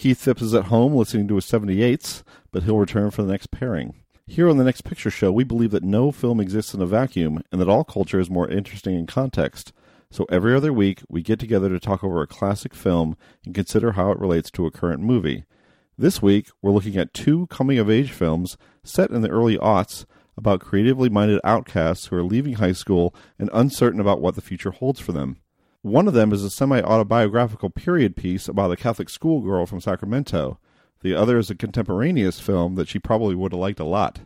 Keith 0.00 0.22
Phipps 0.22 0.40
is 0.40 0.54
at 0.54 0.64
home 0.64 0.94
listening 0.94 1.28
to 1.28 1.34
his 1.34 1.44
78s, 1.44 2.22
but 2.52 2.62
he'll 2.62 2.78
return 2.78 3.10
for 3.10 3.22
the 3.22 3.30
next 3.30 3.50
pairing. 3.50 3.96
Here 4.26 4.48
on 4.48 4.56
the 4.56 4.64
Next 4.64 4.80
Picture 4.80 5.10
Show, 5.10 5.30
we 5.30 5.44
believe 5.44 5.72
that 5.72 5.82
no 5.82 6.10
film 6.10 6.40
exists 6.40 6.72
in 6.72 6.80
a 6.80 6.86
vacuum 6.86 7.42
and 7.52 7.60
that 7.60 7.68
all 7.68 7.84
culture 7.84 8.18
is 8.18 8.30
more 8.30 8.48
interesting 8.48 8.94
in 8.94 9.06
context. 9.06 9.74
So 10.10 10.24
every 10.30 10.54
other 10.54 10.72
week, 10.72 11.02
we 11.10 11.20
get 11.20 11.38
together 11.38 11.68
to 11.68 11.78
talk 11.78 12.02
over 12.02 12.22
a 12.22 12.26
classic 12.26 12.74
film 12.74 13.14
and 13.44 13.54
consider 13.54 13.92
how 13.92 14.10
it 14.10 14.18
relates 14.18 14.50
to 14.52 14.64
a 14.64 14.70
current 14.70 15.02
movie. 15.02 15.44
This 15.98 16.22
week, 16.22 16.48
we're 16.62 16.72
looking 16.72 16.96
at 16.96 17.12
two 17.12 17.46
coming 17.48 17.76
of 17.76 17.90
age 17.90 18.10
films 18.10 18.56
set 18.82 19.10
in 19.10 19.20
the 19.20 19.28
early 19.28 19.58
aughts 19.58 20.06
about 20.34 20.62
creatively 20.62 21.10
minded 21.10 21.42
outcasts 21.44 22.06
who 22.06 22.16
are 22.16 22.24
leaving 22.24 22.54
high 22.54 22.72
school 22.72 23.14
and 23.38 23.50
uncertain 23.52 24.00
about 24.00 24.22
what 24.22 24.34
the 24.34 24.40
future 24.40 24.70
holds 24.70 24.98
for 24.98 25.12
them. 25.12 25.36
One 25.82 26.06
of 26.06 26.12
them 26.12 26.32
is 26.32 26.44
a 26.44 26.50
semi 26.50 26.82
autobiographical 26.82 27.70
period 27.70 28.14
piece 28.14 28.48
about 28.48 28.70
a 28.70 28.76
Catholic 28.76 29.08
schoolgirl 29.08 29.64
from 29.64 29.80
Sacramento. 29.80 30.58
The 31.00 31.14
other 31.14 31.38
is 31.38 31.48
a 31.48 31.54
contemporaneous 31.54 32.38
film 32.38 32.74
that 32.74 32.88
she 32.88 32.98
probably 32.98 33.34
would 33.34 33.52
have 33.52 33.60
liked 33.60 33.80
a 33.80 33.84
lot. 33.84 34.20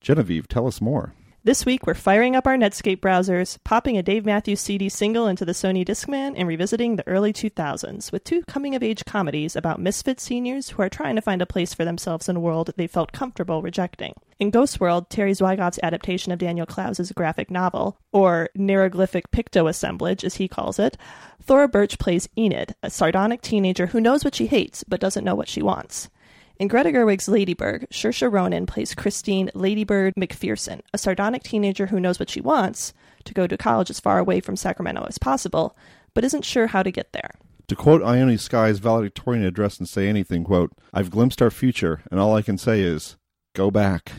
Genevieve, 0.00 0.46
tell 0.46 0.68
us 0.68 0.80
more. 0.80 1.14
This 1.42 1.64
week, 1.64 1.86
we're 1.86 1.94
firing 1.94 2.36
up 2.36 2.46
our 2.46 2.58
Netscape 2.58 2.98
browsers, 2.98 3.56
popping 3.64 3.96
a 3.96 4.02
Dave 4.02 4.26
Matthews 4.26 4.60
CD 4.60 4.90
single 4.90 5.26
into 5.26 5.46
the 5.46 5.52
Sony 5.52 5.86
Discman, 5.86 6.34
and 6.36 6.46
revisiting 6.46 6.96
the 6.96 7.08
early 7.08 7.32
2000s 7.32 8.12
with 8.12 8.24
two 8.24 8.42
coming 8.42 8.74
of 8.74 8.82
age 8.82 9.06
comedies 9.06 9.56
about 9.56 9.80
misfit 9.80 10.20
seniors 10.20 10.68
who 10.68 10.82
are 10.82 10.90
trying 10.90 11.16
to 11.16 11.22
find 11.22 11.40
a 11.40 11.46
place 11.46 11.72
for 11.72 11.86
themselves 11.86 12.28
in 12.28 12.36
a 12.36 12.40
world 12.40 12.74
they 12.76 12.86
felt 12.86 13.12
comfortable 13.12 13.62
rejecting. 13.62 14.12
In 14.38 14.50
Ghost 14.50 14.80
World, 14.80 15.08
Terry 15.08 15.32
Zwigoff's 15.32 15.80
adaptation 15.82 16.30
of 16.30 16.40
Daniel 16.40 16.66
Clowes' 16.66 17.10
graphic 17.12 17.50
novel, 17.50 17.96
or 18.12 18.50
Narraglyphic 18.54 19.30
Picto 19.32 19.66
Assemblage, 19.66 20.24
as 20.24 20.34
he 20.34 20.46
calls 20.46 20.78
it, 20.78 20.98
Thora 21.42 21.68
Birch 21.68 21.98
plays 21.98 22.28
Enid, 22.36 22.74
a 22.82 22.90
sardonic 22.90 23.40
teenager 23.40 23.86
who 23.86 24.00
knows 24.02 24.24
what 24.24 24.34
she 24.34 24.46
hates 24.46 24.84
but 24.84 25.00
doesn't 25.00 25.24
know 25.24 25.36
what 25.36 25.48
she 25.48 25.62
wants. 25.62 26.10
In 26.60 26.68
Greta 26.68 26.92
Gerwig's 26.92 27.26
Lady 27.26 27.54
Bird, 27.54 27.86
Saoirse 27.90 28.30
Ronan 28.30 28.66
plays 28.66 28.94
Christine 28.94 29.50
Lady 29.54 29.82
Bird 29.82 30.12
McPherson, 30.14 30.82
a 30.92 30.98
sardonic 30.98 31.42
teenager 31.42 31.86
who 31.86 31.98
knows 31.98 32.20
what 32.20 32.28
she 32.28 32.42
wants 32.42 32.92
to 33.24 33.32
go 33.32 33.46
to 33.46 33.56
college 33.56 33.88
as 33.88 33.98
far 33.98 34.18
away 34.18 34.40
from 34.40 34.56
Sacramento 34.56 35.06
as 35.08 35.16
possible, 35.16 35.74
but 36.12 36.22
isn't 36.22 36.44
sure 36.44 36.66
how 36.66 36.82
to 36.82 36.90
get 36.90 37.14
there. 37.14 37.30
To 37.68 37.74
quote 37.74 38.02
Ione 38.02 38.36
Skye's 38.36 38.78
valedictorian 38.78 39.42
address 39.42 39.78
and 39.78 39.88
say 39.88 40.06
anything, 40.06 40.44
quote, 40.44 40.70
I've 40.92 41.10
glimpsed 41.10 41.40
our 41.40 41.50
future, 41.50 42.02
and 42.10 42.20
all 42.20 42.36
I 42.36 42.42
can 42.42 42.58
say 42.58 42.82
is, 42.82 43.16
go 43.54 43.70
back. 43.70 44.12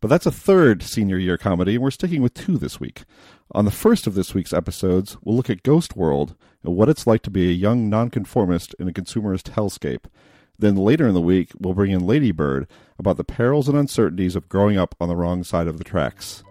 But 0.00 0.06
that's 0.06 0.26
a 0.26 0.30
third 0.30 0.84
senior 0.84 1.18
year 1.18 1.36
comedy, 1.36 1.74
and 1.74 1.82
we're 1.82 1.90
sticking 1.90 2.22
with 2.22 2.34
two 2.34 2.56
this 2.56 2.78
week. 2.78 3.02
On 3.50 3.64
the 3.64 3.72
first 3.72 4.06
of 4.06 4.14
this 4.14 4.32
week's 4.32 4.52
episodes, 4.52 5.16
we'll 5.24 5.34
look 5.34 5.50
at 5.50 5.64
Ghost 5.64 5.96
World 5.96 6.36
and 6.62 6.76
what 6.76 6.88
it's 6.88 7.08
like 7.08 7.22
to 7.22 7.30
be 7.30 7.48
a 7.48 7.52
young 7.52 7.90
nonconformist 7.90 8.76
in 8.78 8.86
a 8.86 8.92
consumerist 8.92 9.54
hellscape. 9.54 10.04
Then 10.60 10.76
later 10.76 11.08
in 11.08 11.14
the 11.14 11.22
week, 11.22 11.52
we'll 11.58 11.72
bring 11.72 11.90
in 11.90 12.06
Lady 12.06 12.32
Bird 12.32 12.66
about 12.98 13.16
the 13.16 13.24
perils 13.24 13.66
and 13.66 13.78
uncertainties 13.78 14.36
of 14.36 14.46
growing 14.50 14.76
up 14.76 14.94
on 15.00 15.08
the 15.08 15.16
wrong 15.16 15.42
side 15.42 15.66
of 15.66 15.78
the 15.78 15.84
tracks. 15.84 16.44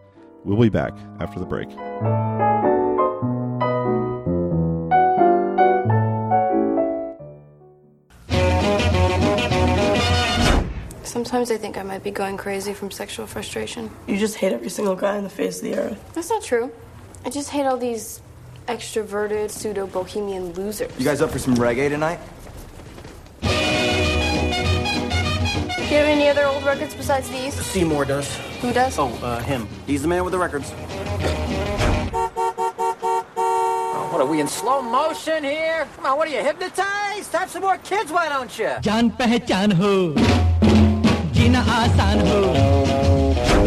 We'll 0.44 0.60
be 0.60 0.70
back 0.70 0.94
after 1.20 1.38
the 1.40 1.46
break. 1.46 1.70
Sometimes 11.04 11.52
I 11.52 11.58
think 11.58 11.78
I 11.78 11.84
might 11.84 12.04
be 12.04 12.10
going 12.10 12.38
crazy 12.38 12.74
from 12.74 12.90
sexual 12.90 13.28
frustration. 13.28 13.92
You 14.08 14.18
just 14.18 14.36
hate 14.36 14.54
every 14.54 14.70
single 14.70 14.96
guy 14.96 15.18
on 15.18 15.24
the 15.24 15.30
face 15.30 15.58
of 15.58 15.66
the 15.66 15.76
earth. 15.76 16.14
That's 16.16 16.32
not 16.32 16.42
true. 16.42 16.72
I 17.26 17.30
just 17.30 17.52
hate 17.52 17.68
all 17.68 17.78
these 17.78 18.22
extroverted, 18.68 19.52
pseudo 19.52 19.86
bohemian 19.86 20.54
losers. 20.54 20.92
You 20.98 21.06
guys 21.06 21.22
up 21.22 21.30
for 21.30 21.40
some 21.40 21.56
reggae 21.56 21.90
tonight? 21.90 22.20
you 25.89 25.97
have 25.99 26.07
any 26.07 26.29
other 26.29 26.45
old 26.45 26.65
records 26.65 26.95
besides 26.95 27.29
these? 27.31 27.55
Seymour 27.55 28.05
does. 28.05 28.37
Who 28.61 28.73
does? 28.73 28.99
Oh, 28.99 29.09
uh, 29.23 29.41
him. 29.41 29.69
He's 29.87 30.03
the 30.03 30.09
man 30.09 30.25
with 30.25 30.33
the 30.33 30.39
records. 30.39 30.73
Oh, 33.37 34.09
what 34.13 34.21
are 34.21 34.27
we 34.27 34.41
in 34.41 34.49
slow 34.49 34.83
motion 34.83 35.45
here? 35.45 35.87
Come 35.97 36.07
on, 36.07 36.17
what 36.19 36.29
are 36.29 36.31
you 36.31 36.43
hypnotized? 36.43 37.33
Have 37.33 37.51
some 37.51 37.63
more 37.63 37.79
kids, 37.79 38.11
why 38.13 38.29
don't 38.29 38.59
you? 38.59 38.71
जान 38.83 39.11
पहचान 39.19 39.73
हो 39.73 40.15
जीना 41.35 41.63
आसान 41.63 42.21
हो 42.29 42.75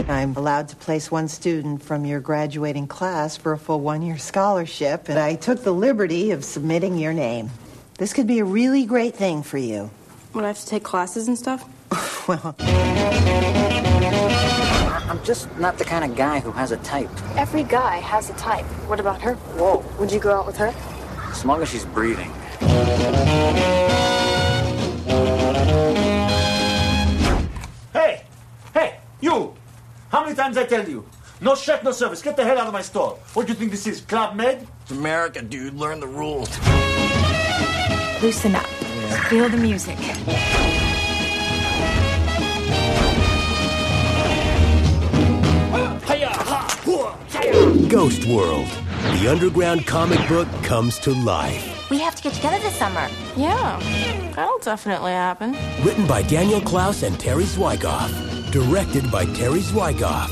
I'm 0.10 0.36
allowed 0.38 0.70
to 0.70 0.76
place 0.78 1.12
one 1.12 1.28
student 1.28 1.84
from 1.84 2.06
your 2.06 2.22
graduating 2.22 2.88
class 2.88 3.36
for 3.36 3.52
a 3.52 3.58
full 3.58 3.82
one 3.82 4.02
year 4.02 4.18
scholarship, 4.18 5.10
and 5.10 5.20
I 5.20 5.36
took 5.36 5.64
the 5.64 5.74
liberty 5.74 6.32
of 6.32 6.46
submitting 6.46 6.98
your 6.98 7.14
name. 7.14 7.50
This 7.98 8.14
could 8.14 8.28
be 8.28 8.40
a 8.40 8.46
really 8.46 8.86
great 8.86 9.16
thing 9.16 9.44
for 9.44 9.58
you. 9.58 9.90
Would 10.34 10.46
I 10.46 10.48
have 10.48 10.60
to 10.60 10.66
take 10.66 10.84
classes 10.84 11.28
and 11.28 11.38
stuff? 11.38 11.66
well, 12.29 12.55
I'm 15.11 15.23
just 15.25 15.55
not 15.59 15.77
the 15.77 15.85
kind 15.85 16.11
of 16.11 16.17
guy 16.17 16.41
who 16.41 16.51
has 16.53 16.73
a 16.73 16.79
type. 16.79 17.11
Every 17.37 17.65
guy 17.65 17.97
has 17.97 18.31
a 18.31 18.33
type. 18.35 18.65
What 18.89 18.99
about 18.99 19.21
her? 19.21 19.35
Whoa. 19.35 19.85
Would 19.99 20.11
you 20.11 20.19
go 20.19 20.33
out 20.33 20.47
with 20.47 20.57
her? 20.57 20.73
As 21.31 21.45
long 21.45 21.61
as 21.61 21.69
she's 21.69 21.85
breathing. 21.85 22.31
Hey! 27.93 28.25
Hey! 28.73 28.99
You! 29.21 29.55
How 30.09 30.23
many 30.25 30.35
times 30.35 30.57
I 30.57 30.65
tell 30.65 30.89
you? 30.89 31.05
No 31.43 31.55
shirt, 31.55 31.85
no 31.85 31.93
service. 31.93 32.23
Get 32.23 32.37
the 32.37 32.45
hell 32.45 32.59
out 32.59 32.69
of 32.69 32.73
my 32.73 32.83
store. 32.83 33.19
What 33.35 33.47
do 33.47 33.53
you 33.53 33.59
think 33.59 33.71
this 33.71 33.87
is? 33.87 34.01
Club 34.01 34.35
Med? 34.35 34.67
It's 34.83 34.93
America, 34.93 35.43
dude. 35.43 35.75
Learn 35.75 36.01
the 36.01 36.07
rules. 36.07 36.49
Loosen 38.23 38.55
up. 38.55 38.67
Feel 39.29 39.51
the 39.51 39.59
music. 39.59 39.99
Ghost 47.93 48.25
World. 48.25 48.69
The 49.21 49.29
underground 49.31 49.87
comic 49.87 50.27
book 50.27 50.49
comes 50.63 50.99
to 51.01 51.13
life. 51.13 51.91
We 51.91 51.99
have 51.99 52.15
to 52.15 52.23
get 52.23 52.33
together 52.33 52.59
this 52.61 52.75
summer. 52.77 53.07
Yeah, 53.37 53.79
that'll 54.35 54.61
definitely 54.61 55.13
happen. 55.13 55.55
Written 55.85 56.07
by 56.07 56.23
Daniel 56.23 56.63
Clowes 56.63 57.03
and 57.03 57.21
Terry 57.21 57.45
Zwigoff. 57.45 58.11
Directed 58.51 59.13
by 59.13 59.27
Terry 59.27 59.59
Zwigoff. 59.59 60.31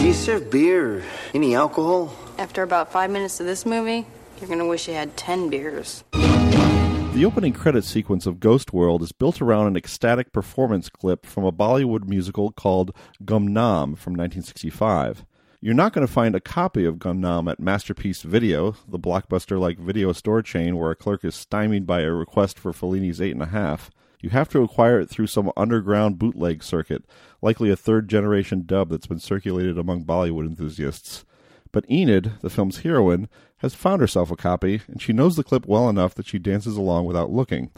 Do 0.00 0.04
you 0.04 0.14
serve 0.14 0.50
beer? 0.50 1.04
Any 1.32 1.54
alcohol? 1.54 2.12
After 2.38 2.64
about 2.64 2.90
five 2.90 3.08
minutes 3.08 3.38
of 3.38 3.46
this 3.46 3.64
movie, 3.64 4.04
you're 4.40 4.48
gonna 4.48 4.66
wish 4.66 4.88
you 4.88 4.94
had 4.94 5.16
ten 5.16 5.48
beers. 5.48 6.02
The 6.10 7.24
opening 7.24 7.52
credit 7.52 7.84
sequence 7.84 8.26
of 8.26 8.40
Ghost 8.40 8.72
World 8.72 9.00
is 9.02 9.12
built 9.12 9.40
around 9.40 9.68
an 9.68 9.76
ecstatic 9.76 10.32
performance 10.32 10.90
clip 10.90 11.24
from 11.24 11.44
a 11.44 11.52
Bollywood 11.52 12.08
musical 12.08 12.50
called 12.50 12.90
Gumnaam 13.24 13.96
from 13.96 14.14
1965. 14.16 15.24
You're 15.66 15.74
not 15.74 15.92
going 15.92 16.06
to 16.06 16.12
find 16.12 16.36
a 16.36 16.40
copy 16.40 16.84
of 16.84 16.98
Gumnaam 16.98 17.50
at 17.50 17.58
Masterpiece 17.58 18.22
Video, 18.22 18.76
the 18.86 19.00
blockbuster 19.00 19.58
like 19.58 19.80
video 19.80 20.12
store 20.12 20.40
chain 20.40 20.76
where 20.76 20.92
a 20.92 20.94
clerk 20.94 21.24
is 21.24 21.34
stymied 21.34 21.88
by 21.88 22.02
a 22.02 22.12
request 22.12 22.56
for 22.56 22.72
Fellini's 22.72 23.20
eight 23.20 23.32
and 23.32 23.42
a 23.42 23.46
half. 23.46 23.90
You 24.20 24.30
have 24.30 24.48
to 24.50 24.62
acquire 24.62 25.00
it 25.00 25.10
through 25.10 25.26
some 25.26 25.50
underground 25.56 26.20
bootleg 26.20 26.62
circuit, 26.62 27.02
likely 27.42 27.68
a 27.68 27.74
third 27.74 28.08
generation 28.08 28.62
dub 28.64 28.90
that's 28.90 29.08
been 29.08 29.18
circulated 29.18 29.76
among 29.76 30.04
Bollywood 30.04 30.46
enthusiasts. 30.46 31.24
But 31.72 31.90
Enid, 31.90 32.34
the 32.42 32.48
film's 32.48 32.82
heroine, 32.82 33.28
has 33.56 33.74
found 33.74 34.00
herself 34.00 34.30
a 34.30 34.36
copy, 34.36 34.82
and 34.86 35.02
she 35.02 35.12
knows 35.12 35.34
the 35.34 35.42
clip 35.42 35.66
well 35.66 35.88
enough 35.88 36.14
that 36.14 36.28
she 36.28 36.38
dances 36.38 36.76
along 36.76 37.06
without 37.06 37.32
looking. 37.32 37.72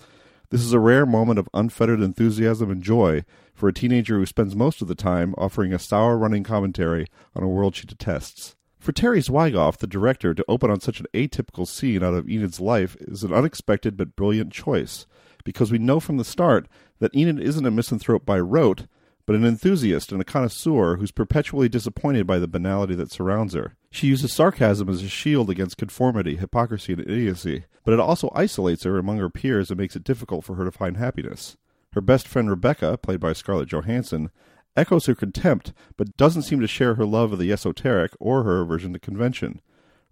This 0.50 0.62
is 0.62 0.72
a 0.72 0.80
rare 0.80 1.04
moment 1.04 1.38
of 1.38 1.48
unfettered 1.52 2.00
enthusiasm 2.00 2.70
and 2.70 2.82
joy 2.82 3.24
for 3.52 3.68
a 3.68 3.72
teenager 3.72 4.16
who 4.16 4.24
spends 4.24 4.56
most 4.56 4.80
of 4.80 4.88
the 4.88 4.94
time 4.94 5.34
offering 5.36 5.74
a 5.74 5.78
sour 5.78 6.16
running 6.16 6.42
commentary 6.42 7.06
on 7.36 7.42
a 7.42 7.48
world 7.48 7.76
she 7.76 7.86
detests. 7.86 8.56
For 8.78 8.92
Terry 8.92 9.20
Zwigoff, 9.20 9.76
the 9.76 9.86
director, 9.86 10.32
to 10.32 10.44
open 10.48 10.70
on 10.70 10.80
such 10.80 11.00
an 11.00 11.06
atypical 11.12 11.66
scene 11.68 12.02
out 12.02 12.14
of 12.14 12.30
Enid's 12.30 12.60
life 12.60 12.96
is 13.00 13.24
an 13.24 13.32
unexpected 13.32 13.94
but 13.94 14.16
brilliant 14.16 14.50
choice, 14.50 15.06
because 15.44 15.70
we 15.70 15.76
know 15.76 16.00
from 16.00 16.16
the 16.16 16.24
start 16.24 16.66
that 16.98 17.14
Enid 17.14 17.40
isn't 17.40 17.66
a 17.66 17.70
misanthrope 17.70 18.24
by 18.24 18.40
rote, 18.40 18.86
but 19.26 19.36
an 19.36 19.44
enthusiast 19.44 20.12
and 20.12 20.22
a 20.22 20.24
connoisseur 20.24 20.96
who's 20.96 21.10
perpetually 21.10 21.68
disappointed 21.68 22.26
by 22.26 22.38
the 22.38 22.48
banality 22.48 22.94
that 22.94 23.12
surrounds 23.12 23.52
her. 23.52 23.74
She 23.90 24.06
uses 24.06 24.32
sarcasm 24.32 24.88
as 24.88 25.02
a 25.02 25.08
shield 25.08 25.48
against 25.48 25.78
conformity, 25.78 26.36
hypocrisy, 26.36 26.92
and 26.92 27.02
idiocy, 27.02 27.64
but 27.84 27.94
it 27.94 28.00
also 28.00 28.30
isolates 28.34 28.84
her 28.84 28.98
among 28.98 29.18
her 29.18 29.30
peers 29.30 29.70
and 29.70 29.80
makes 29.80 29.96
it 29.96 30.04
difficult 30.04 30.44
for 30.44 30.56
her 30.56 30.64
to 30.64 30.70
find 30.70 30.96
happiness. 30.96 31.56
Her 31.92 32.00
best 32.00 32.28
friend 32.28 32.50
Rebecca, 32.50 32.98
played 32.98 33.20
by 33.20 33.32
Scarlett 33.32 33.70
Johansson, 33.70 34.30
echoes 34.76 35.06
her 35.06 35.14
contempt, 35.14 35.72
but 35.96 36.16
doesn't 36.16 36.42
seem 36.42 36.60
to 36.60 36.66
share 36.66 36.94
her 36.94 37.06
love 37.06 37.32
of 37.32 37.38
the 37.38 37.50
esoteric 37.50 38.12
or 38.20 38.42
her 38.42 38.60
aversion 38.60 38.92
to 38.92 38.98
convention. 38.98 39.60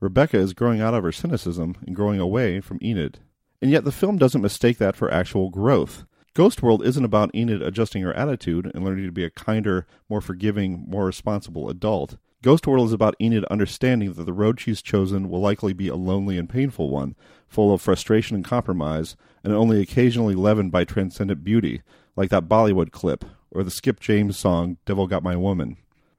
Rebecca 0.00 0.38
is 0.38 0.54
growing 0.54 0.80
out 0.80 0.94
of 0.94 1.04
her 1.04 1.12
cynicism 1.12 1.76
and 1.86 1.94
growing 1.94 2.18
away 2.18 2.60
from 2.60 2.78
Enid. 2.82 3.20
And 3.62 3.70
yet 3.70 3.84
the 3.84 3.92
film 3.92 4.18
doesn't 4.18 4.42
mistake 4.42 4.78
that 4.78 4.96
for 4.96 5.12
actual 5.12 5.50
growth. 5.50 6.04
Ghost 6.34 6.62
World 6.62 6.84
isn't 6.84 7.04
about 7.04 7.34
Enid 7.34 7.62
adjusting 7.62 8.02
her 8.02 8.12
attitude 8.14 8.70
and 8.74 8.84
learning 8.84 9.06
to 9.06 9.12
be 9.12 9.24
a 9.24 9.30
kinder, 9.30 9.86
more 10.08 10.20
forgiving, 10.20 10.84
more 10.86 11.06
responsible 11.06 11.70
adult. 11.70 12.16
Ghost 12.46 12.64
World 12.64 12.86
is 12.86 12.92
about 12.92 13.16
Enid 13.20 13.44
understanding 13.46 14.12
that 14.12 14.22
the 14.22 14.32
road 14.32 14.60
she's 14.60 14.80
chosen 14.80 15.28
will 15.28 15.40
likely 15.40 15.72
be 15.72 15.88
a 15.88 15.96
lonely 15.96 16.38
and 16.38 16.48
painful 16.48 16.90
one, 16.90 17.16
full 17.48 17.74
of 17.74 17.82
frustration 17.82 18.36
and 18.36 18.44
compromise, 18.44 19.16
and 19.42 19.52
only 19.52 19.80
occasionally 19.80 20.36
leavened 20.36 20.70
by 20.70 20.84
transcendent 20.84 21.42
beauty, 21.42 21.82
like 22.14 22.30
that 22.30 22.46
Bollywood 22.46 22.92
clip, 22.92 23.24
or 23.50 23.64
the 23.64 23.70
Skip 23.72 23.98
James 23.98 24.38
song, 24.38 24.76
Devil 24.86 25.08
Got 25.08 25.24
My 25.24 25.34
Woman. 25.34 25.76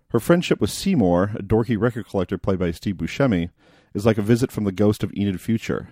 Her 0.10 0.20
friendship 0.20 0.60
with 0.60 0.70
Seymour, 0.70 1.32
a 1.36 1.42
dorky 1.42 1.80
record 1.80 2.10
collector 2.10 2.38
played 2.38 2.60
by 2.60 2.72
Steve 2.72 2.96
Buscemi, 2.98 3.52
is 3.94 4.06
like 4.06 4.18
a 4.18 4.22
visit 4.22 4.52
from 4.52 4.66
the 4.66 4.74
ghost 4.74 5.04
of 5.04 5.14
Enid 5.14 5.40
Future. 5.40 5.92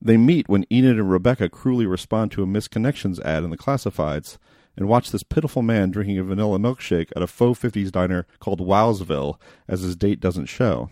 They 0.00 0.16
meet 0.16 0.48
when 0.48 0.64
Enid 0.72 1.00
and 1.00 1.10
Rebecca 1.10 1.48
cruelly 1.48 1.86
respond 1.86 2.30
to 2.30 2.44
a 2.44 2.46
misconnections 2.46 3.20
ad 3.22 3.42
in 3.42 3.50
the 3.50 3.58
classifieds 3.58 4.38
and 4.76 4.88
watch 4.88 5.10
this 5.10 5.22
pitiful 5.22 5.62
man 5.62 5.90
drinking 5.90 6.18
a 6.18 6.24
vanilla 6.24 6.58
milkshake 6.58 7.10
at 7.14 7.22
a 7.22 7.26
faux 7.26 7.60
50s 7.60 7.90
diner 7.90 8.26
called 8.40 8.60
Wowsville 8.60 9.38
as 9.68 9.82
his 9.82 9.96
date 9.96 10.20
doesn't 10.20 10.46
show. 10.46 10.90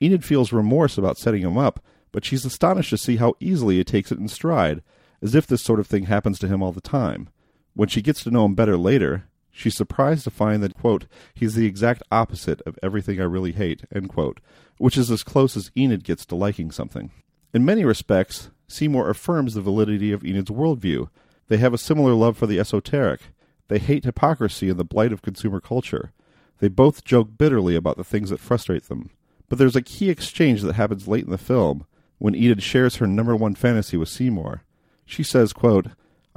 Enid 0.00 0.24
feels 0.24 0.52
remorse 0.52 0.96
about 0.98 1.18
setting 1.18 1.42
him 1.42 1.58
up, 1.58 1.82
but 2.12 2.24
she's 2.24 2.44
astonished 2.44 2.90
to 2.90 2.98
see 2.98 3.16
how 3.16 3.34
easily 3.40 3.76
he 3.76 3.84
takes 3.84 4.12
it 4.12 4.18
in 4.18 4.28
stride, 4.28 4.82
as 5.20 5.34
if 5.34 5.46
this 5.46 5.62
sort 5.62 5.80
of 5.80 5.86
thing 5.86 6.04
happens 6.04 6.38
to 6.38 6.48
him 6.48 6.62
all 6.62 6.72
the 6.72 6.80
time. 6.80 7.28
When 7.74 7.88
she 7.88 8.02
gets 8.02 8.22
to 8.24 8.30
know 8.30 8.44
him 8.44 8.54
better 8.54 8.76
later, 8.76 9.24
she's 9.50 9.76
surprised 9.76 10.24
to 10.24 10.30
find 10.30 10.62
that, 10.62 10.74
quote, 10.74 11.06
he's 11.34 11.54
the 11.54 11.66
exact 11.66 12.02
opposite 12.10 12.60
of 12.62 12.78
everything 12.82 13.20
I 13.20 13.24
really 13.24 13.52
hate, 13.52 13.84
end 13.94 14.08
quote, 14.08 14.40
which 14.78 14.96
is 14.96 15.10
as 15.10 15.22
close 15.22 15.56
as 15.56 15.70
Enid 15.76 16.04
gets 16.04 16.24
to 16.26 16.36
liking 16.36 16.70
something. 16.70 17.10
In 17.52 17.64
many 17.64 17.84
respects, 17.84 18.50
Seymour 18.68 19.08
affirms 19.08 19.54
the 19.54 19.60
validity 19.60 20.12
of 20.12 20.24
Enid's 20.24 20.50
worldview. 20.50 21.08
They 21.48 21.56
have 21.56 21.74
a 21.74 21.78
similar 21.78 22.12
love 22.12 22.36
for 22.36 22.46
the 22.46 22.60
esoteric. 22.60 23.20
They 23.68 23.78
hate 23.78 24.04
hypocrisy 24.04 24.70
and 24.70 24.78
the 24.78 24.84
blight 24.84 25.12
of 25.12 25.22
consumer 25.22 25.60
culture. 25.60 26.12
They 26.58 26.68
both 26.68 27.04
joke 27.04 27.36
bitterly 27.36 27.76
about 27.76 27.96
the 27.96 28.04
things 28.04 28.30
that 28.30 28.40
frustrate 28.40 28.84
them. 28.84 29.10
But 29.48 29.58
there's 29.58 29.76
a 29.76 29.82
key 29.82 30.10
exchange 30.10 30.62
that 30.62 30.74
happens 30.74 31.08
late 31.08 31.24
in 31.24 31.30
the 31.30 31.38
film 31.38 31.86
when 32.18 32.34
Edith 32.34 32.62
shares 32.62 32.96
her 32.96 33.06
number 33.06 33.34
one 33.34 33.54
fantasy 33.54 33.96
with 33.96 34.08
Seymour. 34.08 34.62
She 35.06 35.22
says, 35.22 35.52
quote, 35.52 35.86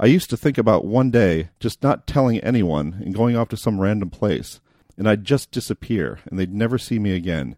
I 0.00 0.06
used 0.06 0.30
to 0.30 0.36
think 0.36 0.56
about 0.58 0.84
one 0.84 1.10
day 1.10 1.50
just 1.60 1.82
not 1.82 2.06
telling 2.06 2.40
anyone 2.40 3.00
and 3.04 3.14
going 3.14 3.36
off 3.36 3.48
to 3.50 3.56
some 3.56 3.80
random 3.80 4.10
place, 4.10 4.60
and 4.96 5.08
I'd 5.08 5.24
just 5.24 5.50
disappear, 5.50 6.20
and 6.26 6.38
they'd 6.38 6.54
never 6.54 6.78
see 6.78 6.98
me 6.98 7.14
again. 7.14 7.56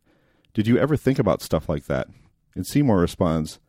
Did 0.54 0.66
you 0.66 0.78
ever 0.78 0.96
think 0.96 1.18
about 1.18 1.42
stuff 1.42 1.68
like 1.68 1.84
that? 1.84 2.08
And 2.54 2.66
Seymour 2.66 2.98
responds, 2.98 3.60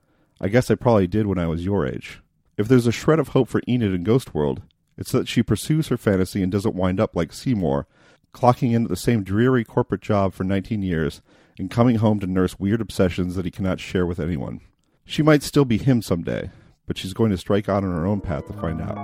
I 0.42 0.50
guess 0.50 0.72
I 0.72 0.76
probably 0.76 1.08
did 1.08 1.28
when 1.28 1.40
I 1.40 1.48
was 1.48 1.66
your 1.66 1.86
age. 1.86 2.22
If 2.58 2.70
there's 2.70 2.88
a 2.88 2.92
shred 2.92 3.20
of 3.20 3.30
hope 3.30 3.50
for 3.50 3.62
Enid 3.68 3.94
in 3.94 4.04
Ghost 4.04 4.34
World, 4.34 4.62
it's 4.98 5.12
that 5.12 5.28
she 5.28 5.44
pursues 5.44 5.90
her 5.90 5.98
fantasy 5.98 6.42
and 6.42 6.52
doesn't 6.52 6.76
wind 6.76 7.02
up 7.02 7.14
like 7.16 7.34
Seymour, 7.34 7.86
clocking 8.34 8.74
in 8.74 8.84
at 8.84 8.90
the 8.90 8.96
same 8.96 9.24
dreary 9.24 9.66
corporate 9.66 10.02
job 10.02 10.34
for 10.34 10.46
19 10.46 10.82
years 10.82 11.22
and 11.60 11.70
coming 11.70 11.98
home 11.98 12.20
to 12.22 12.28
nurse 12.28 12.58
weird 12.58 12.80
obsessions 12.80 13.36
that 13.36 13.44
he 13.44 13.52
cannot 13.52 13.82
share 13.82 14.06
with 14.06 14.22
anyone. 14.22 14.62
She 15.04 15.22
might 15.22 15.44
still 15.44 15.66
be 15.66 15.78
him 15.78 16.02
someday, 16.02 16.50
but 16.88 16.98
she's 16.98 17.14
going 17.14 17.32
to 17.32 17.38
strike 17.38 17.68
out 17.68 17.84
on 17.84 17.92
her 17.92 18.06
own 18.06 18.22
path 18.22 18.48
to 18.48 18.54
find 18.54 18.82
out. 18.82 18.96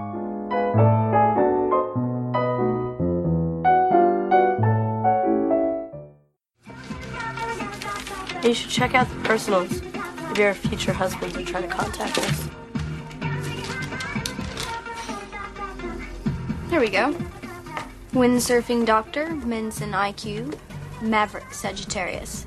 You 8.45 8.53
should 8.53 8.71
check 8.71 8.95
out 8.95 9.09
the 9.09 9.15
personals 9.27 9.81
if 10.31 10.37
your 10.37 10.53
future 10.53 10.93
husbands 10.93 11.35
are 11.35 11.43
trying 11.43 11.63
to 11.63 11.69
contact 11.69 12.17
us. 12.17 12.49
There 16.71 16.79
we 16.79 16.89
go. 16.89 17.13
Windsurfing 18.13 18.85
Doctor, 18.85 19.35
Mensa 19.35 19.83
IQ, 19.83 20.57
Maverick 21.01 21.53
Sagittarius. 21.53 22.45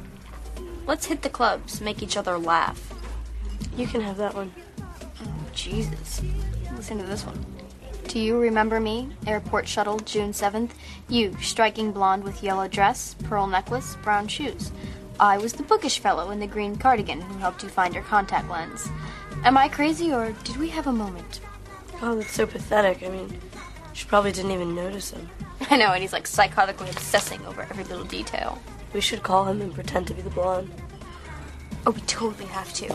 Let's 0.86 1.04
hit 1.04 1.20
the 1.20 1.28
clubs, 1.28 1.82
make 1.82 2.02
each 2.02 2.16
other 2.16 2.38
laugh. 2.38 2.94
You 3.76 3.86
can 3.86 4.00
have 4.00 4.16
that 4.16 4.34
one. 4.34 4.50
Oh, 4.80 5.34
Jesus. 5.52 6.22
Listen 6.74 6.96
to 6.96 7.04
this 7.04 7.26
one. 7.26 7.44
Do 8.08 8.18
you 8.18 8.38
remember 8.38 8.80
me? 8.80 9.10
Airport 9.26 9.68
shuttle, 9.68 9.98
June 9.98 10.32
7th. 10.32 10.70
You, 11.10 11.36
striking 11.42 11.92
blonde 11.92 12.24
with 12.24 12.42
yellow 12.42 12.66
dress, 12.66 13.16
pearl 13.24 13.46
necklace, 13.46 13.94
brown 14.02 14.26
shoes. 14.28 14.72
I 15.20 15.36
was 15.36 15.52
the 15.52 15.64
bookish 15.64 15.98
fellow 15.98 16.30
in 16.30 16.40
the 16.40 16.46
green 16.46 16.76
cardigan 16.76 17.20
who 17.20 17.36
helped 17.40 17.62
you 17.62 17.68
find 17.68 17.92
your 17.92 18.04
contact 18.04 18.48
lens. 18.48 18.88
Am 19.44 19.58
I 19.58 19.68
crazy 19.68 20.14
or 20.14 20.32
did 20.44 20.56
we 20.56 20.70
have 20.70 20.86
a 20.86 20.92
moment? 20.92 21.40
Oh, 22.00 22.16
that's 22.16 22.32
so 22.32 22.46
pathetic. 22.46 23.02
I 23.02 23.10
mean, 23.10 23.38
she 23.94 24.06
probably 24.06 24.32
didn't 24.32 24.50
even 24.50 24.74
notice 24.74 25.10
him. 25.10 25.30
I 25.70 25.76
know, 25.76 25.92
and 25.92 26.02
he's 26.02 26.12
like 26.12 26.24
psychotically 26.24 26.90
obsessing 26.90 27.44
over 27.46 27.62
every 27.62 27.84
little 27.84 28.04
detail. 28.04 28.60
We 28.92 29.00
should 29.00 29.22
call 29.22 29.46
him 29.46 29.60
and 29.62 29.72
pretend 29.72 30.06
to 30.08 30.14
be 30.14 30.22
the 30.22 30.30
blonde. 30.30 30.70
Oh, 31.86 31.92
we 31.92 32.00
totally 32.02 32.46
have 32.46 32.72
to. 32.74 32.94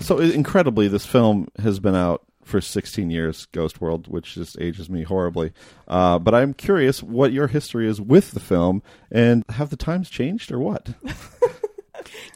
So 0.00 0.18
incredibly, 0.18 0.88
this 0.88 1.06
film 1.06 1.48
has 1.58 1.78
been 1.78 1.94
out 1.94 2.22
for 2.42 2.60
16 2.60 3.10
years, 3.10 3.46
Ghost 3.46 3.80
World, 3.80 4.08
which 4.08 4.34
just 4.34 4.60
ages 4.60 4.90
me 4.90 5.04
horribly. 5.04 5.52
Uh, 5.86 6.18
but 6.18 6.34
I'm 6.34 6.52
curious 6.52 7.02
what 7.02 7.32
your 7.32 7.46
history 7.46 7.88
is 7.88 8.00
with 8.00 8.32
the 8.32 8.40
film, 8.40 8.82
and 9.10 9.44
have 9.50 9.70
the 9.70 9.76
times 9.76 10.10
changed 10.10 10.50
or 10.50 10.58
what? 10.58 10.90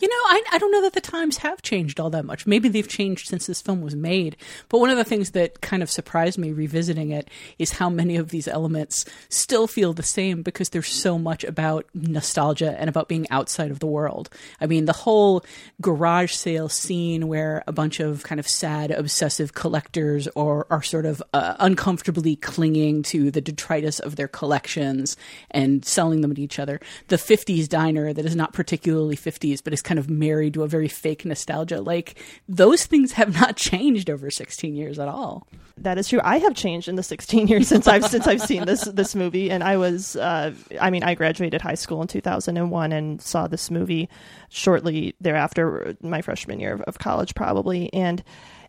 You 0.01 0.09
know, 0.09 0.15
I, 0.15 0.43
I 0.53 0.59
don't 0.59 0.73
know 0.73 0.83
that 0.83 0.93
the 0.93 1.01
times 1.01 1.39
have 1.39 1.63
changed 1.63 2.01
all 2.01 2.11
that 2.11 2.25
much. 2.25 2.47
Maybe 2.47 2.69
they've 2.69 2.89
changed 2.89 3.29
since 3.29 3.47
this 3.47 3.63
film 3.63 3.81
was 3.81 3.95
made. 3.95 4.37
But 4.69 4.79
one 4.79 4.91
of 4.91 4.97
the 4.97 5.05
things 5.05 5.33
that 5.33 5.61
kind 5.61 5.83
of 5.83 5.91
surprised 5.91 6.39
me 6.39 6.53
revisiting 6.53 7.11
it 7.11 7.29
is 7.59 7.73
how 7.73 7.89
many 7.91 8.17
of 8.17 8.31
these 8.31 8.49
elements 8.49 9.05
still 9.29 9.67
feel 9.67 9.93
the 9.93 10.03
same 10.03 10.43
because 10.43 10.71
there's 10.71 10.89
so 10.89 11.19
much 11.19 11.45
about 11.45 11.87
nostalgia 11.95 12.77
and 12.79 12.89
about 12.89 13.09
being 13.09 13.29
outside 13.31 13.71
of 13.71 13.81
the 13.81 13.87
world. 13.87 14.31
I 14.61 14.67
mean, 14.67 14.85
the 14.85 14.93
whole 14.93 15.45
garage 15.81 16.33
sale 16.33 16.69
scene 16.69 17.29
where 17.29 17.63
a 17.67 17.73
bunch 17.73 18.01
of 18.01 18.23
kind 18.23 18.39
of 18.39 18.49
sad, 18.49 18.91
obsessive 18.91 19.55
collectors 19.55 20.29
are, 20.37 20.67
are 20.71 20.83
sort 20.83 21.07
of 21.07 21.23
uh, 21.33 21.57
uncomfortably 21.59 22.37
clinging 22.37 23.03
to 23.05 23.31
the 23.31 23.41
detritus 23.41 24.01
of 24.01 24.17
their 24.17 24.29
collections 24.29 25.17
and 25.51 25.85
selling 25.85 26.21
them 26.21 26.35
to 26.35 26.43
each 26.43 26.59
other. 26.59 26.81
The 27.09 27.17
50s 27.17 27.69
diner 27.69 28.13
that 28.13 28.25
is 28.25 28.37
not 28.37 28.53
particularly 28.53 29.17
50s, 29.17 29.54
but 29.61 29.73
is 29.73 29.83
kind 29.83 29.99
of 29.99 30.09
married 30.09 30.55
to 30.55 30.63
a 30.63 30.69
very 30.69 30.89
fake 30.89 31.25
nostalgia. 31.25 31.81
Like 31.81 32.17
those 32.49 32.87
things 32.87 33.13
have 33.13 33.35
not 33.35 33.57
changed 33.59 34.11
over 34.11 34.31
16 34.31 34.75
years 34.75 34.99
at 34.99 35.09
all. 35.09 35.47
That 35.79 35.99
is 35.99 36.09
true. 36.09 36.21
I 36.23 36.39
have 36.39 36.55
changed 36.55 36.89
in 36.89 36.95
the 36.95 37.03
16 37.03 37.49
years 37.49 37.69
since 37.69 37.89
I've 37.89 38.07
since 38.07 38.27
I've 38.27 38.41
seen 38.41 38.65
this 38.65 38.85
this 38.85 39.15
movie, 39.15 39.51
and 39.51 39.65
I 39.65 39.77
was, 39.77 40.15
uh, 40.15 40.53
I 40.81 40.91
mean, 40.91 41.03
I 41.03 41.15
graduated 41.15 41.61
high 41.61 41.75
school 41.75 42.01
in 42.01 42.09
2001 42.09 42.93
and 42.93 43.21
saw 43.21 43.49
this 43.49 43.71
movie 43.71 44.09
shortly 44.51 45.15
thereafter, 45.21 45.97
my 46.01 46.23
freshman 46.23 46.61
year 46.61 46.75
of, 46.75 46.83
of 46.83 46.99
college, 46.99 47.35
probably, 47.35 47.93
and 47.93 48.23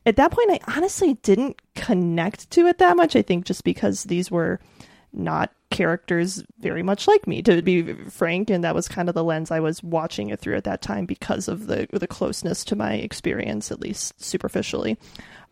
at 0.05 0.17
that 0.17 0.31
point, 0.31 0.51
I 0.51 0.59
honestly 0.75 1.15
didn't 1.15 1.59
connect 1.73 2.49
to 2.51 2.67
it 2.67 2.77
that 2.77 2.95
much. 2.95 3.15
I 3.15 3.21
think 3.21 3.45
just 3.45 3.63
because 3.63 4.03
these 4.03 4.29
were 4.29 4.59
not 5.13 5.51
characters 5.75 6.41
very 6.59 6.81
much 6.81 7.05
like 7.05 7.27
me, 7.27 7.41
to 7.41 7.61
be 7.61 7.93
frank, 7.93 8.49
and 8.49 8.63
that 8.63 8.73
was 8.73 8.87
kind 8.87 9.09
of 9.09 9.15
the 9.15 9.25
lens 9.25 9.51
I 9.51 9.59
was 9.59 9.83
watching 9.83 10.29
it 10.29 10.39
through 10.39 10.55
at 10.55 10.63
that 10.63 10.81
time 10.81 11.05
because 11.05 11.49
of 11.49 11.67
the 11.67 11.85
the 11.91 12.07
closeness 12.07 12.63
to 12.65 12.77
my 12.77 12.93
experience, 12.93 13.71
at 13.71 13.81
least 13.81 14.19
superficially. 14.23 14.97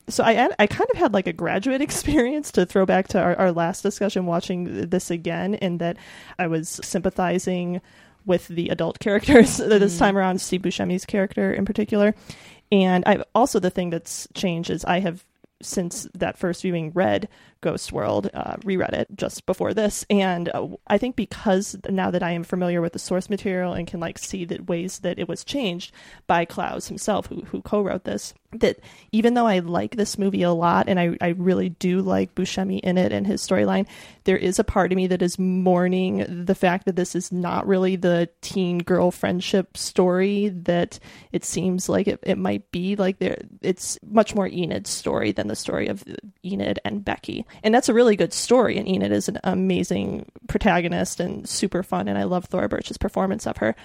So 0.07 0.23
I 0.23 0.49
I 0.57 0.65
kind 0.65 0.89
of 0.91 0.97
had 0.97 1.13
like 1.13 1.27
a 1.27 1.33
graduate 1.33 1.81
experience 1.89 2.53
to 2.53 2.65
throw 2.65 2.85
back 2.85 3.09
to 3.09 3.21
our, 3.21 3.35
our 3.35 3.51
last 3.51 3.81
discussion, 3.81 4.25
watching 4.25 4.89
this 4.89 5.11
again, 5.11 5.55
in 5.55 5.79
that 5.79 5.97
I 6.39 6.47
was 6.47 6.79
sympathizing 6.81 7.81
with 8.25 8.47
the 8.47 8.69
adult 8.69 8.99
characters 8.99 9.57
this 9.57 9.93
mm-hmm. 9.93 9.99
time 9.99 10.17
around, 10.17 10.39
Steve 10.39 10.61
Buscemi's 10.61 11.05
character 11.05 11.53
in 11.53 11.65
particular. 11.65 12.15
And 12.71 13.03
I 13.05 13.25
also 13.35 13.59
the 13.59 13.69
thing 13.69 13.89
that's 13.89 14.25
changed 14.33 14.69
is 14.69 14.85
I 14.85 15.01
have 15.01 15.25
since 15.61 16.07
that 16.13 16.37
first 16.37 16.61
viewing 16.61 16.91
read 16.93 17.27
Ghost 17.63 17.91
World, 17.91 18.29
uh, 18.33 18.57
reread 18.63 18.93
it 18.93 19.07
just 19.15 19.47
before 19.47 19.73
this, 19.73 20.05
and 20.09 20.49
uh, 20.53 20.67
I 20.85 20.99
think 20.99 21.15
because 21.15 21.75
now 21.89 22.11
that 22.11 22.21
I 22.21 22.31
am 22.31 22.43
familiar 22.43 22.81
with 22.81 22.93
the 22.93 22.99
source 22.99 23.29
material 23.29 23.73
and 23.73 23.87
can 23.87 23.99
like 23.99 24.19
see 24.19 24.45
the 24.45 24.61
ways 24.61 24.99
that 24.99 25.17
it 25.17 25.27
was 25.27 25.43
changed 25.43 25.91
by 26.27 26.45
Clowes 26.45 26.89
himself, 26.89 27.27
who 27.27 27.41
who 27.45 27.61
co-wrote 27.61 28.03
this, 28.03 28.33
that 28.59 28.79
even 29.11 29.33
though 29.33 29.47
I 29.47 29.59
like 29.59 29.95
this 29.95 30.17
movie 30.17 30.43
a 30.43 30.51
lot 30.51 30.87
and 30.87 30.99
I, 30.99 31.17
I 31.21 31.29
really 31.29 31.69
do 31.69 32.01
like 32.01 32.35
Buscemi 32.35 32.79
in 32.81 32.97
it 32.97 33.11
and 33.11 33.25
his 33.25 33.41
storyline, 33.41 33.87
there 34.25 34.37
is 34.37 34.59
a 34.59 34.63
part 34.63 34.91
of 34.91 34.95
me 34.95 35.07
that 35.07 35.21
is 35.21 35.39
mourning 35.39 36.45
the 36.45 36.55
fact 36.55 36.85
that 36.85 36.95
this 36.95 37.15
is 37.15 37.31
not 37.31 37.67
really 37.67 37.95
the 37.95 38.29
teen 38.41 38.79
girl 38.79 39.11
friendship 39.11 39.77
story 39.77 40.49
that 40.49 40.99
it 41.31 41.43
seems 41.43 41.89
like 41.89 42.07
it, 42.07 42.19
it 42.23 42.37
might 42.37 42.69
be. 42.71 42.95
Like 42.95 43.19
there, 43.19 43.37
it's 43.61 43.97
much 44.05 44.35
more 44.35 44.47
Enid's 44.47 44.89
story 44.89 45.31
than 45.31 45.47
the 45.47 45.55
story 45.55 45.87
of 45.87 46.03
Enid 46.45 46.79
and 46.85 47.03
Becky. 47.03 47.45
And 47.61 47.73
that's 47.73 47.89
a 47.89 47.93
really 47.93 48.15
good 48.15 48.33
story. 48.33 48.77
And 48.77 48.87
Enid 48.87 49.11
is 49.11 49.29
an 49.29 49.39
amazing 49.43 50.31
protagonist 50.47 51.19
and 51.19 51.47
super 51.47 51.83
fun. 51.83 52.07
And 52.07 52.17
I 52.17 52.23
love 52.23 52.45
Thora 52.45 52.69
Birch's 52.69 52.97
performance 52.97 53.45
of 53.45 53.57
her. 53.57 53.75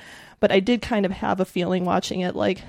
But 0.40 0.52
I 0.52 0.60
did 0.60 0.82
kind 0.82 1.04
of 1.04 1.12
have 1.12 1.40
a 1.40 1.44
feeling 1.44 1.84
watching 1.84 2.20
it 2.20 2.37
like 2.37 2.62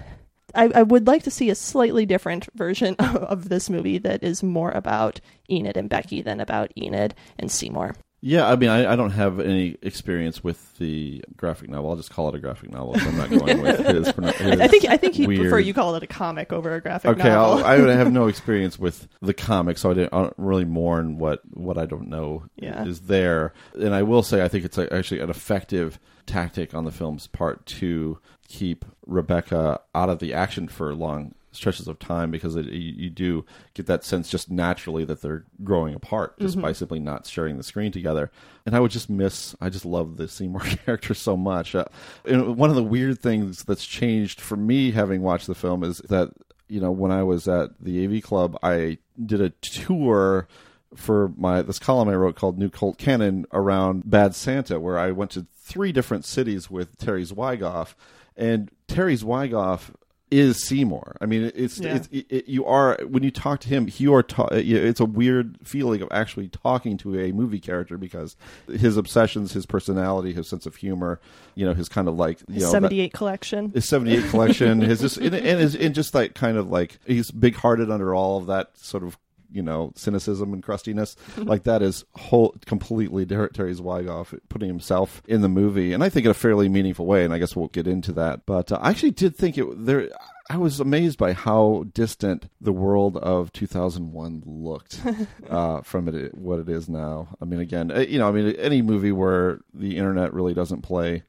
I, 0.55 0.71
I, 0.73 0.83
would 0.83 1.05
like 1.05 1.23
to 1.23 1.31
see 1.31 1.49
a 1.49 1.55
slightly 1.55 2.07
different 2.07 2.47
version 2.55 2.95
of, 2.97 3.15
of, 3.17 3.49
this 3.49 3.69
movie 3.69 3.99
that 3.99 4.23
is 4.23 4.41
more 4.41 4.71
about 4.71 5.21
Enid 5.49 5.77
and 5.77 5.89
Becky 5.89 6.23
than 6.23 6.39
about 6.39 6.71
Enid 6.75 7.13
and 7.37 7.51
Seymour. 7.51 7.95
Yeah, 8.21 8.49
I 8.49 8.57
mean, 8.57 8.69
I, 8.69 8.93
I 8.93 8.95
don't 8.97 9.11
have 9.11 9.39
any 9.39 9.77
experience 9.81 10.43
with 10.43 10.77
the 10.77 11.23
graphic 11.37 11.69
novel. 11.69 11.91
I'll 11.91 11.95
just 11.95 12.11
call 12.11 12.27
it 12.29 12.35
a 12.35 12.39
graphic 12.39 12.69
novel. 12.71 12.99
So 12.99 13.07
I'm 13.07 13.17
not 13.17 13.29
going 13.29 13.61
with 13.61 13.79
his. 13.79 14.07
his 14.07 14.59
I 14.59 14.67
think 14.67 14.85
I 14.85 14.97
think 14.97 15.15
he'd 15.15 15.27
weird... 15.27 15.41
prefer 15.41 15.59
you 15.59 15.73
call 15.73 15.95
it 15.95 16.03
a 16.03 16.07
comic 16.07 16.51
over 16.51 16.75
a 16.75 16.81
graphic 16.81 17.11
okay, 17.11 17.29
novel. 17.29 17.59
Okay, 17.59 17.91
I 17.91 17.95
have 17.95 18.11
no 18.11 18.27
experience 18.29 18.77
with 18.77 19.07
the 19.21 19.33
comic, 19.33 19.77
so 19.77 19.91
I, 19.91 19.93
I 19.93 20.07
don't 20.07 20.33
really 20.37 20.65
mourn 20.65 21.17
what 21.17 21.41
what 21.53 21.77
I 21.77 21.85
don't 21.85 22.09
know 22.09 22.43
yeah. 22.57 22.83
is 22.83 23.01
there. 23.01 23.53
And 23.73 23.95
I 23.95 24.03
will 24.03 24.23
say, 24.23 24.43
I 24.43 24.49
think 24.49 24.65
it's 24.65 24.77
a, 24.77 24.93
actually 24.93 25.21
an 25.21 25.29
effective 25.29 25.97
tactic 26.25 26.73
on 26.73 26.83
the 26.83 26.91
film's 26.91 27.27
part 27.27 27.65
to 27.65 28.19
keep 28.49 28.83
Rebecca 29.05 29.79
out 29.95 30.09
of 30.09 30.19
the 30.19 30.33
action 30.33 30.67
for 30.67 30.93
long 30.93 31.35
stretches 31.51 31.87
of 31.87 31.99
time 31.99 32.31
because 32.31 32.55
it, 32.55 32.65
you, 32.67 32.93
you, 32.95 33.09
do 33.09 33.45
get 33.73 33.87
that 33.87 34.03
sense 34.03 34.29
just 34.29 34.51
naturally 34.51 35.03
that 35.05 35.21
they're 35.21 35.45
growing 35.63 35.95
apart 35.95 36.37
just 36.39 36.55
mm-hmm. 36.55 36.61
by 36.61 36.73
simply 36.73 36.99
not 36.99 37.25
sharing 37.25 37.57
the 37.57 37.63
screen 37.63 37.91
together. 37.91 38.31
And 38.65 38.75
I 38.75 38.79
would 38.79 38.91
just 38.91 39.09
miss, 39.09 39.55
I 39.59 39.69
just 39.69 39.85
love 39.85 40.17
the 40.17 40.27
Seymour 40.27 40.61
character 40.85 41.13
so 41.13 41.35
much. 41.35 41.73
Uh, 41.73 41.85
and 42.25 42.55
one 42.55 42.69
of 42.69 42.75
the 42.75 42.83
weird 42.83 43.19
things 43.19 43.63
that's 43.63 43.85
changed 43.85 44.39
for 44.41 44.55
me 44.55 44.91
having 44.91 45.21
watched 45.21 45.47
the 45.47 45.55
film 45.55 45.83
is 45.83 45.99
that, 46.09 46.29
you 46.67 46.79
know, 46.79 46.91
when 46.91 47.11
I 47.11 47.23
was 47.23 47.47
at 47.47 47.71
the 47.79 48.05
AV 48.05 48.21
Club, 48.21 48.57
I 48.61 48.99
did 49.23 49.41
a 49.41 49.49
tour 49.49 50.47
for 50.95 51.31
my 51.37 51.61
this 51.61 51.79
column 51.79 52.09
I 52.09 52.15
wrote 52.15 52.35
called 52.35 52.57
New 52.57 52.69
Cult 52.69 52.97
Canon 52.97 53.45
around 53.53 54.09
Bad 54.09 54.35
Santa, 54.35 54.79
where 54.79 54.97
I 54.97 55.11
went 55.11 55.31
to 55.31 55.45
three 55.55 55.91
different 55.91 56.25
cities 56.25 56.69
with 56.69 56.97
Terry 56.97 57.23
Zwigoff 57.23 57.93
and 58.35 58.71
Terry 58.87 59.15
Zwigoff 59.15 59.91
is 60.31 60.63
Seymour. 60.63 61.17
I 61.21 61.25
mean, 61.25 61.51
it's, 61.55 61.79
yeah. 61.79 61.95
it's 61.95 62.07
it, 62.11 62.25
it, 62.29 62.47
you 62.47 62.65
are 62.65 62.97
when 63.07 63.23
you 63.23 63.31
talk 63.31 63.59
to 63.61 63.69
him, 63.69 63.89
you 63.97 64.13
are 64.13 64.23
ta- 64.23 64.49
it's 64.51 64.99
a 64.99 65.05
weird 65.05 65.57
feeling 65.63 66.01
of 66.01 66.07
actually 66.11 66.49
talking 66.49 66.97
to 66.97 67.19
a 67.19 67.31
movie 67.31 67.59
character 67.59 67.97
because 67.97 68.35
his 68.67 68.97
obsessions, 68.97 69.53
his 69.53 69.65
personality, 69.65 70.33
his 70.33 70.47
sense 70.47 70.65
of 70.65 70.75
humor, 70.75 71.19
you 71.55 71.65
know, 71.65 71.73
his 71.73 71.89
kind 71.89 72.07
of 72.07 72.15
like 72.15 72.39
you 72.47 72.55
his 72.55 72.63
know 72.63 72.71
seventy 72.71 73.01
eight 73.01 73.13
collection, 73.13 73.71
his 73.71 73.87
seventy 73.87 74.15
eight 74.15 74.29
collection, 74.29 74.81
his 74.81 75.01
just 75.01 75.17
and, 75.17 75.33
and, 75.33 75.59
his, 75.59 75.75
and 75.75 75.95
just 75.95 76.13
like 76.13 76.35
kind 76.35 76.57
of 76.57 76.69
like 76.69 76.99
he's 77.05 77.31
big 77.31 77.55
hearted 77.55 77.89
under 77.89 78.13
all 78.13 78.37
of 78.37 78.47
that 78.47 78.77
sort 78.77 79.03
of 79.03 79.17
you 79.51 79.61
know 79.61 79.91
cynicism 79.95 80.53
and 80.53 80.63
crustiness 80.63 81.15
like 81.37 81.63
that 81.63 81.81
is 81.81 82.05
whole 82.15 82.55
completely 82.65 83.25
Terry 83.25 83.73
Zwigoff 83.73 84.37
putting 84.49 84.67
himself 84.67 85.21
in 85.27 85.41
the 85.41 85.49
movie, 85.49 85.93
and 85.93 86.03
I 86.03 86.09
think 86.09 86.25
in 86.25 86.31
a 86.31 86.35
fairly 86.35 86.69
meaningful 86.69 87.05
way. 87.05 87.23
And 87.23 87.33
I 87.33 87.39
guess 87.39 87.55
we'll 87.55 87.67
get 87.67 87.87
into 87.87 88.11
that. 88.13 88.45
But 88.45 88.71
uh, 88.71 88.79
I 88.81 88.89
actually 88.89 89.11
did 89.11 89.35
think 89.35 89.57
it 89.57 89.85
there. 89.85 90.09
I 90.51 90.57
was 90.57 90.79
amazed 90.79 91.19
by 91.19 91.33
how 91.33 91.85
distant 91.93 92.49
the 92.59 92.73
world 92.73 93.17
of 93.17 93.53
2001 93.53 94.43
looked 94.47 94.99
uh, 95.49 95.81
from 95.81 96.07
it, 96.07 96.35
what 96.35 96.59
it 96.59 96.69
is 96.69 96.89
now. 96.89 97.27
I 97.39 97.45
mean, 97.45 97.59
again, 97.59 97.91
uh, 97.91 97.99
you 97.99 98.17
know, 98.17 98.27
I 98.27 98.31
mean, 98.31 98.55
any 98.55 98.81
movie 98.81 99.11
where 99.11 99.59
the 99.73 99.97
internet 99.97 100.33
really 100.33 100.55
doesn't 100.55 100.81
play 100.81 101.23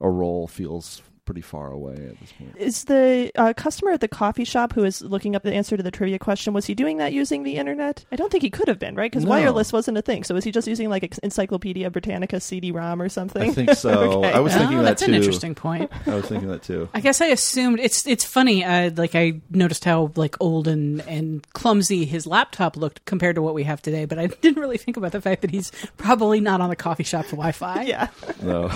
a 0.00 0.08
role 0.08 0.46
feels 0.46 1.02
pretty 1.30 1.40
far 1.40 1.70
away 1.70 1.92
at 1.92 2.18
this 2.18 2.32
point. 2.32 2.56
Is 2.56 2.84
the 2.86 3.30
uh, 3.36 3.52
customer 3.56 3.92
at 3.92 4.00
the 4.00 4.08
coffee 4.08 4.42
shop 4.42 4.72
who 4.72 4.82
is 4.82 5.00
looking 5.00 5.36
up 5.36 5.44
the 5.44 5.52
answer 5.54 5.76
to 5.76 5.82
the 5.82 5.92
trivia 5.92 6.18
question 6.18 6.52
was 6.52 6.66
he 6.66 6.74
doing 6.74 6.96
that 6.96 7.12
using 7.12 7.44
the 7.44 7.54
internet? 7.54 8.04
I 8.10 8.16
don't 8.16 8.32
think 8.32 8.42
he 8.42 8.50
could 8.50 8.66
have 8.66 8.80
been, 8.80 8.96
right? 8.96 9.08
Because 9.08 9.22
No. 9.24 9.30
wireless 9.30 9.72
wasn't 9.72 9.96
a 9.96 10.02
thing. 10.02 10.24
So 10.24 10.34
was 10.34 10.42
he 10.42 10.50
just 10.50 10.66
using 10.66 10.88
like 10.90 11.16
Encyclopedia 11.22 11.88
Britannica 11.88 12.40
CD-ROM 12.40 13.00
or 13.00 13.08
something? 13.08 13.50
I 13.50 13.52
think 13.52 13.70
so. 13.74 13.90
Okay. 14.20 14.32
I 14.32 14.40
was 14.40 14.52
thinking 14.54 14.78
Oh, 14.78 14.82
that 14.82 14.88
that's 14.88 15.02
too. 15.02 15.10
an 15.12 15.14
interesting 15.14 15.54
point. 15.54 15.88
I 16.06 16.14
was 16.16 16.24
thinking 16.26 16.48
that 16.48 16.64
too. 16.64 16.88
I 16.94 17.00
guess 17.00 17.20
I 17.20 17.26
assumed 17.26 17.78
it's 17.78 18.04
it's 18.08 18.24
funny. 18.24 18.64
Uh, 18.64 18.90
like 18.96 19.14
I 19.14 19.40
noticed 19.50 19.84
how 19.84 20.10
like 20.16 20.36
old 20.40 20.66
and 20.66 21.00
and 21.02 21.46
clumsy 21.52 22.06
his 22.06 22.26
laptop 22.26 22.76
looked 22.76 23.04
compared 23.04 23.36
to 23.36 23.42
what 23.42 23.54
we 23.54 23.62
have 23.64 23.80
today, 23.80 24.04
but 24.04 24.18
I 24.18 24.26
didn't 24.42 24.60
really 24.60 24.78
think 24.78 24.96
about 24.96 25.12
the 25.12 25.20
fact 25.20 25.42
that 25.42 25.52
he's 25.52 25.70
probably 25.96 26.40
not 26.40 26.60
on 26.60 26.70
the 26.70 26.76
coffee 26.76 27.04
shop's 27.04 27.30
Wi-Fi. 27.30 27.82
yeah. 27.82 28.08
No, 28.42 28.68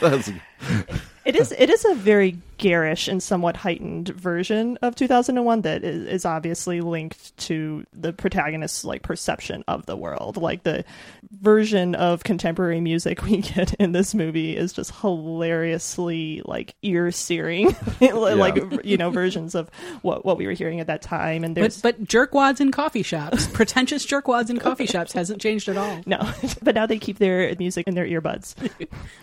that's 0.00 0.30
It 1.24 1.36
is. 1.36 1.52
It 1.52 1.70
is 1.70 1.84
a 1.84 1.94
very 1.94 2.36
garish 2.62 3.08
and 3.08 3.20
somewhat 3.20 3.56
heightened 3.56 4.10
version 4.10 4.78
of 4.82 4.94
2001 4.94 5.62
that 5.62 5.82
is, 5.82 6.06
is 6.06 6.24
obviously 6.24 6.80
linked 6.80 7.36
to 7.36 7.84
the 7.92 8.12
protagonist's 8.12 8.84
like 8.84 9.02
perception 9.02 9.64
of 9.66 9.84
the 9.86 9.96
world. 9.96 10.36
Like 10.36 10.62
the 10.62 10.84
version 11.40 11.96
of 11.96 12.22
contemporary 12.22 12.80
music 12.80 13.20
we 13.24 13.38
get 13.40 13.74
in 13.74 13.90
this 13.90 14.14
movie 14.14 14.56
is 14.56 14.72
just 14.72 14.92
hilariously 15.00 16.40
like 16.44 16.76
ear 16.82 17.10
searing, 17.10 17.74
like 18.00 18.56
you 18.84 18.96
know 18.96 19.10
versions 19.10 19.56
of 19.56 19.68
what 20.02 20.24
what 20.24 20.38
we 20.38 20.46
were 20.46 20.52
hearing 20.52 20.78
at 20.78 20.86
that 20.86 21.02
time. 21.02 21.42
And 21.42 21.56
there's 21.56 21.82
But 21.82 21.98
but 21.98 22.06
jerkwads 22.06 22.60
in 22.60 22.70
coffee 22.70 23.02
shops, 23.02 23.48
pretentious 23.48 24.06
jerkwads 24.06 24.50
in 24.50 24.58
coffee 24.60 24.86
shops 24.86 25.12
hasn't 25.12 25.42
changed 25.42 25.68
at 25.68 25.76
all. 25.76 26.00
no, 26.06 26.20
but 26.62 26.76
now 26.76 26.86
they 26.86 27.00
keep 27.00 27.18
their 27.18 27.56
music 27.58 27.88
in 27.88 27.96
their 27.96 28.06
earbuds. 28.06 28.54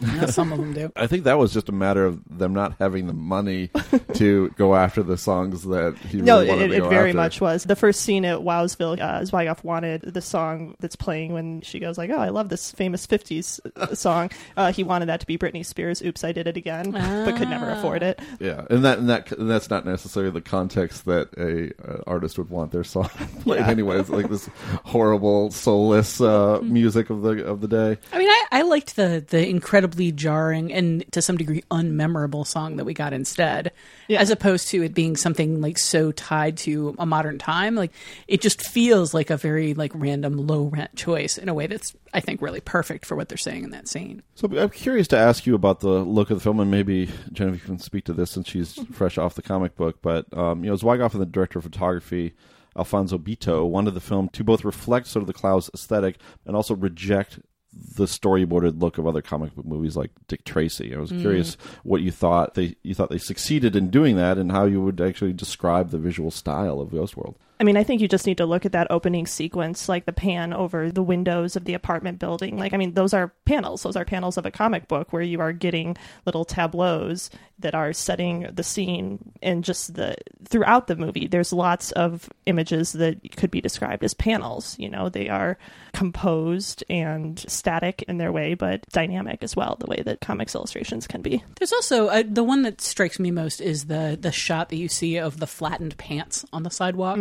No, 0.02 0.26
some 0.26 0.52
of 0.52 0.60
them 0.60 0.74
do. 0.74 0.92
I 0.98 1.08
think 1.08 1.24
that 1.24 1.38
was 1.38 1.54
just 1.54 1.70
a 1.70 1.72
matter 1.72 2.06
of 2.06 2.20
them 2.30 2.54
not 2.54 2.76
having 2.80 3.08
the 3.08 3.14
money 3.30 3.70
to 4.16 4.50
go 4.58 4.76
after 4.76 5.04
the 5.04 5.18
songs 5.18 5.64
that 5.64 5.96
he 6.10 6.18
really 6.18 6.26
no, 6.26 6.38
wanted 6.46 6.64
it, 6.64 6.68
to 6.70 6.74
it 6.76 6.80
go 6.80 6.90
very 6.90 7.10
after. 7.12 7.18
much 7.18 7.42
was. 7.42 7.64
The 7.64 7.76
first 7.76 8.02
scene 8.02 8.26
at 8.26 8.40
Wowsville, 8.40 9.00
uh, 9.00 9.22
Zwigoff 9.22 9.64
wanted 9.64 10.02
the 10.02 10.22
song 10.22 10.76
that's 10.80 10.96
playing 10.96 11.34
when 11.34 11.62
she 11.62 11.80
goes 11.80 11.98
like, 11.98 12.10
"Oh, 12.10 12.18
I 12.18 12.30
love 12.30 12.50
this 12.50 12.72
famous 12.72 13.06
'50s 13.08 13.96
song." 13.96 14.32
Uh, 14.58 14.72
he 14.72 14.84
wanted 14.84 15.06
that 15.08 15.22
to 15.22 15.28
be 15.28 15.38
Britney 15.38 15.66
Spears' 15.66 16.02
"Oops, 16.02 16.22
I 16.24 16.32
Did 16.32 16.48
It 16.48 16.58
Again," 16.58 16.92
but 16.92 17.38
could 17.38 17.50
never 17.50 17.70
afford 17.70 18.04
it. 18.04 18.20
Yeah, 18.40 18.66
and 18.70 18.84
that 18.84 19.00
and 19.00 19.10
that 19.10 19.32
and 19.32 19.50
that's 19.50 19.70
not 19.70 19.86
necessarily 19.86 20.32
the 20.32 20.42
context 20.42 21.06
that 21.06 21.30
a 21.38 21.72
uh, 21.88 22.02
artist 22.08 22.38
would 22.38 22.50
want 22.50 22.72
their 22.72 22.84
song 22.84 23.10
played. 23.42 23.60
Yeah. 23.60 23.68
Anyways, 23.70 24.10
like 24.10 24.30
this 24.30 24.50
horrible 24.84 25.52
soulless 25.52 26.20
uh, 26.20 26.60
music 26.64 27.10
of 27.10 27.22
the 27.22 27.46
of 27.46 27.62
the 27.62 27.68
day. 27.68 27.98
I 28.12 28.18
mean, 28.18 28.30
I, 28.30 28.46
I 28.52 28.64
liked 28.64 28.96
the 28.96 29.24
the 29.28 29.48
incredibly 29.48 30.12
jarring 30.12 30.74
and 30.74 31.04
to 31.12 31.22
some 31.22 31.38
degree 31.38 31.64
unmemorable 31.70 32.46
song 32.48 32.78
that 32.78 32.86
we 32.86 32.94
got 32.94 33.14
instead, 33.14 33.72
Yeah. 34.08 34.20
as 34.20 34.30
opposed 34.32 34.70
to 34.70 34.84
it 34.84 34.94
being 34.94 35.16
something 35.16 35.62
like 35.62 35.78
so 35.78 36.12
tied 36.12 36.58
to 36.60 36.96
a 36.98 37.06
modern 37.06 37.38
time. 37.38 37.76
Like 37.76 37.92
it 38.28 38.42
just 38.42 38.62
feels 38.62 39.14
like 39.14 39.30
a 39.30 39.38
very 39.38 39.74
like 39.74 39.92
random 39.94 40.36
low 40.38 40.64
rent 40.64 40.96
choice 40.96 41.38
in 41.38 41.48
a 41.50 41.54
way 41.54 41.68
that's 41.68 41.96
I 42.14 42.20
think 42.22 42.42
really 42.42 42.60
perfect 42.62 43.06
for 43.06 43.16
what 43.16 43.30
they're 43.30 43.38
saying 43.38 43.64
in 43.66 43.70
that 43.72 43.88
scene. 43.88 44.24
So 44.36 44.48
I'm 44.58 44.70
curious 44.70 45.08
to 45.10 45.18
ask 45.18 45.46
you 45.46 45.54
about 45.56 45.82
the 45.82 46.00
look 46.04 46.30
of 46.32 46.38
the 46.38 46.44
film, 46.44 46.60
and 46.60 46.72
maybe 46.72 47.10
Genevieve 47.32 47.64
can 47.66 47.80
speak 47.80 48.06
to 48.06 48.14
this 48.14 48.32
since 48.32 48.48
she's 48.50 48.74
fresh 48.92 49.18
off 49.18 49.36
the 49.36 49.42
comic 49.44 49.76
book. 49.76 50.02
But 50.02 50.26
um, 50.36 50.64
you 50.64 50.70
know, 50.72 50.76
Zwigoff 50.76 51.14
and 51.14 51.22
the 51.22 51.26
director 51.28 51.60
of 51.60 51.66
photography, 51.66 52.34
Affonso 52.76 53.24
Beato, 53.24 53.66
wanted 53.66 53.94
the 53.94 54.00
film 54.02 54.30
to 54.30 54.44
both 54.44 54.64
reflect 54.64 55.06
sort 55.08 55.22
of 55.22 55.28
the 55.28 55.34
Clowes 55.34 55.70
aesthetic 55.74 56.18
and 56.48 56.56
also 56.56 56.76
reject 56.76 57.40
the 57.72 58.06
storyboarded 58.06 58.82
look 58.82 58.98
of 58.98 59.06
other 59.06 59.22
comic 59.22 59.56
book 59.56 59.66
movies 59.66 59.96
like 59.96 60.12
Dick 60.28 60.44
Tracy. 60.44 60.96
I 60.96 61.00
was 61.00 61.12
Mm. 61.12 61.22
curious 61.22 61.56
what 61.84 62.02
you 62.02 62.12
thought 62.12 62.56
they 62.56 62.76
you 62.84 62.96
thought 62.96 63.10
they 63.10 63.18
succeeded 63.20 63.76
in 63.76 63.90
doing 63.90 64.16
that, 64.16 64.38
and 64.38 64.52
how 64.52 64.66
you 64.66 64.82
would 64.82 65.00
actually 65.02 65.34
describe 65.34 65.90
the 65.92 65.98
visual 66.00 66.32
style 66.32 66.82
of 66.82 66.92
Ghost 66.92 67.16
World. 67.16 67.36
I 67.60 67.66
mean, 67.66 67.76
I 67.76 67.84
think 67.84 68.02
you 68.02 68.08
just 68.08 68.26
need 68.26 68.38
to 68.38 68.46
look 68.46 68.66
at 68.66 68.72
that 68.72 68.88
opening 68.90 69.28
sequence, 69.28 69.90
like 69.90 70.06
the 70.06 70.14
pan 70.14 70.54
over 70.54 70.92
the 70.92 71.04
windows 71.04 71.56
of 71.56 71.66
the 71.66 71.74
apartment 71.74 72.18
building. 72.18 72.58
Like, 72.58 72.74
I 72.74 72.78
mean, 72.78 72.94
those 72.94 73.14
are 73.14 73.34
panels. 73.46 73.84
Those 73.84 73.98
are 73.98 74.06
panels 74.06 74.38
of 74.38 74.46
a 74.46 74.52
comic 74.52 74.88
book 74.88 75.12
where 75.12 75.22
you 75.22 75.42
are 75.42 75.52
getting 75.52 75.98
little 76.26 76.46
tableaus 76.46 77.30
that 77.60 77.76
are 77.76 77.92
setting 77.92 78.48
the 78.54 78.64
scene 78.64 79.34
and 79.42 79.64
just 79.64 79.96
the 79.96 80.16
throughout 80.48 80.88
the 80.88 80.96
movie 80.96 81.28
there's 81.28 81.52
lots 81.52 81.92
of 81.92 82.30
images 82.46 82.94
that 82.94 83.20
could 83.36 83.52
be 83.52 83.60
described 83.60 84.04
as 84.04 84.14
panels 84.14 84.78
you 84.80 84.90
know 84.90 85.10
they 85.10 85.28
are 85.28 85.58
composed 85.94 86.84
and 86.90 87.40
static 87.50 88.04
in 88.08 88.18
their 88.18 88.32
way 88.32 88.54
but 88.54 88.88
dynamic 88.90 89.44
as 89.44 89.56
well 89.56 89.76
the 89.80 89.88
way 89.88 90.02
that 90.06 90.22
comics 90.22 90.56
illustrations 90.56 91.06
can 91.06 91.22
be 91.22 91.44
There's 91.58 91.74
also 91.74 92.08
uh, 92.08 92.24
the 92.26 92.44
one 92.44 92.62
that 92.62 92.80
strikes 92.82 93.20
me 93.20 93.32
most 93.32 93.60
is 93.60 93.86
the 93.86 94.18
the 94.20 94.32
shot 94.32 94.70
that 94.70 94.78
you 94.78 94.88
see 94.88 95.18
of 95.18 95.40
the 95.40 95.48
flattened 95.48 95.98
pants 95.98 96.46
on 96.54 96.64
the 96.64 96.72
sidewalk. 96.72 97.18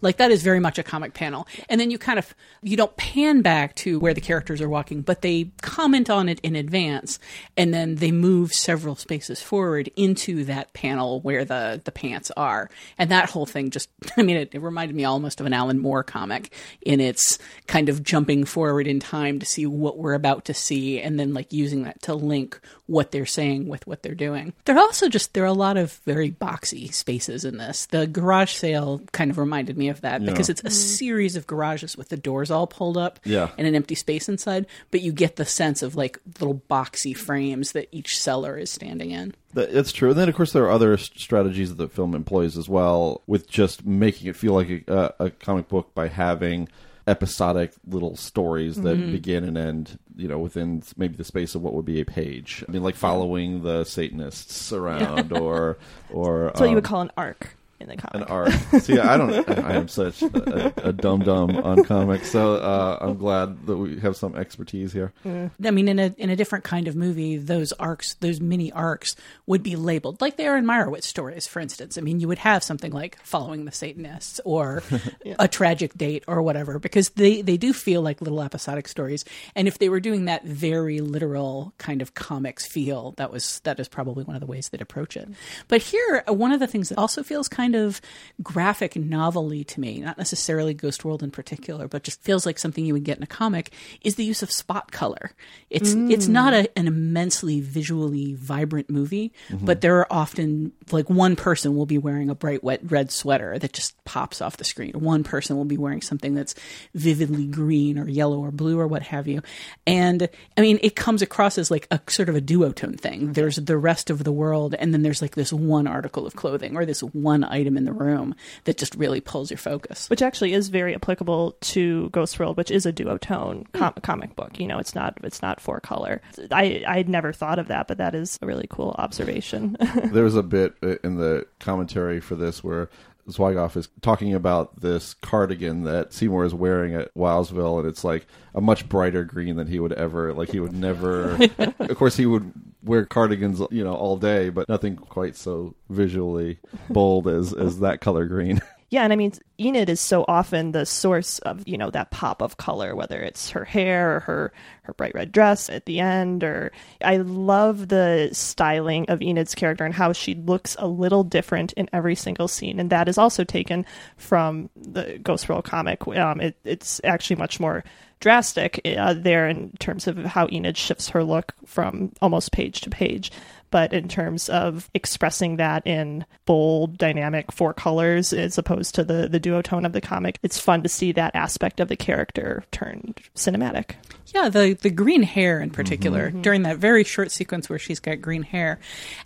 Like 0.00 0.16
that 0.18 0.30
is 0.30 0.42
very 0.42 0.60
much 0.60 0.78
a 0.78 0.82
comic 0.82 1.14
panel. 1.14 1.46
And 1.68 1.80
then 1.80 1.90
you 1.90 1.98
kind 1.98 2.18
of 2.18 2.34
you 2.62 2.76
don't 2.76 2.96
pan 2.96 3.42
back 3.42 3.74
to 3.76 3.98
where 3.98 4.14
the 4.14 4.20
characters 4.20 4.60
are 4.60 4.68
walking, 4.68 5.02
but 5.02 5.22
they 5.22 5.50
comment 5.62 6.10
on 6.10 6.28
it 6.28 6.40
in 6.40 6.56
advance 6.56 7.18
and 7.56 7.72
then 7.72 7.96
they 7.96 8.12
move 8.12 8.52
several 8.52 8.96
spaces 8.96 9.42
forward 9.42 9.90
into 9.96 10.44
that 10.44 10.72
panel 10.72 11.20
where 11.20 11.44
the 11.44 11.80
the 11.84 11.92
pants 11.92 12.30
are. 12.36 12.70
And 12.98 13.10
that 13.10 13.30
whole 13.30 13.46
thing 13.46 13.70
just 13.70 13.88
I 14.16 14.22
mean 14.22 14.36
it, 14.36 14.54
it 14.54 14.60
reminded 14.60 14.96
me 14.96 15.04
almost 15.04 15.40
of 15.40 15.46
an 15.46 15.52
Alan 15.52 15.78
Moore 15.78 16.02
comic 16.02 16.52
in 16.82 17.00
its 17.00 17.38
kind 17.66 17.88
of 17.88 18.02
jumping 18.02 18.44
forward 18.44 18.86
in 18.86 19.00
time 19.00 19.38
to 19.38 19.46
see 19.46 19.66
what 19.66 19.98
we're 19.98 20.14
about 20.14 20.44
to 20.46 20.54
see 20.54 21.00
and 21.00 21.18
then 21.18 21.34
like 21.34 21.52
using 21.52 21.82
that 21.84 22.02
to 22.02 22.14
link 22.14 22.60
what 22.86 23.10
they're 23.10 23.26
saying 23.26 23.68
with 23.68 23.86
what 23.86 24.02
they're 24.02 24.14
doing. 24.14 24.52
There 24.64 24.76
are 24.76 24.80
also 24.80 25.08
just 25.08 25.34
there 25.34 25.44
are 25.44 25.46
a 25.46 25.52
lot 25.52 25.76
of 25.76 25.92
very 26.04 26.30
boxy 26.30 26.92
spaces 26.92 27.44
in 27.44 27.56
this. 27.56 27.86
The 27.86 28.06
garage 28.06 28.52
sale 28.52 29.00
kind 29.12 29.30
of 29.30 29.38
reminded 29.38 29.71
me 29.76 29.88
of 29.88 30.00
that 30.02 30.20
Yeah. 30.22 30.30
because 30.30 30.48
it's 30.48 30.62
a 30.64 30.70
series 30.70 31.36
of 31.36 31.46
garages 31.46 31.96
with 31.96 32.08
the 32.08 32.16
doors 32.16 32.50
all 32.50 32.66
pulled 32.66 32.96
up 32.96 33.18
Yeah. 33.24 33.50
and 33.58 33.66
an 33.66 33.74
empty 33.74 33.94
space 33.94 34.28
inside, 34.28 34.66
but 34.90 35.00
you 35.02 35.12
get 35.12 35.36
the 35.36 35.44
sense 35.44 35.82
of 35.82 35.94
like 35.96 36.18
little 36.40 36.62
boxy 36.70 37.16
frames 37.16 37.72
that 37.72 37.88
each 37.92 38.18
seller 38.18 38.56
is 38.56 38.70
standing 38.70 39.10
in. 39.10 39.34
That- 39.54 39.70
It's 39.76 39.92
true. 39.92 40.10
And 40.10 40.18
then, 40.18 40.28
of 40.28 40.34
course, 40.34 40.52
there 40.52 40.64
are 40.64 40.70
other 40.70 40.96
strategies 40.96 41.68
that 41.70 41.76
the 41.76 41.88
film 41.88 42.14
employs 42.14 42.56
as 42.56 42.68
well, 42.68 43.22
with 43.26 43.48
just 43.48 43.84
making 43.84 44.28
it 44.28 44.36
feel 44.36 44.54
like 44.54 44.84
a, 44.88 45.12
a, 45.18 45.24
a 45.26 45.30
comic 45.30 45.68
book 45.68 45.94
by 45.94 46.08
having 46.08 46.68
episodic 47.06 47.72
little 47.86 48.16
stories 48.16 48.76
that 48.82 48.96
Mm-hmm. 48.96 49.08
Mhm. 49.08 49.12
begin 49.12 49.44
and 49.44 49.58
end, 49.58 49.98
you 50.16 50.28
know, 50.28 50.38
within 50.38 50.82
maybe 50.96 51.16
the 51.16 51.24
space 51.24 51.54
of 51.54 51.62
what 51.62 51.74
would 51.74 51.84
be 51.84 52.00
a 52.00 52.04
page. 52.04 52.64
I 52.66 52.70
mean, 52.70 52.82
like 52.84 52.94
following 52.94 53.62
the 53.64 53.84
Satanists 53.84 54.72
around, 54.72 55.32
or 55.36 55.78
or 56.10 56.44
that's 56.46 56.60
what 56.60 56.68
you 56.68 56.76
would 56.76 56.84
um, 56.84 56.88
call 56.88 57.00
an 57.00 57.10
arc 57.16 57.56
in 57.82 57.88
the 57.88 57.96
comic 57.96 58.28
an 58.28 58.32
arc. 58.32 58.52
See, 58.80 58.98
I 58.98 59.16
don't. 59.16 59.48
I 59.48 59.74
am 59.74 59.88
such 59.88 60.22
a, 60.22 60.88
a 60.88 60.92
dum 60.92 61.20
dum 61.20 61.56
on 61.56 61.84
comics, 61.84 62.30
so 62.30 62.56
uh, 62.56 62.98
I'm 63.00 63.16
glad 63.16 63.66
that 63.66 63.76
we 63.76 63.98
have 64.00 64.16
some 64.16 64.34
expertise 64.36 64.92
here. 64.92 65.12
I 65.24 65.70
mean, 65.70 65.88
in 65.88 65.98
a 65.98 66.14
in 66.16 66.30
a 66.30 66.36
different 66.36 66.64
kind 66.64 66.88
of 66.88 66.96
movie, 66.96 67.36
those 67.36 67.72
arcs, 67.72 68.14
those 68.14 68.40
mini 68.40 68.72
arcs, 68.72 69.16
would 69.46 69.62
be 69.62 69.76
labeled 69.76 70.20
like 70.20 70.36
they 70.36 70.46
are 70.46 70.56
in 70.56 70.64
Meyerowitz 70.64 71.04
stories, 71.04 71.46
for 71.46 71.60
instance. 71.60 71.98
I 71.98 72.00
mean, 72.00 72.20
you 72.20 72.28
would 72.28 72.38
have 72.38 72.62
something 72.62 72.92
like 72.92 73.18
"Following 73.24 73.64
the 73.64 73.72
Satanists" 73.72 74.40
or 74.44 74.82
"A 75.38 75.48
Tragic 75.48 75.94
Date" 75.94 76.24
or 76.26 76.42
whatever, 76.42 76.78
because 76.78 77.10
they 77.10 77.42
they 77.42 77.56
do 77.56 77.72
feel 77.72 78.02
like 78.02 78.20
little 78.20 78.42
episodic 78.42 78.88
stories. 78.88 79.24
And 79.54 79.68
if 79.68 79.78
they 79.78 79.88
were 79.88 80.00
doing 80.00 80.26
that 80.26 80.44
very 80.44 81.00
literal 81.00 81.72
kind 81.78 82.02
of 82.02 82.14
comics 82.14 82.66
feel, 82.66 83.12
that 83.16 83.32
was 83.32 83.60
that 83.60 83.80
is 83.80 83.88
probably 83.88 84.24
one 84.24 84.36
of 84.36 84.40
the 84.40 84.46
ways 84.46 84.68
they'd 84.68 84.80
approach 84.80 85.16
it. 85.16 85.28
But 85.68 85.82
here, 85.82 86.24
uh, 86.28 86.32
one 86.32 86.52
of 86.52 86.60
the 86.60 86.66
things 86.66 86.88
that 86.88 86.98
also 86.98 87.22
feels 87.22 87.48
kind 87.48 87.71
of 87.74 88.00
graphic 88.42 88.96
novelty 88.96 89.64
to 89.64 89.80
me, 89.80 90.00
not 90.00 90.18
necessarily 90.18 90.74
Ghost 90.74 91.04
World 91.04 91.22
in 91.22 91.30
particular, 91.30 91.88
but 91.88 92.02
just 92.02 92.22
feels 92.22 92.46
like 92.46 92.58
something 92.58 92.84
you 92.84 92.92
would 92.92 93.04
get 93.04 93.16
in 93.16 93.22
a 93.22 93.26
comic, 93.26 93.72
is 94.02 94.16
the 94.16 94.24
use 94.24 94.42
of 94.42 94.50
spot 94.50 94.92
color. 94.92 95.32
It's 95.70 95.92
it's 95.92 96.26
mm. 96.26 96.30
not 96.30 96.54
a, 96.54 96.78
an 96.78 96.86
immensely 96.86 97.60
visually 97.60 98.34
vibrant 98.34 98.90
movie, 98.90 99.32
mm-hmm. 99.48 99.64
but 99.64 99.80
there 99.80 99.98
are 99.98 100.06
often 100.10 100.72
like 100.90 101.08
one 101.08 101.36
person 101.36 101.76
will 101.76 101.86
be 101.86 101.98
wearing 101.98 102.30
a 102.30 102.34
bright 102.34 102.62
wet 102.62 102.80
red 102.90 103.10
sweater 103.10 103.58
that 103.58 103.72
just 103.72 104.02
pops 104.04 104.40
off 104.42 104.56
the 104.56 104.64
screen. 104.64 104.92
One 104.92 105.24
person 105.24 105.56
will 105.56 105.64
be 105.64 105.78
wearing 105.78 106.02
something 106.02 106.34
that's 106.34 106.54
vividly 106.94 107.46
green 107.46 107.98
or 107.98 108.08
yellow 108.08 108.38
or 108.40 108.50
blue 108.50 108.78
or 108.78 108.86
what 108.86 109.02
have 109.02 109.26
you. 109.28 109.42
And 109.86 110.28
I 110.56 110.60
mean, 110.60 110.78
it 110.82 110.96
comes 110.96 111.22
across 111.22 111.58
as 111.58 111.70
like 111.70 111.86
a 111.90 112.00
sort 112.08 112.28
of 112.28 112.36
a 112.36 112.40
duotone 112.40 112.98
thing. 112.98 113.32
There's 113.32 113.56
the 113.56 113.78
rest 113.78 114.10
of 114.10 114.24
the 114.24 114.32
world, 114.32 114.74
and 114.78 114.92
then 114.92 115.02
there's 115.02 115.22
like 115.22 115.34
this 115.34 115.52
one 115.52 115.86
article 115.86 116.26
of 116.26 116.36
clothing 116.36 116.76
or 116.76 116.84
this 116.84 117.00
one 117.00 117.44
item 117.44 117.61
in 117.66 117.84
the 117.84 117.92
room 117.92 118.34
that 118.64 118.76
just 118.76 118.94
really 118.94 119.20
pulls 119.20 119.50
your 119.50 119.58
focus. 119.58 120.08
which 120.10 120.22
actually 120.22 120.52
is 120.52 120.68
very 120.68 120.94
applicable 120.94 121.56
to 121.60 122.08
Ghost 122.10 122.38
World, 122.38 122.56
which 122.56 122.70
is 122.70 122.86
a 122.86 122.92
duotone 122.92 123.66
com- 123.72 123.94
comic 124.02 124.34
book. 124.36 124.58
You 124.58 124.66
know, 124.66 124.78
it's 124.78 124.94
not 124.94 125.18
it's 125.22 125.42
not 125.42 125.60
four 125.60 125.80
color. 125.80 126.20
I 126.50 126.84
I'd 126.86 127.08
never 127.08 127.32
thought 127.32 127.58
of 127.58 127.68
that, 127.68 127.88
but 127.88 127.98
that 127.98 128.14
is 128.14 128.38
a 128.42 128.46
really 128.46 128.66
cool 128.68 128.94
observation. 128.98 129.76
there 130.04 130.24
was 130.24 130.36
a 130.36 130.42
bit 130.42 130.74
uh, 130.82 130.96
in 131.04 131.16
the 131.16 131.46
commentary 131.60 132.20
for 132.20 132.34
this 132.34 132.62
where 132.62 132.88
Zwigoff 133.28 133.76
is 133.76 133.88
talking 134.00 134.34
about 134.34 134.80
this 134.80 135.14
cardigan 135.14 135.84
that 135.84 136.12
Seymour 136.12 136.44
is 136.44 136.54
wearing 136.54 136.94
at 136.94 137.14
Wowsville, 137.14 137.78
and 137.78 137.88
it's 137.88 138.04
like 138.04 138.26
a 138.54 138.60
much 138.60 138.88
brighter 138.88 139.24
green 139.24 139.56
than 139.56 139.68
he 139.68 139.78
would 139.78 139.92
ever 139.92 140.32
like. 140.32 140.50
He 140.50 140.60
would 140.60 140.72
never. 140.72 141.38
of 141.58 141.96
course, 141.96 142.16
he 142.16 142.26
would 142.26 142.52
wear 142.82 143.04
cardigans, 143.06 143.62
you 143.70 143.84
know, 143.84 143.94
all 143.94 144.16
day, 144.16 144.48
but 144.48 144.68
nothing 144.68 144.96
quite 144.96 145.36
so 145.36 145.74
visually 145.88 146.58
bold 146.90 147.28
as 147.28 147.52
as 147.52 147.80
that 147.80 148.00
color 148.00 148.26
green. 148.26 148.60
yeah, 148.92 149.04
and 149.04 149.12
I 149.12 149.16
mean, 149.16 149.32
Enid 149.58 149.88
is 149.88 150.02
so 150.02 150.22
often 150.28 150.72
the 150.72 150.84
source 150.84 151.38
of 151.38 151.66
you 151.66 151.78
know 151.78 151.88
that 151.92 152.10
pop 152.10 152.42
of 152.42 152.58
color, 152.58 152.94
whether 152.94 153.22
it's 153.22 153.48
her 153.48 153.64
hair 153.64 154.16
or 154.16 154.20
her 154.20 154.52
her 154.82 154.92
bright 154.92 155.14
red 155.14 155.32
dress 155.32 155.70
at 155.70 155.86
the 155.86 155.98
end, 155.98 156.44
or 156.44 156.72
I 157.02 157.16
love 157.16 157.88
the 157.88 158.28
styling 158.34 159.06
of 159.08 159.22
Enid's 159.22 159.54
character 159.54 159.86
and 159.86 159.94
how 159.94 160.12
she 160.12 160.34
looks 160.34 160.76
a 160.78 160.86
little 160.86 161.24
different 161.24 161.72
in 161.72 161.88
every 161.94 162.14
single 162.14 162.48
scene, 162.48 162.78
and 162.78 162.90
that 162.90 163.08
is 163.08 163.16
also 163.16 163.44
taken 163.44 163.86
from 164.18 164.68
the 164.76 165.18
Ghost 165.22 165.48
World 165.48 165.64
comic. 165.64 166.06
Um, 166.06 166.42
it, 166.42 166.58
it's 166.62 167.00
actually 167.02 167.36
much 167.36 167.58
more 167.58 167.84
drastic 168.20 168.78
uh, 168.84 169.14
there 169.14 169.48
in 169.48 169.72
terms 169.78 170.06
of 170.06 170.18
how 170.18 170.48
Enid 170.52 170.76
shifts 170.76 171.08
her 171.08 171.24
look 171.24 171.54
from 171.64 172.12
almost 172.20 172.52
page 172.52 172.82
to 172.82 172.90
page. 172.90 173.32
But 173.72 173.92
in 173.92 174.06
terms 174.06 174.48
of 174.48 174.88
expressing 174.94 175.56
that 175.56 175.84
in 175.86 176.24
bold, 176.46 176.98
dynamic 176.98 177.50
four 177.50 177.74
colors 177.74 178.32
as 178.32 178.58
opposed 178.58 178.94
to 178.94 179.02
the, 179.04 179.28
the 179.28 179.40
duotone 179.40 179.84
of 179.84 179.92
the 179.92 180.00
comic, 180.00 180.38
it's 180.42 180.60
fun 180.60 180.84
to 180.84 180.88
see 180.88 181.10
that 181.12 181.34
aspect 181.34 181.80
of 181.80 181.88
the 181.88 181.96
character 181.96 182.62
turned 182.70 183.20
cinematic. 183.34 183.96
Yeah, 184.34 184.48
the 184.48 184.74
the 184.80 184.88
green 184.88 185.22
hair 185.22 185.60
in 185.60 185.70
particular 185.70 186.30
during 186.30 186.62
that 186.62 186.78
very 186.78 187.04
short 187.04 187.30
sequence 187.30 187.68
where 187.68 187.78
she's 187.78 188.00
got 188.00 188.22
green 188.22 188.42
hair. 188.42 188.78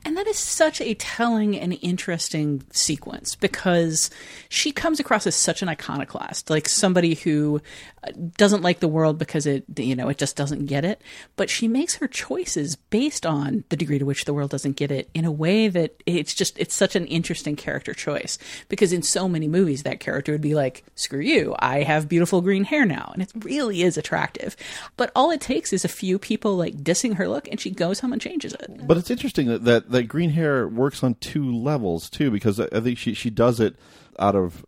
And 0.05 0.17
that 0.17 0.27
is 0.27 0.37
such 0.37 0.81
a 0.81 0.95
telling 0.95 1.57
and 1.57 1.79
interesting 1.81 2.65
sequence 2.73 3.37
because 3.37 4.11
she 4.49 4.73
comes 4.73 4.99
across 4.99 5.27
as 5.27 5.37
such 5.37 5.63
an 5.63 5.69
iconoclast, 5.69 6.51
like 6.51 6.69
somebody 6.69 7.15
who 7.15 7.61
uh, 8.03 8.11
doesn't 8.37 8.63
like 8.63 8.81
the 8.81 8.89
world 8.89 9.17
because 9.19 9.47
it 9.47 9.65
you 9.77 9.95
know, 9.95 10.09
it 10.09 10.19
just 10.19 10.35
doesn't 10.35 10.67
get 10.67 10.85
it, 10.85 11.01
but 11.37 11.51
she 11.51 11.69
makes 11.69 11.97
her 11.97 12.09
choices 12.09 12.75
based 12.75 13.25
on 13.25 13.63
the 13.69 13.77
degree 13.77 14.01
to 14.01 14.07
which 14.07 14.25
the 14.25 14.35
world 14.37 14.51
doesn't 14.51 14.77
get 14.77 14.90
it 14.90 15.11
in 15.14 15.25
a 15.25 15.33
way 15.33 15.68
that 15.68 16.03
it's 16.07 16.35
just 16.35 16.59
it's 16.59 16.75
such 16.75 16.94
an 16.94 17.07
interesting 17.07 17.57
character 17.57 17.94
choice 17.94 18.38
because 18.68 18.92
in 18.92 19.03
so 19.03 19.29
many 19.29 19.49
movies 19.49 19.83
that 19.83 19.99
character 20.01 20.33
would 20.33 20.40
be 20.40 20.55
like, 20.55 20.85
"Screw 20.94 21.20
you, 21.20 21.55
I 21.59 21.83
have 21.83 22.09
beautiful 22.09 22.40
green 22.40 22.64
hair 22.64 22.85
now." 22.85 23.11
And 23.12 23.22
it 23.22 23.33
really 23.42 23.83
is 23.83 23.96
attractive. 23.96 24.57
But 24.96 25.11
all 25.16 25.31
it 25.31 25.40
takes 25.40 25.72
is 25.72 25.85
a 25.85 25.88
few 25.88 26.18
people 26.18 26.57
like 26.57 26.77
dissing 26.77 27.14
her 27.16 27.29
look, 27.29 27.49
and 27.49 27.59
she 27.59 27.70
goes 27.70 28.01
home 28.01 28.12
and 28.12 28.22
changes 28.22 28.53
it. 28.53 28.87
But 28.87 28.99
it's 28.99 29.11
interesting 29.11 29.49
that, 29.49 29.64
that 29.64 29.90
that 29.90 30.05
green 30.05 30.31
hair 30.31 30.68
works 30.68 31.03
on 31.03 31.14
two 31.14 31.53
levels 31.53 32.09
too, 32.09 32.31
because 32.31 32.61
I 32.61 32.68
I 32.72 32.81
think 32.81 32.99
she 32.99 33.14
she 33.14 33.31
does 33.31 33.59
it 33.59 33.77
out 34.18 34.35
of 34.35 34.64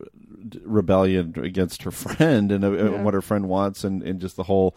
rebellion 0.64 1.34
against 1.42 1.82
her 1.82 1.90
friend 1.90 2.52
and, 2.52 2.64
uh, 2.64 2.72
and 2.72 3.04
what 3.04 3.14
her 3.14 3.22
friend 3.22 3.48
wants, 3.48 3.84
and, 3.84 4.02
and 4.02 4.20
just 4.20 4.36
the 4.36 4.44
whole 4.44 4.76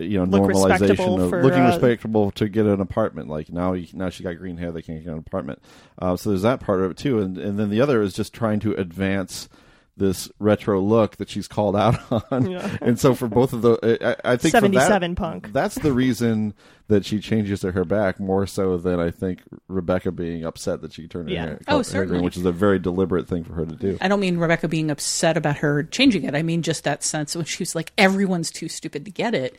you 0.00 0.18
know 0.18 0.24
Look 0.24 0.42
normalization 0.42 1.22
of 1.22 1.30
for, 1.30 1.42
looking 1.42 1.62
uh, 1.62 1.68
respectable 1.68 2.30
to 2.32 2.48
get 2.48 2.66
an 2.66 2.80
apartment. 2.80 3.28
Like 3.28 3.50
now, 3.50 3.72
you, 3.72 3.86
now 3.92 4.10
she 4.10 4.22
got 4.22 4.38
green 4.38 4.56
hair, 4.56 4.72
they 4.72 4.82
can't 4.82 5.02
get 5.02 5.12
an 5.12 5.18
apartment. 5.18 5.62
Uh, 5.98 6.16
so 6.16 6.30
there's 6.30 6.42
that 6.42 6.60
part 6.60 6.80
of 6.80 6.90
it 6.90 6.96
too, 6.96 7.20
and 7.20 7.38
and 7.38 7.58
then 7.58 7.70
the 7.70 7.80
other 7.80 8.02
is 8.02 8.14
just 8.14 8.32
trying 8.32 8.60
to 8.60 8.74
advance 8.74 9.48
this 9.96 10.30
retro 10.38 10.80
look 10.80 11.16
that 11.16 11.28
she's 11.28 11.46
called 11.46 11.76
out 11.76 11.96
on. 12.32 12.50
Yeah. 12.50 12.78
And 12.80 12.98
so 12.98 13.14
for 13.14 13.28
both 13.28 13.52
of 13.52 13.60
the, 13.62 14.16
I, 14.24 14.32
I 14.32 14.36
think 14.36 14.54
for 14.54 14.60
that- 14.62 14.72
77 14.72 15.14
punk. 15.16 15.52
That's 15.52 15.74
the 15.74 15.92
reason 15.92 16.54
that 16.88 17.04
she 17.04 17.20
changes 17.20 17.62
her 17.62 17.72
hair 17.72 17.84
back 17.84 18.18
more 18.18 18.46
so 18.46 18.76
than 18.78 18.98
I 19.00 19.10
think 19.10 19.40
Rebecca 19.68 20.10
being 20.10 20.44
upset 20.44 20.80
that 20.82 20.92
she 20.94 21.08
turned 21.08 21.28
her 21.28 21.34
Yeah. 21.34 21.42
hair, 21.44 21.60
Oh, 21.68 21.76
hair 21.76 21.84
certainly. 21.84 22.08
green, 22.14 22.24
which 22.24 22.36
is 22.36 22.44
a 22.44 22.52
very 22.52 22.78
deliberate 22.78 23.28
thing 23.28 23.44
for 23.44 23.52
her 23.54 23.64
to 23.66 23.74
do. 23.76 23.98
I 24.00 24.08
don't 24.08 24.18
mean 24.20 24.38
Rebecca 24.38 24.66
being 24.66 24.90
upset 24.90 25.36
about 25.36 25.58
her 25.58 25.82
changing 25.84 26.24
it. 26.24 26.34
I 26.34 26.42
mean 26.42 26.62
just 26.62 26.84
that 26.84 27.04
sense 27.04 27.36
when 27.36 27.44
she 27.44 27.60
was 27.62 27.74
like, 27.74 27.92
everyone's 27.98 28.50
too 28.50 28.68
stupid 28.68 29.04
to 29.04 29.10
get 29.10 29.34
it. 29.34 29.56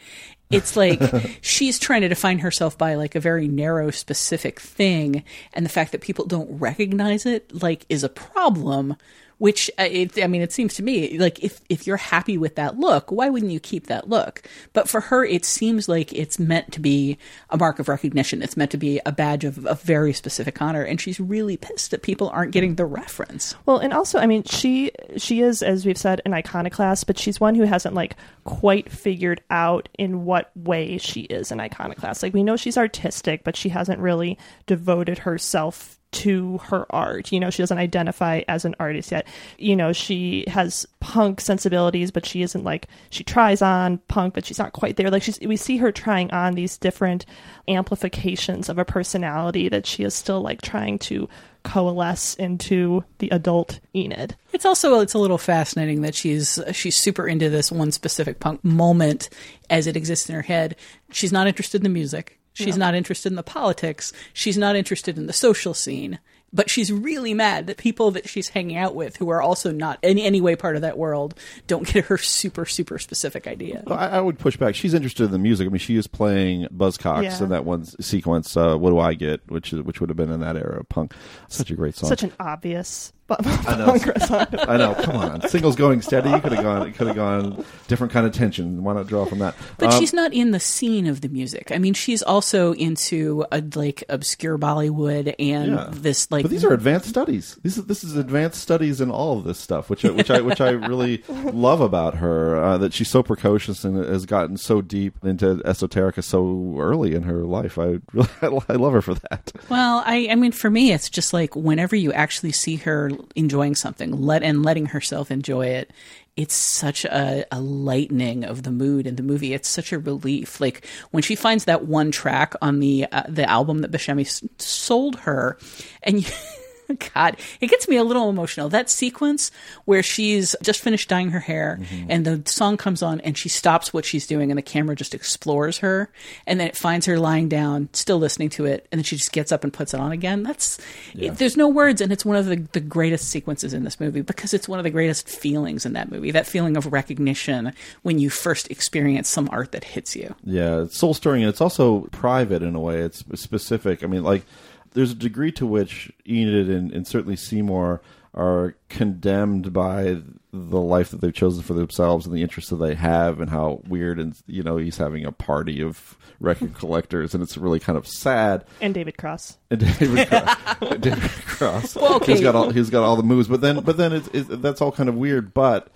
It's 0.49 0.75
like 0.75 0.99
she's 1.41 1.77
trying 1.79 2.01
to 2.01 2.09
define 2.09 2.39
herself 2.39 2.77
by 2.77 2.95
like 2.95 3.15
a 3.15 3.19
very 3.19 3.47
narrow, 3.47 3.91
specific 3.91 4.59
thing, 4.59 5.23
and 5.53 5.63
the 5.65 5.69
fact 5.69 5.91
that 5.93 6.01
people 6.01 6.25
don't 6.25 6.59
recognize 6.59 7.25
it 7.27 7.51
like 7.63 7.85
is 7.89 8.03
a 8.03 8.09
problem. 8.09 8.95
Which 9.43 9.69
uh, 9.77 9.83
it, 9.83 10.23
I 10.23 10.27
mean, 10.27 10.41
it 10.41 10.53
seems 10.53 10.73
to 10.75 10.83
me 10.83 11.17
like 11.17 11.43
if 11.43 11.59
if 11.67 11.85
you're 11.85 11.97
happy 11.97 12.37
with 12.37 12.55
that 12.55 12.79
look, 12.79 13.11
why 13.11 13.29
wouldn't 13.29 13.51
you 13.51 13.59
keep 13.59 13.87
that 13.87 14.07
look? 14.07 14.41
But 14.71 14.87
for 14.87 15.01
her, 15.01 15.25
it 15.25 15.43
seems 15.43 15.89
like 15.89 16.13
it's 16.13 16.39
meant 16.39 16.71
to 16.71 16.79
be 16.79 17.17
a 17.49 17.57
mark 17.57 17.77
of 17.77 17.89
recognition. 17.89 18.41
It's 18.41 18.55
meant 18.55 18.71
to 18.71 18.77
be 18.77 19.01
a 19.05 19.11
badge 19.11 19.43
of 19.43 19.65
a 19.65 19.75
very 19.75 20.13
specific 20.13 20.61
honor, 20.61 20.83
and 20.83 21.01
she's 21.01 21.19
really 21.19 21.57
pissed 21.57 21.91
that 21.91 22.03
people 22.03 22.29
aren't 22.29 22.53
getting 22.53 22.75
the 22.75 22.85
reference. 22.85 23.53
Well, 23.65 23.79
and 23.79 23.91
also, 23.91 24.17
I 24.17 24.27
mean, 24.27 24.43
she 24.43 24.91
she 25.17 25.41
is, 25.41 25.61
as 25.61 25.85
we've 25.85 25.97
said, 25.97 26.21
an 26.23 26.33
iconoclast, 26.33 27.05
but 27.05 27.19
she's 27.19 27.41
one 27.41 27.55
who 27.55 27.63
hasn't 27.63 27.95
like 27.95 28.15
quite 28.45 28.89
figured 28.89 29.41
out 29.49 29.89
in 29.99 30.23
what 30.23 30.51
way 30.55 30.97
she 30.97 31.23
is 31.23 31.51
an 31.51 31.59
iconoclast. 31.59 32.23
Like 32.23 32.33
we 32.33 32.43
know 32.43 32.55
she's 32.55 32.77
artistic, 32.77 33.43
but 33.43 33.57
she 33.57 33.67
hasn't 33.67 33.99
really 33.99 34.37
devoted 34.67 35.17
herself 35.17 35.99
to 36.13 36.59
her 36.59 36.85
art. 36.89 37.31
You 37.31 37.39
know, 37.39 37.49
she 37.49 37.61
doesn't 37.61 37.77
identify 37.77 38.41
as 38.47 38.65
an 38.65 38.75
artist 38.79 39.11
yet. 39.11 39.27
You 39.57 39.75
know, 39.75 39.93
she 39.93 40.45
has 40.47 40.85
punk 40.99 41.41
sensibilities, 41.41 42.11
but 42.11 42.25
she 42.25 42.41
isn't 42.41 42.63
like 42.63 42.87
she 43.09 43.23
tries 43.23 43.61
on 43.61 43.97
punk, 44.07 44.33
but 44.33 44.45
she's 44.45 44.59
not 44.59 44.73
quite 44.73 44.95
there. 44.95 45.09
Like 45.09 45.23
she's 45.23 45.39
we 45.41 45.57
see 45.57 45.77
her 45.77 45.91
trying 45.91 46.31
on 46.31 46.53
these 46.53 46.77
different 46.77 47.25
amplifications 47.67 48.69
of 48.69 48.77
a 48.77 48.85
personality 48.85 49.69
that 49.69 49.85
she 49.85 50.03
is 50.03 50.13
still 50.13 50.41
like 50.41 50.61
trying 50.61 50.99
to 50.99 51.27
coalesce 51.63 52.35
into 52.35 53.03
the 53.19 53.29
adult 53.29 53.79
Enid. 53.95 54.35
It's 54.51 54.65
also 54.65 54.99
it's 54.99 55.13
a 55.13 55.19
little 55.19 55.37
fascinating 55.37 56.01
that 56.01 56.15
she's 56.15 56.59
she's 56.73 56.97
super 56.97 57.27
into 57.27 57.49
this 57.49 57.71
one 57.71 57.91
specific 57.91 58.39
punk 58.39 58.63
moment 58.63 59.29
as 59.69 59.87
it 59.87 59.97
exists 59.97 60.29
in 60.29 60.35
her 60.35 60.41
head. 60.41 60.75
She's 61.11 61.31
not 61.31 61.47
interested 61.47 61.79
in 61.79 61.83
the 61.83 61.89
music. 61.89 62.39
She's 62.53 62.67
Yeah. 62.69 62.75
not 62.85 62.95
interested 62.95 63.31
in 63.31 63.35
the 63.35 63.43
politics. 63.43 64.13
She's 64.33 64.57
not 64.57 64.75
interested 64.75 65.17
in 65.17 65.27
the 65.27 65.33
social 65.33 65.73
scene. 65.73 66.19
But 66.55 66.69
she's 66.69 66.91
really 66.91 67.33
mad 67.33 67.65
that 67.65 67.77
people 67.77 68.11
that 68.11 68.29
she's 68.29 68.49
hanging 68.49 68.77
out 68.77 68.93
with, 68.93 69.15
who 69.15 69.29
are 69.29 69.41
also 69.41 69.71
not 69.71 69.97
in 70.03 70.19
any 70.19 70.39
way 70.39 70.55
part 70.55 70.75
of 70.75 70.83
that 70.83 70.99
world, 70.99 71.33
don't 71.65 71.87
get 71.91 72.05
her 72.05 72.17
super, 72.19 72.67
super 72.67 72.99
specific 72.99 73.47
idea. 73.47 73.81
Well, 73.87 73.97
I, 73.97 74.09
I 74.09 74.21
would 74.21 74.37
push 74.37 74.55
back. 74.55 74.75
She's 74.75 74.93
interested 74.93 75.23
in 75.23 75.31
the 75.31 75.39
music. 75.39 75.65
I 75.65 75.71
mean, 75.71 75.79
she 75.79 75.95
is 75.97 76.05
playing 76.05 76.67
Buzzcocks 76.67 77.23
Yeah. 77.23 77.43
in 77.45 77.49
that 77.49 77.65
one 77.65 77.85
sequence. 77.85 78.55
Uh, 78.55 78.77
what 78.77 78.91
do 78.91 78.99
I 78.99 79.15
get? 79.15 79.41
Which 79.49 79.73
is 79.73 79.81
which 79.81 79.99
would 79.99 80.11
have 80.11 80.15
been 80.15 80.29
in 80.29 80.41
that 80.41 80.55
era 80.55 80.81
of 80.81 80.89
punk. 80.89 81.15
Such 81.47 81.71
a 81.71 81.75
great 81.75 81.95
song. 81.95 82.07
Such 82.09 82.21
an 82.21 82.33
obvious 82.39 83.11
bu- 83.22 83.22
I 83.39 83.75
know. 83.77 83.85
punk 83.85 84.19
song. 84.19 84.47
I 84.59 84.77
know. 84.77 84.93
Come 84.95 85.15
on, 85.17 85.47
singles 85.49 85.75
going 85.75 86.01
steady. 86.01 86.29
You 86.29 86.39
could 86.39 86.51
have 86.53 86.63
gone. 86.63 86.87
It 86.87 86.95
could 86.95 87.07
have 87.07 87.15
gone 87.15 87.65
different 87.87 88.13
kind 88.13 88.25
of 88.25 88.33
tension. 88.33 88.83
Why 88.83 88.93
not 88.93 89.07
draw 89.07 89.25
from 89.25 89.39
that? 89.39 89.55
But 89.77 89.93
Um, 89.93 89.99
she's 89.99 90.13
not 90.13 90.33
in 90.33 90.51
the 90.51 90.59
scene 90.59 91.07
of 91.07 91.21
the 91.21 91.29
music. 91.29 91.71
I 91.71 91.77
mean, 91.77 91.93
she's 91.93 92.21
also 92.23 92.73
into 92.73 93.45
a, 93.51 93.63
like 93.75 94.03
obscure 94.09 94.57
Bollywood 94.57 95.33
and 95.39 95.71
Yeah. 95.73 95.89
this 95.91 96.31
like. 96.31 96.43
but 96.43 96.51
these 96.51 96.63
are 96.63 96.73
advanced 96.73 97.07
studies. 97.09 97.57
This 97.63 97.77
is 97.77 97.85
this 97.85 98.03
is 98.03 98.15
advanced 98.15 98.61
studies 98.61 99.01
in 99.01 99.09
all 99.11 99.37
of 99.37 99.43
this 99.43 99.59
stuff, 99.59 99.89
which 99.89 100.05
I, 100.05 100.09
which 100.11 100.29
I 100.31 100.41
which 100.41 100.61
I 100.61 100.69
really 100.71 101.23
love 101.51 101.81
about 101.81 102.15
her. 102.15 102.61
Uh, 102.63 102.77
that 102.77 102.93
she's 102.93 103.09
so 103.09 103.23
precocious 103.23 103.83
and 103.83 103.97
has 103.97 104.25
gotten 104.25 104.57
so 104.57 104.81
deep 104.81 105.15
into 105.23 105.55
esoterica 105.65 106.23
so 106.23 106.75
early 106.79 107.13
in 107.15 107.23
her 107.23 107.43
life. 107.43 107.77
I 107.77 107.99
really 108.13 108.29
I 108.69 108.73
love 108.73 108.93
her 108.93 109.01
for 109.01 109.13
that. 109.15 109.51
Well, 109.69 110.03
I, 110.05 110.27
I 110.31 110.35
mean, 110.35 110.51
for 110.51 110.69
me, 110.69 110.91
it's 110.91 111.09
just 111.09 111.33
like 111.33 111.55
whenever 111.55 111.95
you 111.95 112.11
actually 112.13 112.51
see 112.51 112.75
her 112.77 113.11
enjoying 113.35 113.75
something, 113.75 114.11
let 114.11 114.43
and 114.43 114.63
letting 114.63 114.87
herself 114.87 115.31
enjoy 115.31 115.67
it, 115.67 115.91
it's 116.35 116.55
such 116.55 117.05
a, 117.05 117.45
a 117.51 117.59
lightening 117.61 118.43
of 118.43 118.63
the 118.63 118.71
mood 118.71 119.05
in 119.05 119.15
the 119.15 119.23
movie. 119.23 119.53
It's 119.53 119.69
such 119.69 119.91
a 119.91 119.99
relief. 119.99 120.59
Like 120.59 120.85
when 121.11 121.23
she 121.23 121.35
finds 121.35 121.65
that 121.65 121.85
one 121.85 122.11
track 122.11 122.55
on 122.61 122.79
the 122.79 123.05
uh, 123.11 123.23
the 123.29 123.49
album 123.49 123.79
that 123.79 123.91
Buscemi 123.91 124.25
s- 124.25 124.43
sold 124.57 125.17
her, 125.19 125.57
and. 126.01 126.23
You, 126.23 126.33
God, 127.13 127.37
it 127.59 127.67
gets 127.67 127.87
me 127.87 127.97
a 127.97 128.03
little 128.03 128.29
emotional. 128.29 128.69
That 128.69 128.89
sequence 128.89 129.51
where 129.85 130.03
she's 130.03 130.55
just 130.61 130.81
finished 130.81 131.09
dyeing 131.09 131.29
her 131.31 131.39
hair 131.39 131.79
mm-hmm. 131.81 132.05
and 132.09 132.25
the 132.25 132.49
song 132.49 132.77
comes 132.77 133.01
on 133.01 133.21
and 133.21 133.37
she 133.37 133.49
stops 133.49 133.93
what 133.93 134.05
she's 134.05 134.27
doing 134.27 134.51
and 134.51 134.57
the 134.57 134.63
camera 134.63 134.95
just 134.95 135.13
explores 135.13 135.79
her 135.79 136.11
and 136.47 136.59
then 136.59 136.67
it 136.67 136.77
finds 136.77 137.05
her 137.05 137.19
lying 137.19 137.49
down, 137.49 137.89
still 137.93 138.17
listening 138.17 138.49
to 138.49 138.65
it, 138.65 138.87
and 138.91 138.99
then 138.99 139.03
she 139.03 139.15
just 139.15 139.31
gets 139.31 139.51
up 139.51 139.63
and 139.63 139.73
puts 139.73 139.93
it 139.93 139.99
on 139.99 140.11
again. 140.11 140.43
That's 140.43 140.79
it, 141.13 141.37
there's 141.37 141.57
no 141.57 141.67
words 141.67 142.01
and 142.01 142.11
it's 142.11 142.25
one 142.25 142.37
of 142.37 142.45
the, 142.45 142.57
the 142.73 142.79
greatest 142.79 143.29
sequences 143.29 143.73
in 143.73 143.83
this 143.83 143.99
movie 143.99 144.21
because 144.21 144.53
it's 144.53 144.67
one 144.67 144.79
of 144.79 144.83
the 144.83 144.89
greatest 144.89 145.27
feelings 145.27 145.85
in 145.85 145.93
that 145.93 146.11
movie. 146.11 146.31
That 146.31 146.47
feeling 146.47 146.77
of 146.77 146.91
recognition 146.91 147.73
when 148.01 148.19
you 148.19 148.29
first 148.29 148.69
experience 148.71 149.29
some 149.29 149.49
art 149.51 149.71
that 149.71 149.83
hits 149.83 150.15
you. 150.15 150.35
Yeah, 150.43 150.81
it's 150.81 150.97
soul 150.97 151.13
stirring, 151.13 151.43
and 151.43 151.49
it's 151.49 151.61
also 151.61 152.01
private 152.11 152.61
in 152.61 152.75
a 152.75 152.79
way. 152.79 152.99
It's 152.99 153.23
specific. 153.39 154.03
I 154.03 154.07
mean, 154.07 154.23
like 154.23 154.45
there's 154.93 155.11
a 155.11 155.15
degree 155.15 155.51
to 155.53 155.65
which 155.65 156.11
Enid 156.27 156.69
and, 156.69 156.91
and 156.91 157.07
certainly 157.07 157.35
Seymour 157.35 158.01
are 158.35 158.75
condemned 158.89 159.71
by 159.73 160.21
the 160.51 160.79
life 160.79 161.09
that 161.09 161.21
they've 161.21 161.33
chosen 161.33 161.61
for 161.61 161.73
themselves 161.73 162.25
and 162.25 162.35
the 162.35 162.41
interests 162.41 162.71
that 162.71 162.77
they 162.77 162.95
have, 162.95 163.39
and 163.39 163.49
how 163.49 163.81
weird 163.87 164.19
and 164.19 164.35
you 164.47 164.63
know 164.63 164.77
he's 164.77 164.97
having 164.97 165.25
a 165.25 165.31
party 165.31 165.81
of 165.81 166.17
record 166.39 166.73
collectors, 166.77 167.33
and 167.33 167.43
it's 167.43 167.57
really 167.57 167.79
kind 167.79 167.97
of 167.97 168.07
sad. 168.07 168.65
And 168.81 168.93
David 168.93 169.17
Cross. 169.17 169.57
And 169.69 169.79
David 169.81 170.27
Cross, 170.29 170.79
David 170.99 171.31
Cross. 171.45 171.95
Well, 171.95 172.15
okay. 172.15 172.33
He's 172.33 172.41
got 172.41 172.55
all 172.55 172.69
he's 172.71 172.89
got 172.89 173.03
all 173.03 173.15
the 173.15 173.23
moves, 173.23 173.47
but 173.47 173.61
then 173.61 173.81
but 173.81 173.97
then 173.97 174.13
it's, 174.13 174.27
it's, 174.29 174.47
that's 174.49 174.81
all 174.81 174.91
kind 174.91 175.09
of 175.09 175.15
weird. 175.15 175.53
But 175.53 175.89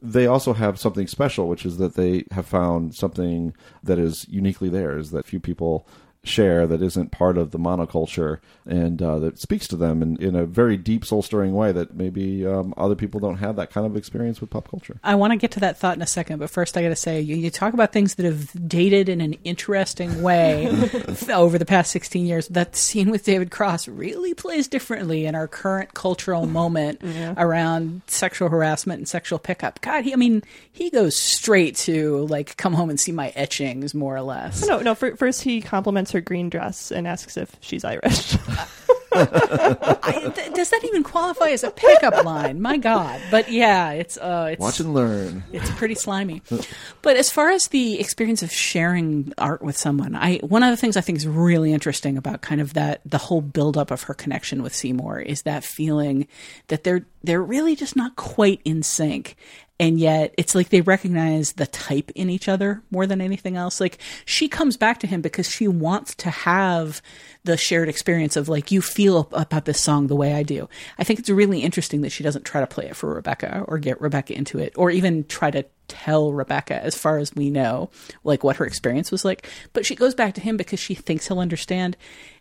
they 0.00 0.26
also 0.26 0.52
have 0.52 0.80
something 0.80 1.06
special, 1.06 1.48
which 1.48 1.64
is 1.64 1.78
that 1.78 1.94
they 1.94 2.24
have 2.32 2.46
found 2.46 2.94
something 2.94 3.54
that 3.82 3.98
is 3.98 4.26
uniquely 4.28 4.68
theirs 4.68 5.10
that 5.10 5.26
few 5.26 5.40
people 5.40 5.86
share 6.24 6.68
that 6.68 6.80
isn't 6.80 7.10
part 7.10 7.36
of 7.36 7.50
the 7.50 7.58
monoculture 7.58 8.38
and 8.64 9.02
uh, 9.02 9.18
that 9.18 9.40
speaks 9.40 9.66
to 9.66 9.74
them 9.76 10.00
in, 10.02 10.16
in 10.22 10.36
a 10.36 10.46
very 10.46 10.76
deep 10.76 11.04
soul 11.04 11.20
stirring 11.20 11.52
way 11.52 11.72
that 11.72 11.94
maybe 11.96 12.46
um, 12.46 12.72
other 12.76 12.94
people 12.94 13.18
don't 13.18 13.38
have 13.38 13.56
that 13.56 13.70
kind 13.72 13.84
of 13.84 13.96
experience 13.96 14.40
with 14.40 14.48
pop 14.48 14.68
culture. 14.70 14.96
I 15.02 15.16
want 15.16 15.32
to 15.32 15.36
get 15.36 15.50
to 15.52 15.60
that 15.60 15.78
thought 15.78 15.96
in 15.96 16.02
a 16.02 16.06
second, 16.06 16.38
but 16.38 16.48
first 16.48 16.76
I 16.76 16.82
got 16.82 16.90
to 16.90 16.96
say, 16.96 17.20
you, 17.20 17.34
you 17.34 17.50
talk 17.50 17.74
about 17.74 17.92
things 17.92 18.14
that 18.14 18.24
have 18.26 18.68
dated 18.68 19.08
in 19.08 19.20
an 19.20 19.34
interesting 19.42 20.22
way 20.22 20.68
over 21.32 21.58
the 21.58 21.66
past 21.66 21.90
16 21.90 22.24
years. 22.24 22.46
That 22.48 22.76
scene 22.76 23.10
with 23.10 23.24
David 23.24 23.50
Cross 23.50 23.88
really 23.88 24.32
plays 24.32 24.68
differently 24.68 25.26
in 25.26 25.34
our 25.34 25.48
current 25.48 25.94
cultural 25.94 26.46
moment 26.46 27.00
Yeah. 27.12 27.34
around 27.36 28.00
sexual 28.06 28.48
harassment 28.48 28.98
and 28.98 29.08
sexual 29.08 29.38
pickup. 29.38 29.80
God, 29.80 30.04
he, 30.04 30.12
I 30.12 30.16
mean, 30.16 30.42
he 30.72 30.88
goes 30.88 31.16
straight 31.16 31.74
to 31.78 32.26
like, 32.28 32.56
come 32.56 32.72
home 32.74 32.88
and 32.90 32.98
see 32.98 33.12
my 33.12 33.30
etchings, 33.34 33.92
more 33.92 34.14
or 34.16 34.22
less. 34.22 34.66
No, 34.66 34.78
no. 34.80 34.94
fir- 34.94 35.16
First, 35.16 35.42
he 35.42 35.60
compliments 35.60 36.11
her 36.12 36.20
green 36.20 36.50
dress 36.50 36.90
and 36.90 37.06
asks 37.06 37.36
if 37.36 37.56
she's 37.60 37.84
Irish. 37.84 38.36
I, 39.14 40.32
th- 40.34 40.54
does 40.54 40.70
that 40.70 40.80
even 40.84 41.02
qualify 41.02 41.48
as 41.48 41.64
a 41.64 41.70
pickup 41.70 42.24
line? 42.24 42.60
My 42.60 42.76
God! 42.76 43.20
But 43.30 43.50
yeah, 43.50 43.90
it's 43.90 44.16
uh, 44.16 44.50
it's 44.52 44.60
Watch 44.60 44.80
and 44.80 44.94
learn. 44.94 45.44
It's 45.52 45.70
pretty 45.72 45.94
slimy. 45.94 46.42
But 47.02 47.16
as 47.16 47.30
far 47.30 47.50
as 47.50 47.68
the 47.68 48.00
experience 48.00 48.42
of 48.42 48.50
sharing 48.52 49.32
art 49.38 49.62
with 49.62 49.76
someone, 49.76 50.14
I 50.14 50.38
one 50.38 50.62
of 50.62 50.70
the 50.70 50.76
things 50.76 50.96
I 50.96 51.00
think 51.00 51.18
is 51.18 51.26
really 51.26 51.72
interesting 51.72 52.16
about 52.16 52.40
kind 52.40 52.60
of 52.60 52.74
that 52.74 53.00
the 53.04 53.18
whole 53.18 53.40
buildup 53.42 53.90
of 53.90 54.04
her 54.04 54.14
connection 54.14 54.62
with 54.62 54.74
Seymour 54.74 55.20
is 55.20 55.42
that 55.42 55.64
feeling 55.64 56.26
that 56.68 56.84
they're 56.84 57.04
they're 57.22 57.42
really 57.42 57.76
just 57.76 57.96
not 57.96 58.16
quite 58.16 58.60
in 58.64 58.82
sync. 58.82 59.36
And 59.82 59.98
yet 59.98 60.32
it's 60.38 60.54
like 60.54 60.68
they 60.68 60.80
recognize 60.80 61.54
the 61.54 61.66
type 61.66 62.12
in 62.14 62.30
each 62.30 62.48
other 62.48 62.84
more 62.92 63.04
than 63.04 63.20
anything 63.20 63.56
else. 63.56 63.80
Like 63.80 63.98
she 64.24 64.46
comes 64.48 64.76
back 64.76 65.00
to 65.00 65.08
him 65.08 65.20
because 65.22 65.50
she 65.50 65.66
wants 65.66 66.14
to 66.14 66.30
have 66.30 67.02
the 67.44 67.56
shared 67.56 67.88
experience 67.88 68.36
of 68.36 68.48
like 68.48 68.70
you 68.70 68.80
feel 68.80 69.28
about 69.32 69.64
this 69.64 69.80
song 69.80 70.06
the 70.06 70.16
way 70.16 70.34
I 70.34 70.42
do. 70.42 70.68
I 70.98 71.04
think 71.04 71.18
it's 71.18 71.30
really 71.30 71.60
interesting 71.60 72.02
that 72.02 72.12
she 72.12 72.22
doesn't 72.22 72.44
try 72.44 72.60
to 72.60 72.66
play 72.66 72.86
it 72.86 72.96
for 72.96 73.14
Rebecca 73.14 73.64
or 73.66 73.78
get 73.78 74.00
Rebecca 74.00 74.36
into 74.36 74.58
it 74.58 74.72
or 74.76 74.90
even 74.90 75.24
try 75.24 75.50
to 75.50 75.64
tell 75.88 76.32
Rebecca 76.32 76.82
as 76.82 76.96
far 76.96 77.18
as 77.18 77.34
we 77.34 77.50
know 77.50 77.90
like 78.24 78.42
what 78.42 78.56
her 78.56 78.64
experience 78.64 79.10
was 79.10 79.24
like, 79.24 79.48
but 79.72 79.84
she 79.84 79.94
goes 79.94 80.14
back 80.14 80.34
to 80.34 80.40
him 80.40 80.56
because 80.56 80.80
she 80.80 80.94
thinks 80.94 81.28
he'll 81.28 81.40
understand. 81.40 81.96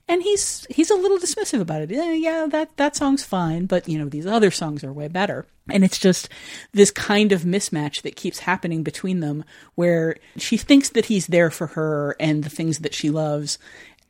And 0.07 0.23
he's 0.23 0.65
he's 0.69 0.89
a 0.89 0.95
little 0.95 1.17
dismissive 1.17 1.61
about 1.61 1.81
it. 1.81 1.91
Yeah, 1.91 2.11
yeah, 2.11 2.47
that 2.49 2.75
that 2.77 2.95
song's 2.95 3.23
fine, 3.23 3.65
but 3.65 3.87
you 3.87 3.97
know 3.97 4.09
these 4.09 4.25
other 4.25 4.51
songs 4.51 4.83
are 4.83 4.91
way 4.91 5.07
better. 5.07 5.45
And 5.69 5.83
it's 5.83 5.99
just 5.99 6.27
this 6.73 6.91
kind 6.91 7.31
of 7.31 7.43
mismatch 7.43 8.01
that 8.01 8.15
keeps 8.15 8.39
happening 8.39 8.83
between 8.83 9.19
them, 9.19 9.45
where 9.75 10.17
she 10.37 10.57
thinks 10.57 10.89
that 10.89 11.05
he's 11.05 11.27
there 11.27 11.49
for 11.51 11.67
her 11.67 12.15
and 12.19 12.43
the 12.43 12.49
things 12.49 12.79
that 12.79 12.93
she 12.93 13.09
loves, 13.09 13.57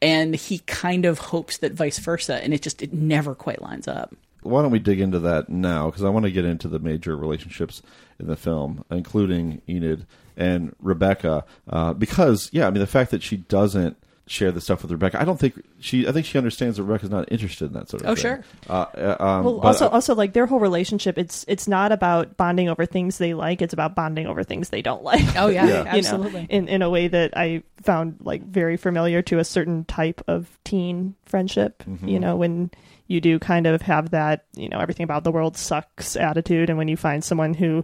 and 0.01 0.35
he 0.35 0.59
kind 0.59 1.05
of 1.05 1.19
hopes 1.19 1.57
that 1.57 1.73
vice 1.73 1.99
versa, 1.99 2.43
and 2.43 2.53
it 2.53 2.61
just 2.61 2.81
it 2.81 2.93
never 2.93 3.35
quite 3.35 3.61
lines 3.61 3.87
up. 3.87 4.15
Why 4.43 4.63
don't 4.63 4.71
we 4.71 4.79
dig 4.79 4.99
into 4.99 5.19
that 5.19 5.49
now? 5.49 5.87
Because 5.87 6.03
I 6.03 6.09
want 6.09 6.25
to 6.25 6.31
get 6.31 6.45
into 6.45 6.67
the 6.67 6.79
major 6.79 7.15
relationships 7.15 7.83
in 8.19 8.27
the 8.27 8.35
film, 8.35 8.83
including 8.89 9.61
Enid 9.69 10.07
and 10.35 10.75
Rebecca. 10.79 11.45
Uh, 11.69 11.93
because, 11.93 12.49
yeah, 12.51 12.65
I 12.65 12.71
mean, 12.71 12.79
the 12.79 12.87
fact 12.87 13.11
that 13.11 13.21
she 13.21 13.37
doesn't 13.37 13.97
share 14.31 14.51
the 14.51 14.61
stuff 14.61 14.81
with 14.81 14.91
Rebecca. 14.91 15.19
I 15.21 15.25
don't 15.25 15.39
think 15.39 15.61
she. 15.79 16.07
I 16.07 16.11
think 16.11 16.25
she 16.25 16.37
understands 16.37 16.77
that 16.77 16.83
Rebecca's 16.83 17.09
not 17.09 17.31
interested 17.31 17.65
in 17.65 17.73
that 17.73 17.89
sort 17.89 18.01
of 18.01 18.05
thing. 18.05 18.11
Oh, 18.11 18.15
thing. 18.15 18.43
sure. 18.43 18.43
Uh, 18.69 18.85
uh, 18.95 19.17
um, 19.19 19.43
well, 19.43 19.59
but, 19.59 19.67
also, 19.67 19.85
uh, 19.87 19.89
also 19.89 20.15
like 20.15 20.33
their 20.33 20.45
whole 20.45 20.59
relationship, 20.59 21.17
it's 21.17 21.43
it's 21.47 21.67
not 21.67 21.91
about 21.91 22.37
bonding 22.37 22.69
over 22.69 22.85
things 22.85 23.17
they 23.17 23.33
like; 23.33 23.61
it's 23.61 23.73
about 23.73 23.95
bonding 23.95 24.27
over 24.27 24.43
things 24.43 24.69
they 24.69 24.81
don't 24.81 25.03
like. 25.03 25.35
Oh, 25.35 25.47
yeah, 25.47 25.65
Yeah. 25.67 25.77
You 25.77 25.83
know, 25.83 25.89
absolutely. 26.07 26.47
in 26.49 26.67
in 26.67 26.81
a 26.81 26.89
way 26.89 27.07
that 27.09 27.35
I 27.35 27.63
found 27.83 28.17
like 28.21 28.43
very 28.43 28.77
familiar 28.77 29.21
to 29.23 29.39
a 29.39 29.43
certain 29.43 29.85
type 29.85 30.21
of 30.27 30.57
teen 30.63 31.15
friendship. 31.25 31.83
Mm-hmm. 31.83 32.07
You 32.07 32.19
know, 32.19 32.35
when 32.37 32.71
you 33.07 33.19
do 33.19 33.37
kind 33.39 33.67
of 33.67 33.81
have 33.81 34.11
that, 34.11 34.45
you 34.55 34.69
know, 34.69 34.79
everything 34.79 35.03
about 35.03 35.23
the 35.23 35.31
world 35.31 35.57
sucks 35.57 36.15
attitude, 36.15 36.69
and 36.69 36.77
when 36.77 36.87
you 36.87 36.97
find 36.97 37.23
someone 37.23 37.53
who 37.53 37.83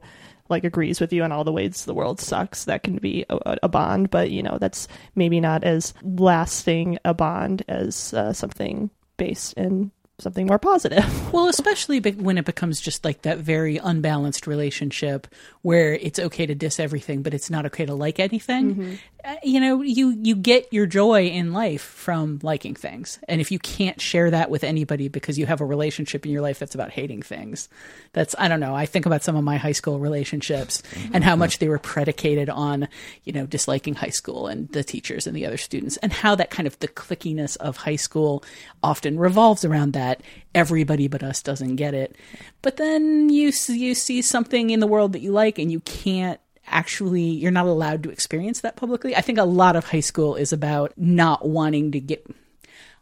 like 0.49 0.63
agrees 0.63 0.99
with 0.99 1.13
you 1.13 1.23
on 1.23 1.31
all 1.31 1.43
the 1.43 1.51
ways 1.51 1.86
the 1.86 1.93
world 1.93 2.19
sucks, 2.19 2.65
that 2.65 2.83
can 2.83 2.97
be 2.97 3.25
a, 3.29 3.57
a 3.63 3.69
bond. 3.69 4.10
But 4.10 4.31
you 4.31 4.43
know, 4.43 4.57
that's 4.60 4.88
maybe 5.15 5.39
not 5.39 5.63
as 5.63 5.93
lasting 6.03 6.97
a 7.05 7.13
bond 7.13 7.63
as 7.67 8.13
uh, 8.13 8.33
something 8.33 8.89
based 9.17 9.53
in 9.53 9.91
something 10.19 10.47
more 10.47 10.60
positive. 10.60 11.06
Well, 11.34 11.49
especially 11.49 11.99
when 11.99 12.38
it 12.38 12.45
becomes 12.45 12.80
just 12.80 13.03
like 13.03 13.23
that 13.23 13.39
very 13.39 13.77
unbalanced 13.77 14.47
relationship 14.47 15.27
where 15.62 15.93
it's 15.93 16.19
okay 16.19 16.45
to 16.45 16.56
diss 16.56 16.80
everything, 16.80 17.21
but 17.21 17.34
it's 17.34 17.49
not 17.49 17.65
okay 17.65 17.86
to 17.86 17.93
like 17.93 18.17
anything. 18.17 18.97
Uh, 19.27 19.36
you 19.43 19.60
know, 19.60 19.82
you 19.82 20.17
you 20.23 20.36
get 20.36 20.71
your 20.71 20.86
joy 20.86 21.25
in 21.25 21.51
life 21.51 21.82
from 21.82 22.39
liking 22.43 22.75
things, 22.75 23.19
and 23.27 23.41
if 23.41 23.51
you 23.51 23.60
can't 23.60 23.99
share 23.99 24.32
that 24.32 24.49
with 24.49 24.63
anybody 24.63 25.10
because 25.10 25.38
you 25.38 25.45
have 25.45 25.60
a 25.60 25.65
relationship 25.65 26.25
in 26.25 26.32
your 26.32 26.41
life 26.41 26.60
that's 26.60 26.75
about 26.75 26.91
hating 26.91 27.21
things, 27.21 27.67
that's 28.13 28.34
I 28.39 28.47
don't 28.47 28.62
know. 28.62 28.73
I 28.73 28.86
think 28.86 29.06
about 29.06 29.23
some 29.23 29.36
of 29.36 29.43
my 29.43 29.58
high 29.58 29.73
school 29.73 29.99
relationships 29.99 30.82
and 31.12 31.25
how 31.25 31.36
much 31.36 31.60
they 31.60 31.67
were 31.67 31.80
predicated 31.80 32.49
on 32.49 32.88
you 33.25 33.34
know 33.34 33.45
disliking 33.45 33.95
high 33.95 34.10
school 34.12 34.47
and 34.47 34.69
the 34.69 34.84
teachers 34.84 35.27
and 35.27 35.36
the 35.36 35.45
other 35.45 35.58
students, 35.58 35.97
and 35.97 36.13
how 36.13 36.36
that 36.36 36.49
kind 36.49 36.65
of 36.65 36.80
the 36.80 36.88
clickiness 36.88 37.58
of 37.58 37.75
high 37.75 37.97
school 37.97 38.45
often 38.82 39.19
revolves 39.19 39.65
around 39.65 39.91
that. 39.91 40.06
Everybody 40.55 41.07
but 41.07 41.23
us 41.23 41.41
doesn't 41.41 41.75
get 41.75 41.93
it, 41.93 42.15
but 42.61 42.77
then 42.77 43.29
you 43.29 43.51
you 43.67 43.95
see 43.95 44.21
something 44.21 44.69
in 44.69 44.79
the 44.79 44.87
world 44.87 45.13
that 45.13 45.21
you 45.21 45.31
like, 45.31 45.59
and 45.59 45.71
you 45.71 45.79
can't 45.81 46.39
actually 46.67 47.21
you're 47.21 47.51
not 47.51 47.65
allowed 47.65 48.03
to 48.03 48.09
experience 48.09 48.61
that 48.61 48.75
publicly. 48.75 49.15
I 49.15 49.21
think 49.21 49.37
a 49.37 49.43
lot 49.43 49.75
of 49.75 49.85
high 49.85 50.01
school 50.01 50.35
is 50.35 50.51
about 50.51 50.93
not 50.97 51.47
wanting 51.47 51.91
to 51.91 51.99
get 51.99 52.25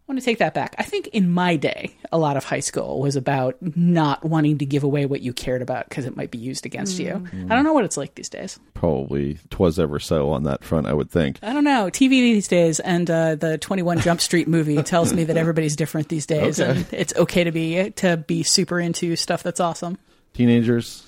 I 0.08 0.12
want 0.12 0.20
to 0.20 0.26
take 0.26 0.38
that 0.38 0.54
back. 0.54 0.76
I 0.78 0.84
think 0.84 1.08
in 1.08 1.32
my 1.32 1.56
day, 1.56 1.96
a 2.12 2.20
lot 2.20 2.38
of 2.38 2.44
high 2.44 2.60
school 2.60 3.00
was 3.00 3.16
about 3.16 3.56
not 3.76 4.24
wanting 4.24 4.60
to 4.60 4.66
give 4.66 4.84
away 4.84 5.08
what 5.08 5.22
you 5.22 5.34
cared 5.34 5.64
about 5.64 5.90
because 5.90 6.06
it 6.06 6.16
might 6.16 6.30
be 6.30 6.38
used 6.38 6.68
against 6.68 7.00
you. 7.00 7.26
I 7.50 7.56
don't 7.56 7.64
know 7.64 7.74
what 7.74 7.86
it's 7.86 7.98
like 7.98 8.14
these 8.14 8.30
days. 8.30 8.60
probably 8.76 9.40
twas 9.50 9.80
ever 9.80 9.98
so 10.00 10.30
on 10.30 10.44
that 10.44 10.64
front. 10.64 10.86
I 10.86 10.94
would 10.94 11.10
think. 11.10 11.40
I 11.42 11.54
don't 11.54 11.64
know. 11.64 11.88
TV 11.88 12.10
these 12.10 12.48
days 12.48 12.80
and 12.80 13.10
uh, 13.10 13.34
the 13.34 13.58
21 13.58 14.02
Jump 14.02 14.22
Street 14.22 14.48
movie 14.48 14.84
tells 14.84 15.12
me 15.12 15.24
that 15.24 15.38
everybody's 15.38 15.76
different 15.76 16.08
these 16.10 16.28
days 16.28 16.60
Okay. 16.60 16.70
and 16.82 16.86
it's 16.94 17.16
okay 17.16 17.44
to 17.44 17.52
be 17.52 17.90
to 17.92 18.16
be 18.18 18.44
super 18.44 18.80
into 18.80 19.16
stuff 19.16 19.42
that's 19.42 19.60
awesome. 19.60 19.98
Teenagers, 20.36 21.04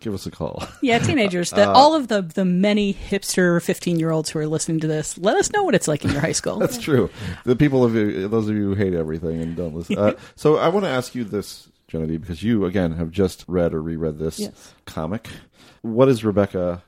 give 0.00 0.14
us 0.14 0.26
a 0.26 0.30
call. 0.30 0.62
Yeah, 0.82 0.98
teenagers. 0.98 1.50
The, 1.50 1.68
Uh, 1.70 1.72
all 1.72 1.94
of 1.94 2.08
the 2.08 2.22
the 2.22 2.44
many 2.44 2.92
hipster 2.94 3.62
15 3.62 3.98
year 3.98 4.10
olds 4.10 4.30
who 4.30 4.38
are 4.38 4.46
listening 4.46 4.80
to 4.80 4.86
this, 4.86 5.16
let 5.18 5.36
us 5.36 5.50
know 5.52 5.62
what 5.62 5.74
it's 5.74 5.88
like 5.88 6.04
in 6.04 6.10
your 6.12 6.20
high 6.20 6.32
school. 6.32 6.58
That's 6.60 6.78
true. 6.78 7.10
The 7.44 7.56
people 7.56 7.84
of 7.84 7.94
you, 7.94 8.28
those 8.28 8.48
of 8.48 8.56
you 8.56 8.68
who 8.68 8.74
hate 8.74 8.94
everything 8.94 9.40
and 9.40 9.56
don't 9.56 9.74
listen. 9.74 9.98
Uh, 9.98 10.14
so 10.36 10.56
I 10.56 10.68
want 10.68 10.84
to 10.84 10.90
ask 10.90 11.14
you 11.14 11.24
this, 11.24 11.68
Genevieve, 11.88 12.20
because 12.20 12.42
you 12.42 12.64
again 12.64 12.92
have 12.92 13.10
just 13.10 13.44
read 13.48 13.72
or 13.74 13.82
reread 13.82 14.18
this 14.18 14.38
Yes. 14.38 14.74
comic. 14.84 15.28
What 15.82 16.08
is 16.08 16.24
Rebecca? 16.24 16.82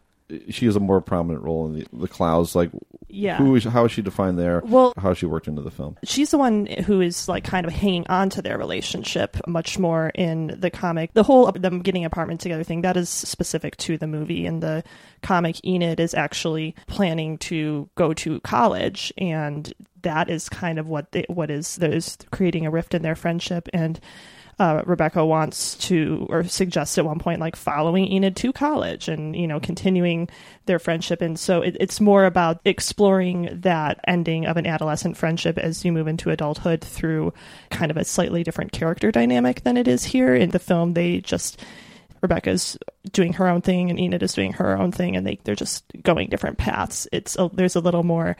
She 0.51 0.67
has 0.67 0.77
a 0.77 0.81
more 0.81 1.01
prominent 1.01 1.43
role 1.45 1.67
in 1.67 1.75
the, 1.75 1.87
the 1.93 2.09
Clowes. 2.09 2.55
Like, 2.55 2.71
Yeah. 3.09 3.39
who 3.39 3.55
is 3.57 3.65
how 3.65 3.87
is 3.87 3.93
she 3.93 4.03
defined 4.03 4.39
there? 4.39 4.61
Well- 4.65 4.93
how 4.99 5.15
she 5.15 5.25
worked 5.27 5.49
into 5.49 5.63
the 5.63 5.71
film? 5.71 5.97
she's 6.05 6.31
the 6.31 6.39
one 6.39 6.67
who 6.67 7.01
is 7.01 7.29
like 7.29 7.45
kind 7.45 7.67
of 7.67 7.73
hanging 7.73 8.07
on 8.09 8.29
to 8.31 8.43
their 8.43 8.59
relationship 8.59 9.37
much 9.47 9.79
more 9.79 10.11
in 10.15 10.55
the 10.59 10.71
comic. 10.71 11.13
The 11.15 11.23
whole 11.23 11.51
them 11.53 11.81
getting 11.81 12.05
apartment 12.05 12.41
together 12.41 12.63
thing 12.63 12.83
that 12.83 12.97
is 12.97 13.09
specific 13.09 13.77
to 13.79 13.97
the 13.97 14.07
movie. 14.07 14.45
And 14.45 14.63
the 14.63 14.85
comic, 15.23 15.65
Enid 15.65 15.99
is 16.01 16.13
actually 16.15 16.75
planning 16.87 17.39
to 17.39 17.89
go 17.95 18.13
to 18.15 18.41
college, 18.41 19.13
and 19.17 19.73
that 20.03 20.29
is 20.29 20.49
kind 20.49 20.79
of 20.79 20.89
what 20.89 21.13
they, 21.13 21.25
what 21.29 21.51
is 21.51 21.77
that 21.77 21.93
is 21.93 22.19
creating 22.31 22.67
a 22.67 22.71
rift 22.71 22.95
in 22.95 23.03
their 23.03 23.17
friendship 23.17 23.69
and. 23.73 23.99
Uh, 24.59 24.83
Rebecca 24.87 25.25
wants 25.25 25.77
to, 25.77 26.27
or 26.29 26.43
suggests 26.43 26.99
at 26.99 27.05
one 27.05 27.21
point, 27.21 27.39
like 27.39 27.55
following 27.55 28.11
Enid 28.11 28.35
to 28.37 28.53
college 28.53 29.09
and, 29.09 29.37
you 29.37 29.47
know, 29.47 29.61
continuing 29.61 30.29
their 30.67 30.81
friendship. 30.81 31.23
And 31.23 31.39
so 31.39 31.63
it, 31.63 31.77
it's 31.79 32.01
more 32.01 32.25
about 32.25 32.61
exploring 32.65 33.61
that 33.61 34.01
ending 34.07 34.47
of 34.47 34.57
an 34.57 34.67
adolescent 34.67 35.17
friendship 35.17 35.59
as 35.59 35.85
you 35.85 35.93
move 35.93 36.09
into 36.09 36.31
adulthood 36.31 36.83
through 36.83 37.33
kind 37.71 37.93
of 37.93 37.97
a 37.97 38.05
slightly 38.05 38.43
different 38.43 38.73
character 38.73 39.13
dynamic 39.13 39.63
than 39.63 39.77
it 39.77 39.87
is 39.87 40.03
here. 40.03 40.35
In 40.35 40.51
the 40.51 40.59
film, 40.59 40.95
they 40.95 41.21
just, 41.21 41.61
Rebecca's 42.21 42.77
doing 43.13 43.35
her 43.35 43.47
own 43.47 43.63
thing 43.63 43.91
and 43.91 44.01
Enid 44.01 44.25
is 44.25 44.35
doing 44.35 44.55
her 44.55 44.77
own 44.77 44.91
thing 44.91 45.15
and 45.15 45.25
they, 45.25 45.39
they're 45.45 45.55
just 45.55 45.85
going 46.03 46.31
different 46.31 46.59
paths. 46.59 47.07
It's 47.13 47.37
a, 47.39 47.49
there's 47.53 47.77
a 47.77 47.81
little 47.81 48.03
more 48.03 48.37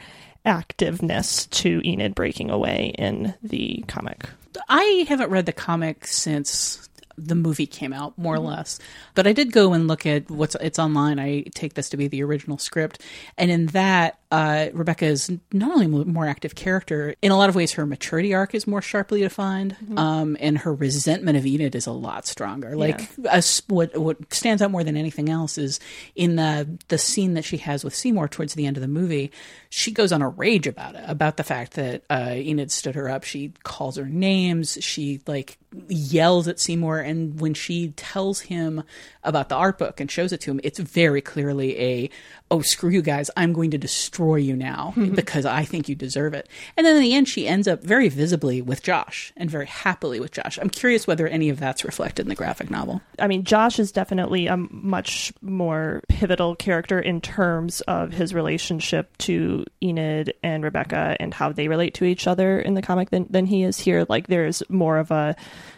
activeness 0.49 1.49
to 1.51 1.81
Enid 1.85 2.15
breaking 2.15 2.49
away 2.49 2.93
in 2.97 3.35
the 3.43 3.83
comic. 3.87 4.27
I 4.67 5.05
haven't 5.07 5.29
read 5.29 5.45
the 5.45 5.53
comic 5.53 6.07
since 6.07 6.89
the 7.17 7.35
movie 7.35 7.67
came 7.67 7.93
out, 7.93 8.17
more 8.17 8.35
or 8.35 8.39
less. 8.39 8.79
But 9.13 9.27
I 9.27 9.33
did 9.33 9.51
go 9.51 9.73
and 9.73 9.87
look 9.87 10.05
at 10.05 10.29
what's 10.29 10.55
it's 10.55 10.79
online. 10.79 11.19
I 11.19 11.43
take 11.53 11.75
this 11.75 11.89
to 11.89 11.97
be 11.97 12.07
the 12.07 12.23
original 12.23 12.57
script, 12.57 13.01
and 13.37 13.51
in 13.51 13.67
that, 13.67 14.18
uh, 14.31 14.67
Rebecca 14.73 15.05
is 15.05 15.31
not 15.51 15.71
only 15.71 15.85
a 15.85 16.05
more 16.05 16.27
active 16.27 16.53
character. 16.53 17.15
In 17.21 17.31
a 17.31 17.37
lot 17.37 17.49
of 17.49 17.55
ways, 17.55 17.71
her 17.73 17.85
maturity 17.87 18.33
arc 18.33 18.53
is 18.53 18.67
more 18.67 18.81
sharply 18.81 19.21
defined, 19.21 19.75
um, 19.97 20.37
and 20.39 20.59
her 20.59 20.73
resentment 20.73 21.35
of 21.35 21.47
Enid 21.47 21.73
is 21.73 21.87
a 21.87 21.91
lot 21.91 22.27
stronger. 22.27 22.77
Like 22.77 23.09
as, 23.25 23.63
what 23.67 23.97
what 23.97 24.31
stands 24.31 24.61
out 24.61 24.69
more 24.69 24.83
than 24.83 24.95
anything 24.95 25.29
else 25.29 25.57
is 25.57 25.79
in 26.15 26.35
the 26.35 26.77
the 26.89 26.99
scene 26.99 27.33
that 27.33 27.43
she 27.43 27.57
has 27.57 27.83
with 27.83 27.95
Seymour 27.95 28.27
towards 28.27 28.53
the 28.53 28.67
end 28.67 28.77
of 28.77 28.81
the 28.81 28.87
movie. 28.87 29.31
She 29.71 29.91
goes 29.91 30.11
on 30.11 30.21
a 30.21 30.29
rage 30.29 30.67
about 30.67 30.95
it, 30.95 31.03
about 31.07 31.37
the 31.37 31.43
fact 31.43 31.73
that 31.73 32.03
uh, 32.09 32.33
Enid 32.35 32.71
stood 32.71 32.95
her 32.95 33.09
up. 33.09 33.23
She 33.23 33.53
calls 33.63 33.97
her 33.97 34.05
names. 34.05 34.77
She 34.81 35.21
like 35.25 35.57
yells 35.87 36.47
at 36.47 36.59
Seymour, 36.59 36.99
and 36.99 37.39
when 37.39 37.55
she 37.55 37.89
tells 37.91 38.41
him 38.41 38.83
about 39.23 39.49
the 39.49 39.55
art 39.55 39.79
book 39.79 39.99
and 39.99 40.09
shows 40.09 40.31
it 40.31 40.41
to 40.41 40.51
him, 40.51 40.59
it's 40.63 40.79
very 40.79 41.21
clearly 41.21 41.79
a 41.79 42.09
"Oh, 42.51 42.61
screw 42.61 42.91
you 42.91 43.01
guys! 43.01 43.31
I'm 43.35 43.53
going 43.53 43.71
to 43.71 43.77
destroy 43.79 44.18
you 44.37 44.55
now 44.55 44.93
mm-hmm. 44.97 45.15
because 45.15 45.45
I 45.45 45.63
think 45.63 45.87
you 45.87 45.95
deserve 45.95 46.33
it." 46.33 46.47
And 46.75 46.85
then 46.85 46.95
in 46.95 47.01
the 47.01 47.13
end, 47.13 47.27
she 47.27 47.47
ends 47.47 47.67
up 47.67 47.83
very 47.83 48.09
visibly 48.09 48.61
with 48.61 48.83
Josh 48.83 49.31
and 49.37 49.49
very 49.49 49.67
happily 49.67 50.19
with 50.19 50.31
Josh. 50.31 50.57
I'm 50.59 50.69
curious 50.69 51.07
whether 51.07 51.27
any 51.27 51.49
of 51.49 51.59
that's 51.59 51.83
reflected 51.83 52.23
in 52.23 52.29
the 52.29 52.35
graphic 52.35 52.69
novel. 52.69 53.01
I 53.17 53.27
mean, 53.27 53.43
Josh 53.43 53.79
is 53.79 53.91
definitely 53.91 54.47
a 54.47 54.57
much 54.57 55.33
more 55.41 56.01
pivotal 56.09 56.55
character 56.55 56.99
in 56.99 57.21
terms 57.21 57.81
of 57.81 58.11
his 58.11 58.33
relationship 58.33 59.17
to 59.19 59.65
Enid 59.81 60.33
and 60.43 60.63
Rebecca 60.63 61.15
and 61.19 61.33
how 61.33 61.51
they 61.51 61.67
relate 61.67 61.93
to 61.95 62.05
each 62.05 62.27
other 62.27 62.59
in 62.59 62.73
the 62.73 62.81
comic 62.81 63.09
than, 63.09 63.27
than 63.29 63.45
he 63.45 63.63
is 63.63 63.79
here. 63.79 64.05
Like, 64.09 64.27
there's 64.27 64.63
more 64.69 64.97
of 64.97 65.11
a 65.11 65.35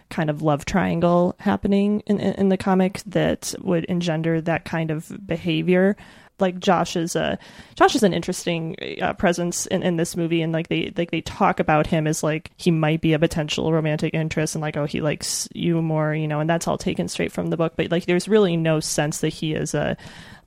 kind 0.09 0.29
of 0.29 0.41
love 0.41 0.65
triangle 0.65 1.35
happening 1.39 2.01
in, 2.05 2.19
in, 2.19 2.33
in 2.33 2.49
the 2.49 2.57
comic 2.57 3.01
that 3.07 3.55
would 3.61 3.85
engender 3.85 4.41
that 4.41 4.65
kind 4.65 4.91
of 4.91 5.11
behavior 5.25 5.95
like 6.41 6.59
Josh 6.59 6.95
is 6.95 7.15
a 7.15 7.37
Josh 7.75 7.95
is 7.95 8.03
an 8.03 8.13
interesting 8.13 8.75
uh, 9.01 9.13
presence 9.13 9.65
in, 9.67 9.83
in 9.83 9.97
this 9.97 10.15
movie, 10.17 10.41
and 10.41 10.51
like 10.51 10.67
they 10.67 10.91
like 10.97 11.11
they 11.11 11.21
talk 11.21 11.59
about 11.59 11.87
him 11.87 12.07
as 12.07 12.23
like 12.23 12.51
he 12.57 12.71
might 12.71 13.01
be 13.01 13.13
a 13.13 13.19
potential 13.19 13.71
romantic 13.71 14.13
interest, 14.13 14.55
and 14.55 14.61
like 14.61 14.77
oh 14.77 14.85
he 14.85 15.01
likes 15.01 15.47
you 15.53 15.81
more, 15.81 16.13
you 16.13 16.27
know, 16.27 16.39
and 16.39 16.49
that's 16.49 16.67
all 16.67 16.77
taken 16.77 17.07
straight 17.07 17.31
from 17.31 17.47
the 17.47 17.57
book. 17.57 17.73
But 17.75 17.91
like 17.91 18.05
there's 18.05 18.27
really 18.27 18.57
no 18.57 18.79
sense 18.79 19.19
that 19.19 19.29
he 19.29 19.53
is 19.53 19.73
a 19.73 19.95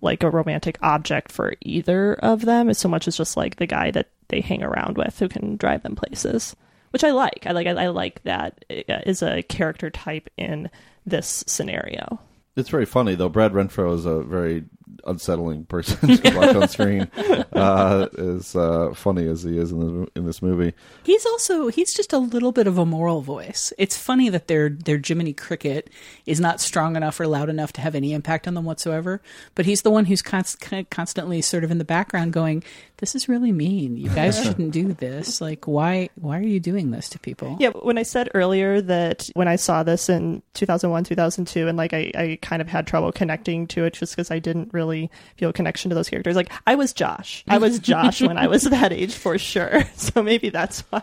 like 0.00 0.22
a 0.22 0.30
romantic 0.30 0.76
object 0.82 1.32
for 1.32 1.54
either 1.62 2.14
of 2.14 2.42
them, 2.42 2.68
as 2.68 2.78
so 2.78 2.88
much 2.88 3.08
as 3.08 3.16
just 3.16 3.36
like 3.36 3.56
the 3.56 3.66
guy 3.66 3.90
that 3.92 4.08
they 4.28 4.40
hang 4.40 4.62
around 4.62 4.96
with 4.96 5.18
who 5.18 5.28
can 5.28 5.56
drive 5.56 5.82
them 5.82 5.96
places, 5.96 6.54
which 6.90 7.04
I 7.04 7.12
like. 7.12 7.46
I 7.46 7.52
like 7.52 7.66
I, 7.66 7.70
I 7.70 7.88
like 7.88 8.22
that 8.24 8.64
uh, 8.70 9.26
a 9.26 9.42
character 9.42 9.90
type 9.90 10.28
in 10.36 10.70
this 11.06 11.44
scenario. 11.46 12.20
It's 12.56 12.68
very 12.68 12.86
funny 12.86 13.14
though. 13.14 13.28
Brad 13.28 13.52
Renfro 13.52 13.94
is 13.94 14.04
a 14.04 14.22
very 14.22 14.64
unsettling 15.04 15.64
person 15.64 16.08
to 16.16 16.36
watch 16.36 16.54
on 16.54 16.68
screen. 16.68 17.10
Uh, 17.52 18.08
as 18.18 18.54
uh, 18.56 18.92
funny 18.94 19.26
as 19.26 19.42
he 19.42 19.58
is 19.58 19.72
in 19.72 19.80
this, 19.80 20.10
in 20.16 20.26
this 20.26 20.42
movie, 20.42 20.72
He's 21.04 21.26
also 21.26 21.68
he's 21.68 21.94
just 21.94 22.12
a 22.12 22.18
little 22.18 22.52
bit 22.52 22.66
of 22.66 22.78
a 22.78 22.86
moral 22.86 23.20
voice. 23.20 23.72
It's 23.78 23.96
funny 23.96 24.28
that 24.30 24.48
their 24.48 24.68
their 24.68 25.00
Jiminy 25.04 25.32
Cricket 25.32 25.90
is 26.26 26.40
not 26.40 26.60
strong 26.60 26.96
enough 26.96 27.20
or 27.20 27.26
loud 27.26 27.48
enough 27.48 27.72
to 27.74 27.80
have 27.80 27.94
any 27.94 28.12
impact 28.12 28.48
on 28.48 28.54
them 28.54 28.64
whatsoever. 28.64 29.20
But 29.54 29.66
he's 29.66 29.82
the 29.82 29.90
one 29.90 30.06
who's 30.06 30.22
const- 30.22 30.64
constantly 30.90 31.42
sort 31.42 31.64
of 31.64 31.70
in 31.70 31.78
the 31.78 31.84
background 31.84 32.32
going, 32.32 32.64
"This 32.98 33.14
is 33.14 33.28
really 33.28 33.52
mean. 33.52 33.96
You 33.96 34.08
guys 34.10 34.38
shouldn't 34.42 34.72
do 34.72 34.92
this. 34.92 35.40
Like, 35.40 35.66
why 35.66 36.08
why 36.14 36.38
are 36.38 36.42
you 36.42 36.60
doing 36.60 36.90
this 36.90 37.08
to 37.10 37.18
people?" 37.18 37.56
Yeah, 37.60 37.70
when 37.70 37.98
I 37.98 38.02
said 38.02 38.30
earlier 38.34 38.80
that 38.80 39.28
when 39.34 39.48
I 39.48 39.56
saw 39.56 39.82
this 39.82 40.08
in 40.08 40.42
2001, 40.54 41.04
2002, 41.04 41.68
and 41.68 41.76
like 41.76 41.92
I, 41.92 42.10
I 42.14 42.38
kind 42.42 42.62
of 42.62 42.68
had 42.68 42.86
trouble 42.86 43.12
connecting 43.12 43.66
to 43.68 43.84
it 43.84 43.94
just 43.94 44.16
because 44.16 44.30
I 44.30 44.38
didn't 44.38 44.72
really 44.74 45.10
feel 45.36 45.50
a 45.50 45.52
connection 45.52 45.88
to 45.88 45.94
those 45.94 46.08
characters. 46.10 46.36
Like 46.36 46.50
I 46.66 46.74
was 46.74 46.92
Josh. 46.92 47.44
I 47.48 47.58
was 47.58 47.78
Josh 47.78 48.20
when 48.20 48.36
I 48.36 48.48
was 48.48 48.64
that 48.70 48.92
age 48.92 49.14
for 49.14 49.38
sure. 49.38 49.84
So 49.96 50.22
maybe 50.22 50.50
that's 50.50 50.80
why. 50.90 51.02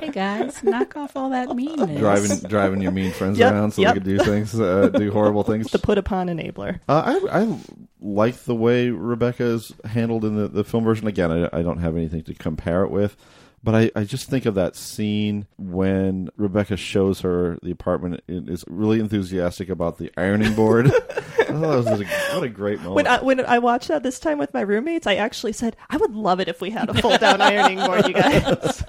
hey 0.00 0.10
guys, 0.10 0.62
knock 0.64 0.96
off 0.96 1.16
all 1.16 1.30
that 1.30 1.54
meanness. 1.56 1.98
driving 2.00 2.38
driving 2.48 2.80
your 2.82 2.92
mean 2.92 3.12
friends 3.12 3.38
Yep, 3.38 3.52
around 3.52 3.70
so 3.72 3.82
yep. 3.82 3.94
they 3.94 4.00
could 4.00 4.04
do 4.04 4.18
things, 4.18 4.58
uh, 4.58 4.88
do 4.88 5.12
horrible 5.12 5.42
things. 5.44 5.70
the 5.70 5.78
put 5.78 5.98
upon 5.98 6.26
enabler. 6.28 6.80
Uh, 6.88 7.20
I 7.30 7.40
I 7.42 7.58
like 8.00 8.34
the 8.44 8.54
way 8.54 8.88
Rebecca 8.90 9.44
is 9.44 9.72
handled 9.84 10.24
in 10.24 10.36
the, 10.36 10.48
the 10.48 10.64
film 10.64 10.84
version. 10.84 11.06
Again, 11.06 11.30
I, 11.30 11.58
I 11.58 11.62
don't 11.62 11.78
have 11.78 11.96
anything 11.96 12.22
to 12.24 12.34
compare 12.34 12.82
it 12.84 12.90
with, 12.90 13.16
but 13.62 13.74
I, 13.74 13.90
I 13.94 14.04
just 14.04 14.28
think 14.28 14.46
of 14.46 14.54
that 14.54 14.76
scene 14.76 15.46
when 15.58 16.28
Rebecca 16.36 16.76
shows 16.76 17.20
her 17.20 17.58
the 17.62 17.70
apartment 17.70 18.22
and 18.28 18.48
is 18.48 18.64
really 18.68 18.98
enthusiastic 19.00 19.68
about 19.68 19.98
the 19.98 20.10
ironing 20.16 20.54
board. 20.54 20.90
I 21.48 21.52
thought 21.52 21.84
that 21.84 21.98
was 21.98 22.00
a, 22.00 22.34
what 22.34 22.42
a 22.44 22.48
great 22.48 22.78
moment. 22.78 22.94
When 22.94 23.06
I, 23.06 23.22
when 23.22 23.44
I 23.44 23.58
watched 23.58 23.88
that 23.88 24.02
this 24.02 24.18
time 24.18 24.38
with 24.38 24.52
my 24.54 24.60
roommates, 24.62 25.06
I 25.06 25.16
actually 25.16 25.52
said 25.52 25.76
I 25.90 25.96
would 25.96 26.14
love 26.14 26.40
it 26.40 26.48
if 26.48 26.60
we 26.60 26.70
had 26.70 26.88
a 26.88 26.94
fold 26.94 27.20
down 27.20 27.40
ironing 27.40 27.78
board. 27.78 28.06
You 28.06 28.14
guys, 28.14 28.84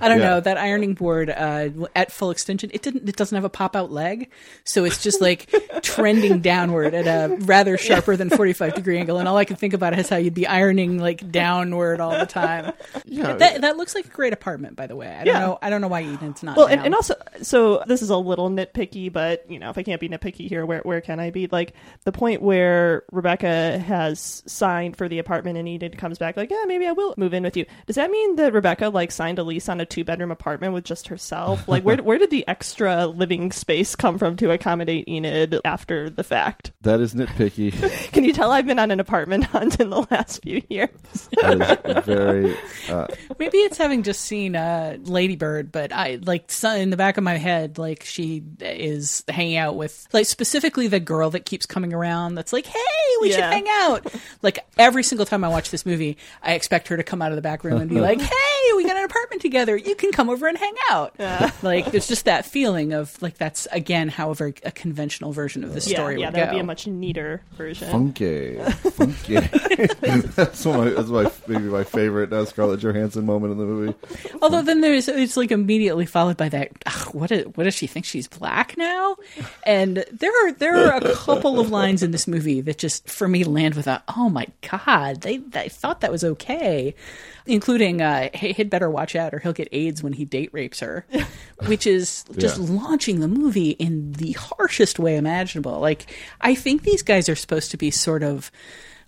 I 0.00 0.08
don't 0.08 0.18
Yeah. 0.20 0.28
know 0.30 0.40
that 0.40 0.56
ironing 0.58 0.94
board 0.94 1.30
uh, 1.30 1.68
at 1.94 2.12
full 2.12 2.30
extension. 2.30 2.70
It 2.72 2.82
didn't. 2.82 3.08
It 3.08 3.16
doesn't 3.16 3.34
have 3.34 3.44
a 3.44 3.50
pop 3.50 3.76
out 3.76 3.90
leg, 3.90 4.30
so 4.64 4.84
it's 4.84 5.02
just 5.02 5.20
like 5.20 5.52
trending 5.82 6.40
downward 6.40 6.94
at 6.94 7.06
a 7.06 7.34
rather 7.44 7.76
sharper 7.78 8.16
than 8.16 8.30
forty 8.30 8.52
five 8.52 8.74
degree 8.74 8.98
angle. 8.98 9.18
And 9.18 9.28
all 9.28 9.36
I 9.36 9.44
can 9.44 9.56
think 9.56 9.74
about 9.74 9.98
is 9.98 10.08
how 10.08 10.16
you'd 10.16 10.34
be 10.34 10.46
ironing 10.46 10.98
like 10.98 11.30
downward 11.30 12.00
all 12.00 12.18
the 12.18 12.26
time. 12.26 12.72
Yeah. 13.04 13.34
that 13.34 13.60
that 13.62 13.76
looks 13.76 13.94
like 13.94 14.06
a 14.06 14.10
great 14.10 14.32
apartment, 14.32 14.76
by 14.76 14.86
the 14.86 14.96
way. 14.96 15.08
I 15.08 15.24
don't 15.24 15.26
Yeah. 15.34 15.40
know. 15.40 15.58
I 15.62 15.70
don't 15.70 15.80
know 15.80 15.88
why 15.88 16.02
Eden's 16.02 16.42
not. 16.42 16.56
well, 16.56 16.66
and, 16.66 16.80
and 16.84 16.94
also, 16.94 17.14
so 17.42 17.82
this 17.86 18.02
is 18.02 18.10
a 18.10 18.16
little 18.16 18.50
nitpicky, 18.50 19.12
but 19.12 19.50
you 19.50 19.58
know, 19.58 19.70
if 19.70 19.78
I 19.78 19.82
can't 19.82 20.00
be 20.00 20.08
nitpicky 20.08 20.48
here, 20.48 20.64
where 20.66 20.80
where 20.80 21.00
can 21.00 21.20
I 21.20 21.30
be? 21.30 21.46
Like 21.50 21.72
the 22.04 22.12
point 22.12 22.42
where 22.42 23.04
Rebecca 23.12 23.78
has 23.78 24.42
signed 24.46 24.96
for 24.96 25.08
the 25.08 25.18
apartment 25.18 25.58
and 25.58 25.68
Enid 25.68 25.98
comes 25.98 26.18
back, 26.18 26.36
like, 26.36 26.50
yeah, 26.50 26.64
maybe 26.66 26.86
I 26.86 26.92
will 26.92 27.14
move 27.16 27.34
in 27.34 27.42
with 27.42 27.56
you. 27.56 27.66
Does 27.86 27.96
that 27.96 28.10
mean 28.10 28.36
that 28.36 28.52
Rebecca 28.52 28.88
like 28.88 29.12
signed 29.12 29.38
a 29.38 29.42
lease 29.42 29.68
on 29.68 29.80
a 29.80 29.86
two 29.86 30.04
bedroom 30.04 30.30
apartment 30.30 30.74
with 30.74 30.84
just 30.84 31.08
herself? 31.08 31.66
Like, 31.68 31.84
where 31.84 31.96
where 32.02 32.18
did 32.18 32.30
the 32.30 32.46
extra 32.48 33.06
living 33.06 33.52
space 33.52 33.94
come 33.96 34.18
from 34.18 34.36
to 34.36 34.50
accommodate 34.50 35.08
Enid 35.08 35.60
after 35.64 36.10
the 36.10 36.24
fact? 36.24 36.72
that 36.82 37.00
is 37.00 37.14
nitpicky. 37.14 37.72
Can 38.12 38.24
you 38.24 38.32
tell 38.32 38.50
I've 38.50 38.66
been 38.66 38.78
on 38.78 38.90
an 38.90 39.00
apartment 39.00 39.44
hunt 39.50 39.80
in 39.80 39.90
the 39.90 40.06
last 40.10 40.42
few 40.42 40.62
years? 40.68 40.90
that 41.42 41.80
is 41.84 42.04
very. 42.04 42.56
Uh, 42.88 43.06
Maybe 43.38 43.58
it's 43.58 43.78
having 43.78 44.02
just 44.02 44.22
seen 44.22 44.56
uh, 44.56 44.96
Lady 45.02 45.36
Bird, 45.36 45.70
but 45.72 45.92
I 45.92 46.18
like 46.22 46.50
in 46.64 46.90
the 46.90 46.96
back 46.96 47.16
of 47.16 47.24
my 47.24 47.36
head, 47.36 47.78
like 47.78 48.04
she 48.04 48.42
is 48.60 49.24
hanging 49.28 49.56
out 49.56 49.76
with 49.76 50.06
like 50.12 50.26
specifically 50.26 50.88
the 50.88 51.00
girl 51.00 51.30
that 51.30 51.44
keeps 51.44 51.66
coming 51.66 51.79
around. 51.84 52.34
That's 52.34 52.52
like, 52.52 52.66
hey, 52.66 52.78
we 53.20 53.30
should 53.32 53.40
hang 53.40 53.66
out. 53.68 54.06
Like 54.42 54.60
every 54.78 55.02
single 55.02 55.26
time 55.26 55.44
I 55.44 55.48
watch 55.48 55.70
this 55.70 55.84
movie, 55.84 56.16
I 56.42 56.54
expect 56.54 56.88
her 56.88 56.96
to 56.96 57.02
come 57.02 57.20
out 57.20 57.30
of 57.30 57.36
the 57.36 57.42
back 57.42 57.62
room 57.62 57.80
and 57.80 57.90
be 57.90 58.00
like, 58.00 58.20
hey, 58.20 58.72
we 58.74 58.84
got 58.84 58.96
an 58.96 59.04
apartment 59.04 59.42
together. 59.42 59.76
You 59.76 59.94
can 59.94 60.12
come 60.12 60.30
over 60.30 60.46
and 60.46 60.56
hang 60.56 60.74
out. 60.90 61.14
Like 61.62 61.90
there's 61.90 62.08
just 62.08 62.24
that 62.24 62.46
feeling 62.46 62.92
of 62.94 63.20
like 63.20 63.36
that's 63.36 63.66
again, 63.70 64.08
however, 64.08 64.52
a 64.64 64.70
conventional 64.70 65.32
version 65.32 65.62
of 65.62 65.74
the 65.74 65.80
story 65.80 66.14
yeah, 66.14 66.20
yeah, 66.20 66.26
would 66.26 66.34
that 66.34 66.46
would 66.48 66.54
be 66.54 66.60
a 66.60 66.64
much 66.64 66.86
neater 66.86 67.42
version. 67.56 67.90
funky, 67.90 68.56
funky. 68.56 69.40
that's 70.36 70.64
one 70.64 70.88
of 70.88 70.94
my, 70.94 71.02
that's 71.02 71.08
my 71.08 71.30
maybe 71.46 71.64
my 71.68 71.84
favorite 71.84 72.32
uh, 72.32 72.44
Scarlett 72.46 72.80
Johansson 72.80 73.26
moment 73.26 73.52
in 73.52 73.58
the 73.58 73.64
movie. 73.64 73.94
Although 74.40 74.62
then 74.62 74.80
there's 74.80 75.08
it's 75.08 75.36
like 75.36 75.50
immediately 75.50 76.06
followed 76.06 76.36
by 76.36 76.48
that. 76.48 76.70
"Ugh, 76.86 77.14
what 77.14 77.30
is, 77.30 77.46
what 77.54 77.64
does 77.64 77.74
she 77.74 77.86
think 77.86 78.04
she's 78.06 78.28
black 78.28 78.76
now? 78.76 79.16
And 79.64 80.04
there 80.12 80.46
are 80.46 80.52
there 80.52 80.86
are 80.92 80.96
a 80.96 81.14
couple 81.14 81.60
of 81.60 81.69
lines 81.70 82.02
in 82.02 82.10
this 82.10 82.26
movie 82.28 82.60
that 82.60 82.78
just 82.78 83.08
for 83.08 83.26
me 83.28 83.44
land 83.44 83.74
with 83.74 83.86
a 83.86 84.02
oh 84.16 84.28
my 84.28 84.46
god 84.70 85.22
they 85.22 85.38
they 85.38 85.68
thought 85.68 86.00
that 86.02 86.10
was 86.12 86.22
okay, 86.24 86.94
including 87.46 88.02
uh, 88.02 88.28
hey, 88.34 88.52
he'd 88.52 88.68
better 88.70 88.90
watch 88.90 89.16
out 89.16 89.32
or 89.32 89.38
he'll 89.38 89.52
get 89.52 89.68
AIDS 89.72 90.02
when 90.02 90.12
he 90.12 90.24
date 90.24 90.50
rapes 90.52 90.80
her, 90.80 91.06
which 91.66 91.86
is 91.86 92.24
just 92.36 92.58
Yeah. 92.58 92.64
launching 92.82 93.20
the 93.20 93.28
movie 93.28 93.70
in 93.70 94.12
the 94.12 94.32
harshest 94.32 94.98
way 94.98 95.16
imaginable. 95.16 95.78
Like 95.80 96.14
I 96.40 96.54
think 96.54 96.82
these 96.82 97.02
guys 97.02 97.28
are 97.28 97.36
supposed 97.36 97.70
to 97.70 97.76
be 97.76 97.90
sort 97.90 98.22
of 98.22 98.50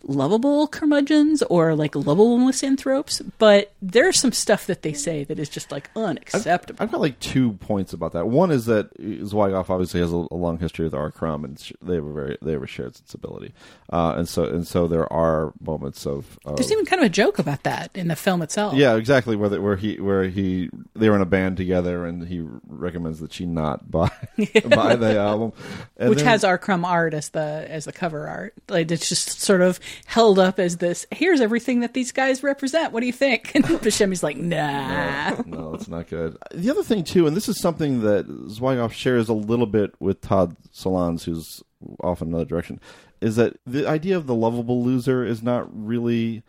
lovable 0.05 0.67
curmudgeons 0.69 1.43
or 1.45 1.75
like 1.75 1.95
lovable 1.95 2.39
misanthropes, 2.39 3.21
but 3.39 3.73
there's 3.81 4.19
some 4.19 4.33
stuff 4.33 4.67
that 4.67 4.83
they 4.83 4.93
say 4.93 5.25
that 5.25 5.39
is 5.39 5.49
just 5.49 5.71
like 5.73 5.91
unacceptable. 5.97 6.83
I've 6.83 6.91
got 6.91 7.01
like 7.01 7.19
two 7.21 7.53
points 7.55 7.93
about 7.93 8.13
that. 8.13 8.27
One 8.29 8.51
is 8.51 8.67
that 8.67 8.97
Zwigoff 8.99 9.71
obviously 9.71 10.01
has 10.01 10.13
a, 10.13 10.27
a 10.31 10.37
long 10.37 10.59
history 10.59 10.85
with 10.85 10.95
R. 10.95 11.11
Crumb, 11.11 11.45
and 11.45 11.59
sh- 11.59 11.73
they 11.83 11.95
have 11.95 12.05
a 12.05 12.13
very 12.13 12.39
they 12.43 12.53
have 12.53 12.63
a 12.63 12.67
shared 12.67 12.97
sensibility, 12.97 13.53
uh, 13.93 14.15
and 14.17 14.29
so 14.29 14.45
and 14.45 14.67
so 14.67 14.87
there 14.87 15.11
are 15.13 15.53
moments 15.61 16.07
of, 16.07 16.39
of 16.45 16.57
There's 16.57 16.73
even 16.73 16.85
kind 16.87 17.01
of 17.03 17.07
a 17.07 17.11
joke 17.11 17.39
about 17.39 17.63
that 17.65 17.91
in 17.95 18.09
the 18.09 18.17
film 18.17 18.43
itself. 18.43 18.75
yeah, 18.75 18.97
exactly 18.97 19.37
where 19.37 19.49
the, 19.49 19.61
where 19.61 19.77
he 19.77 20.01
where 20.01 20.29
he 20.29 20.71
they 20.95 21.09
were 21.09 21.17
in 21.17 21.23
a 21.23 21.27
band 21.27 21.57
together, 21.57 22.07
and 22.07 22.27
he 22.27 22.45
recommends 22.69 23.21
that 23.21 23.33
she 23.33 23.47
not 23.47 23.91
buy 23.91 24.11
buy 24.65 24.97
the 24.97 25.19
album, 25.19 25.53
and 25.97 26.11
which 26.11 26.19
then- 26.19 26.27
has 26.29 26.45
R. 26.45 26.59
Crumb 26.59 26.85
art 26.85 27.15
as 27.15 27.31
the 27.31 27.67
as 27.69 27.85
the 27.85 27.93
cover 27.93 28.29
art. 28.29 28.55
Like 28.69 28.91
it's 28.91 29.09
just 29.09 29.41
sort 29.41 29.61
of 29.61 29.79
held 30.07 30.39
up 30.39 30.59
as 30.59 30.79
this. 30.79 31.07
Here's 31.11 31.41
everything 31.41 31.81
that 31.81 31.95
these 31.95 32.13
guys 32.13 32.43
represent. 32.43 32.93
What 32.93 33.01
do 33.01 33.07
you 33.07 33.13
think? 33.13 33.53
And 33.55 33.65
Buscemi's 33.65 34.23
like, 34.23 34.37
nah. 34.37 35.43
no, 35.47 35.75
it's 35.75 35.89
not 35.89 36.09
good. 36.09 36.37
The 36.55 36.71
other 36.71 36.83
thing 36.83 37.05
too, 37.05 37.27
and 37.27 37.37
this 37.37 37.49
is 37.49 37.61
something 37.61 38.01
that 38.03 38.27
Zwigoff 38.49 38.93
shares 38.93 39.29
a 39.29 39.35
little 39.35 39.67
bit 39.67 39.95
with 40.01 40.21
Todd 40.21 40.57
Solondz, 40.75 41.25
who's 41.25 41.63
off 42.03 42.23
in 42.23 42.29
another 42.29 42.45
direction, 42.45 42.81
is 43.21 43.37
that 43.37 43.57
the 43.67 43.87
idea 43.87 44.17
of 44.17 44.27
the 44.27 44.35
lovable 44.35 44.83
loser 44.85 45.25
is 45.25 45.43
not 45.43 45.69
really 45.73 46.43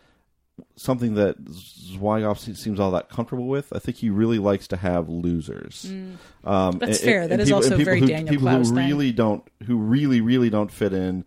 something 0.75 1.15
that 1.15 1.43
Zwigoff 1.45 2.55
seems 2.55 2.79
all 2.79 2.91
that 2.91 3.09
comfortable 3.09 3.47
with. 3.47 3.71
I 3.73 3.79
think 3.79 3.97
he 3.97 4.09
really 4.09 4.37
likes 4.39 4.67
to 4.67 4.77
have 4.77 5.09
losers. 5.09 5.85
Mm. 5.89 6.15
Um, 6.47 6.77
That's 6.79 6.99
and- 6.99 7.05
fair. 7.05 7.21
and 7.23 7.31
That 7.31 7.39
is 7.39 7.47
people- 7.49 7.55
also 7.57 7.69
people 7.71 7.85
very 7.85 7.99
who, 7.99 8.07
Daniel 8.07 8.29
people 8.29 8.47
Clowes 8.47 8.69
who 8.69 8.75
thing. 8.75 8.87
really 8.87 9.11
don't, 9.11 9.43
who 9.65 9.77
really, 9.77 10.21
really 10.21 10.49
don't 10.49 10.71
fit 10.71 10.93
in 10.93 11.25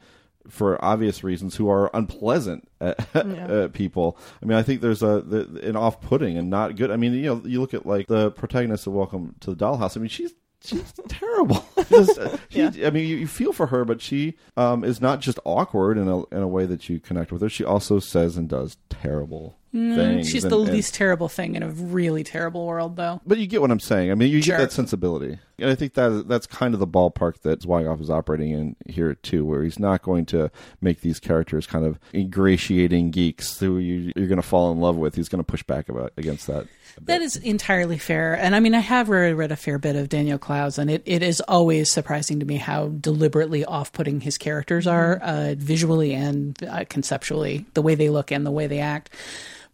for 0.48 0.82
obvious 0.84 1.24
reasons, 1.24 1.56
who 1.56 1.68
are 1.68 1.90
unpleasant 1.94 2.68
uh, 2.80 2.94
uh, 3.14 3.68
people. 3.68 4.18
I 4.42 4.46
mean, 4.46 4.58
I 4.58 4.62
think 4.62 4.80
there's 4.80 5.02
a 5.02 5.20
the, 5.20 5.60
an 5.62 5.76
off-putting 5.76 6.36
and 6.36 6.50
not 6.50 6.76
good. 6.76 6.90
I 6.90 6.96
mean, 6.96 7.12
you 7.14 7.34
know, 7.34 7.42
you 7.44 7.60
look 7.60 7.74
at 7.74 7.86
like 7.86 8.06
the 8.06 8.30
protagonist 8.32 8.86
of 8.86 8.92
Welcome 8.92 9.34
to 9.40 9.54
the 9.54 9.64
Dollhouse. 9.64 9.96
I 9.96 10.00
mean, 10.00 10.08
she's 10.08 10.32
she's 10.64 10.92
terrible. 11.08 11.64
Just, 11.88 12.18
uh, 12.18 12.36
she, 12.48 12.84
I 12.84 12.90
mean, 12.90 13.08
you, 13.08 13.16
you 13.16 13.26
feel 13.26 13.52
for 13.52 13.66
her, 13.68 13.84
but 13.84 14.00
she 14.00 14.34
um, 14.56 14.84
is 14.84 15.00
not 15.00 15.20
just 15.20 15.38
awkward 15.44 15.98
in 15.98 16.08
a 16.08 16.24
in 16.26 16.42
a 16.42 16.48
way 16.48 16.66
that 16.66 16.88
you 16.88 16.98
connect 17.00 17.32
with 17.32 17.42
her. 17.42 17.48
She 17.48 17.64
also 17.64 17.98
says 17.98 18.36
and 18.36 18.48
does 18.48 18.76
terrible 18.88 19.58
Mm, 19.74 20.24
she's 20.24 20.44
and- 20.44 20.52
the 20.52 20.58
and- 20.60 20.70
least 20.70 20.94
terrible 20.94 21.28
thing 21.28 21.54
in 21.54 21.62
a 21.62 21.68
really 21.68 22.24
terrible 22.24 22.66
world, 22.66 22.96
though. 22.96 23.20
but 23.26 23.38
you 23.38 23.46
get 23.46 23.60
what 23.60 23.70
I'm 23.70 23.80
saying. 23.80 24.10
I 24.10 24.14
mean, 24.14 24.30
you 24.30 24.40
Sure. 24.40 24.56
get 24.56 24.62
that 24.62 24.72
sensibility, 24.72 25.38
and 25.58 25.68
I 25.70 25.74
think 25.74 25.94
that 25.94 26.28
that's 26.28 26.46
kind 26.46 26.72
of 26.72 26.80
the 26.80 26.86
ballpark 26.86 27.40
that 27.42 27.60
Zwigoff 27.60 28.00
is 28.00 28.08
operating 28.08 28.50
in 28.52 28.76
here 28.86 29.14
too, 29.14 29.44
where 29.44 29.62
he's 29.64 29.78
not 29.78 30.02
going 30.02 30.24
to 30.26 30.50
make 30.80 31.00
these 31.02 31.20
characters 31.20 31.66
kind 31.66 31.84
of 31.84 31.98
ingratiating 32.14 33.10
geeks 33.10 33.58
who 33.60 33.78
you, 33.78 34.12
you're 34.16 34.28
going 34.28 34.36
to 34.36 34.42
fall 34.42 34.70
in 34.72 34.80
love 34.80 34.96
with. 34.96 35.14
He's 35.14 35.28
going 35.28 35.40
to 35.42 35.46
push 35.46 35.62
back 35.62 35.88
about 35.88 36.12
against 36.16 36.46
that. 36.46 36.66
That 37.02 37.20
is 37.20 37.36
entirely 37.36 37.98
fair. 37.98 38.32
And 38.34 38.54
I 38.56 38.60
mean, 38.60 38.74
I 38.74 38.78
have 38.78 39.10
read, 39.10 39.34
read 39.34 39.52
a 39.52 39.56
fair 39.56 39.78
bit 39.78 39.96
of 39.96 40.08
Daniel 40.08 40.38
Clowes, 40.38 40.78
and 40.78 40.90
it, 40.90 41.02
it 41.04 41.22
is 41.22 41.40
always 41.42 41.90
surprising 41.90 42.40
to 42.40 42.46
me 42.46 42.56
how 42.56 42.88
deliberately 42.88 43.64
off 43.66 43.92
putting 43.92 44.20
his 44.22 44.38
characters 44.38 44.86
are, 44.86 45.16
uh, 45.18 45.54
visually 45.58 46.14
and 46.14 46.56
uh, 46.64 46.84
conceptually, 46.88 47.66
the 47.74 47.82
way 47.82 47.94
they 47.94 48.08
look 48.08 48.30
and 48.30 48.46
the 48.46 48.50
way 48.50 48.66
they 48.66 48.78
act. 48.78 49.10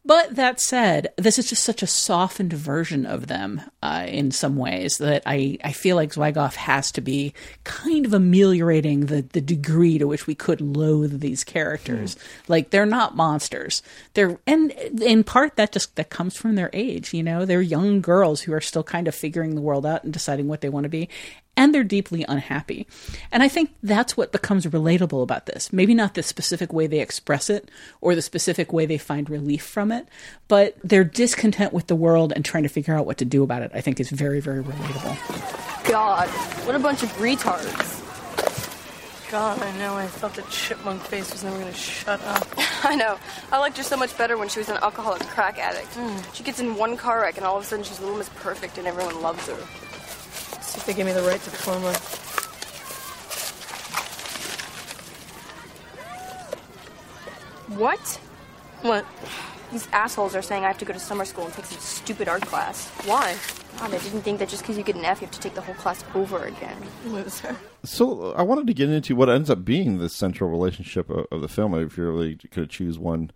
But 0.05 0.35
that 0.35 0.61
said, 0.61 1.13
this 1.17 1.39
is 1.39 1.49
just 1.49 1.63
such 1.63 1.81
a 1.81 1.87
softened 1.87 2.53
version 2.53 3.07
of 3.07 3.29
them 3.29 3.63
uh, 3.83 4.05
in 4.09 4.33
some 4.33 4.57
ways 4.57 4.99
that 4.99 5.23
I, 5.27 5.59
I 5.63 5.71
feel 5.71 5.95
like 5.95 6.15
Zwigoff 6.15 6.57
has 6.57 6.91
to 6.93 7.01
be 7.01 7.35
kind 7.63 8.05
of 8.05 8.13
ameliorating 8.13 9.07
the, 9.07 9.23
the 9.23 9.41
degree 9.41 9.99
to 9.99 10.09
which 10.09 10.27
we 10.27 10.35
could 10.35 10.61
loathe 10.61 11.21
these 11.21 11.45
characters. 11.45 12.17
Like 12.49 12.71
they're 12.71 12.85
not 12.85 13.15
monsters. 13.15 13.81
They're 14.15 14.41
and 14.45 14.73
in 14.73 15.23
part 15.23 15.55
that 15.55 15.71
just 15.71 15.95
that 15.95 16.11
comes 16.11 16.37
from 16.37 16.57
their 16.57 16.71
age. 16.73 17.15
You 17.15 17.23
know, 17.23 17.45
they're 17.45 17.63
young 17.63 18.01
girls 18.01 18.41
who 18.41 18.53
are 18.53 18.61
still 18.61 18.83
kind 18.83 19.07
of 19.07 19.15
figuring 19.15 19.55
the 19.55 19.61
world 19.61 19.87
out 19.87 20.03
and 20.03 20.13
deciding 20.13 20.49
what 20.49 20.63
they 20.63 20.69
want 20.69 20.83
to 20.85 20.91
be 20.91 21.09
and 21.57 21.75
they're 21.75 21.85
deeply 21.85 22.25
unhappy. 22.29 22.87
And 23.31 23.43
I 23.43 23.49
think 23.49 23.75
that's 23.83 24.17
what 24.17 24.33
becomes 24.33 24.67
relatable 24.67 25.23
about 25.23 25.47
this. 25.47 25.73
Maybe 25.73 25.95
not 25.95 26.15
the 26.15 26.23
specific 26.23 26.73
way 26.73 26.87
they 26.87 27.01
express 27.01 27.51
it 27.51 27.71
or 28.01 28.15
the 28.15 28.23
specific 28.23 28.73
way 28.73 28.87
they 28.87 28.99
find 28.99 29.29
relief 29.29 29.65
from 29.65 29.93
it, 29.93 30.09
but 30.49 30.77
their 30.83 31.05
discontent 31.05 31.73
with 31.73 31.87
the 31.87 31.97
world 31.97 32.33
and 32.35 32.45
trying 32.45 32.63
to 32.63 32.69
figure 32.69 32.95
out 32.95 33.07
what 33.07 33.19
to 33.19 33.25
do 33.25 33.43
about 33.43 33.63
it, 33.63 33.71
I 33.75 33.81
think 33.81 34.01
is 34.01 34.11
very, 34.11 34.41
very 34.41 34.63
relatable. 34.63 35.89
God, 35.91 36.29
what 36.67 36.75
a 36.75 36.79
bunch 36.79 37.03
of 37.03 37.11
retards. 37.17 38.01
God, 39.31 39.63
I 39.63 39.79
know. 39.79 39.95
I 39.97 40.07
thought 40.07 40.35
the 40.35 40.43
chipmunk 40.51 41.01
face 41.05 41.33
was 41.33 41.43
never 41.43 41.59
gonna 41.59 41.73
shut 41.73 42.21
up. 42.25 42.47
I 42.85 42.95
know. 42.95 43.19
I 43.51 43.59
liked 43.59 43.79
her 43.79 43.83
so 43.83 43.97
much 43.97 44.17
better 44.19 44.37
when 44.37 44.51
she 44.51 44.59
was 44.59 44.69
an 44.69 44.77
alcoholic 44.83 45.23
crack 45.23 45.59
addict. 45.59 45.89
Hmm. 45.95 46.33
She 46.35 46.43
gets 46.43 46.61
in 46.61 46.77
one 46.77 46.99
car 46.99 47.23
wreck 47.23 47.39
and 47.39 47.47
all 47.47 47.57
of 47.57 47.63
a 47.63 47.67
sudden 47.67 47.83
she's 47.83 47.99
Little 47.99 48.19
Miss 48.19 48.29
Perfect 48.29 48.77
and 48.77 48.87
everyone 48.87 49.23
loves 49.23 49.49
her. 49.49 49.57
See 50.73 50.79
if 50.79 50.87
they 50.87 50.95
give 50.95 51.07
me 51.07 51.13
the 51.13 51.21
right 51.21 51.39
to 51.39 51.51
diploma. 51.51 51.93
What? 57.79 58.01
What? 58.81 59.05
These 59.71 59.87
assholes 59.93 60.35
are 60.35 60.41
saying 60.41 60.65
I 60.65 60.69
have 60.69 60.79
to 60.79 60.87
go 60.87 60.95
to 60.95 60.99
summer 60.99 61.27
school 61.27 61.45
and 61.45 61.53
take 61.53 61.67
some 61.67 61.79
stupid 61.79 62.27
art 62.27 62.47
class. 62.47 62.89
Why? 63.05 63.37
Oh, 63.81 63.89
they 63.89 63.99
didn't 63.99 64.23
think 64.23 64.39
that 64.39 64.49
just 64.49 64.63
because 64.63 64.79
you 64.79 64.83
get 64.83 64.97
an 64.97 65.05
F, 65.05 65.21
you 65.21 65.27
have 65.27 65.35
to 65.35 65.41
take 65.41 65.55
the 65.55 65.61
whole 65.61 65.75
class 65.75 66.03
over 66.15 66.45
again. 66.45 66.77
Loser. 67.05 67.55
So 67.85 68.33
I 68.33 68.41
wanted 68.41 68.67
to 68.67 68.73
get 68.73 68.89
into 68.89 69.15
what 69.15 69.29
ends 69.29 69.51
up 69.51 69.67
being 69.67 69.99
the 69.99 70.09
central 70.09 70.49
relationship 70.49 71.11
of, 71.11 71.27
of 71.31 71.43
the 71.43 71.49
film. 71.49 71.75
If 71.75 71.99
you 71.99 72.11
really 72.11 72.37
could 72.37 72.71
choose 72.71 72.99
one 72.99 73.31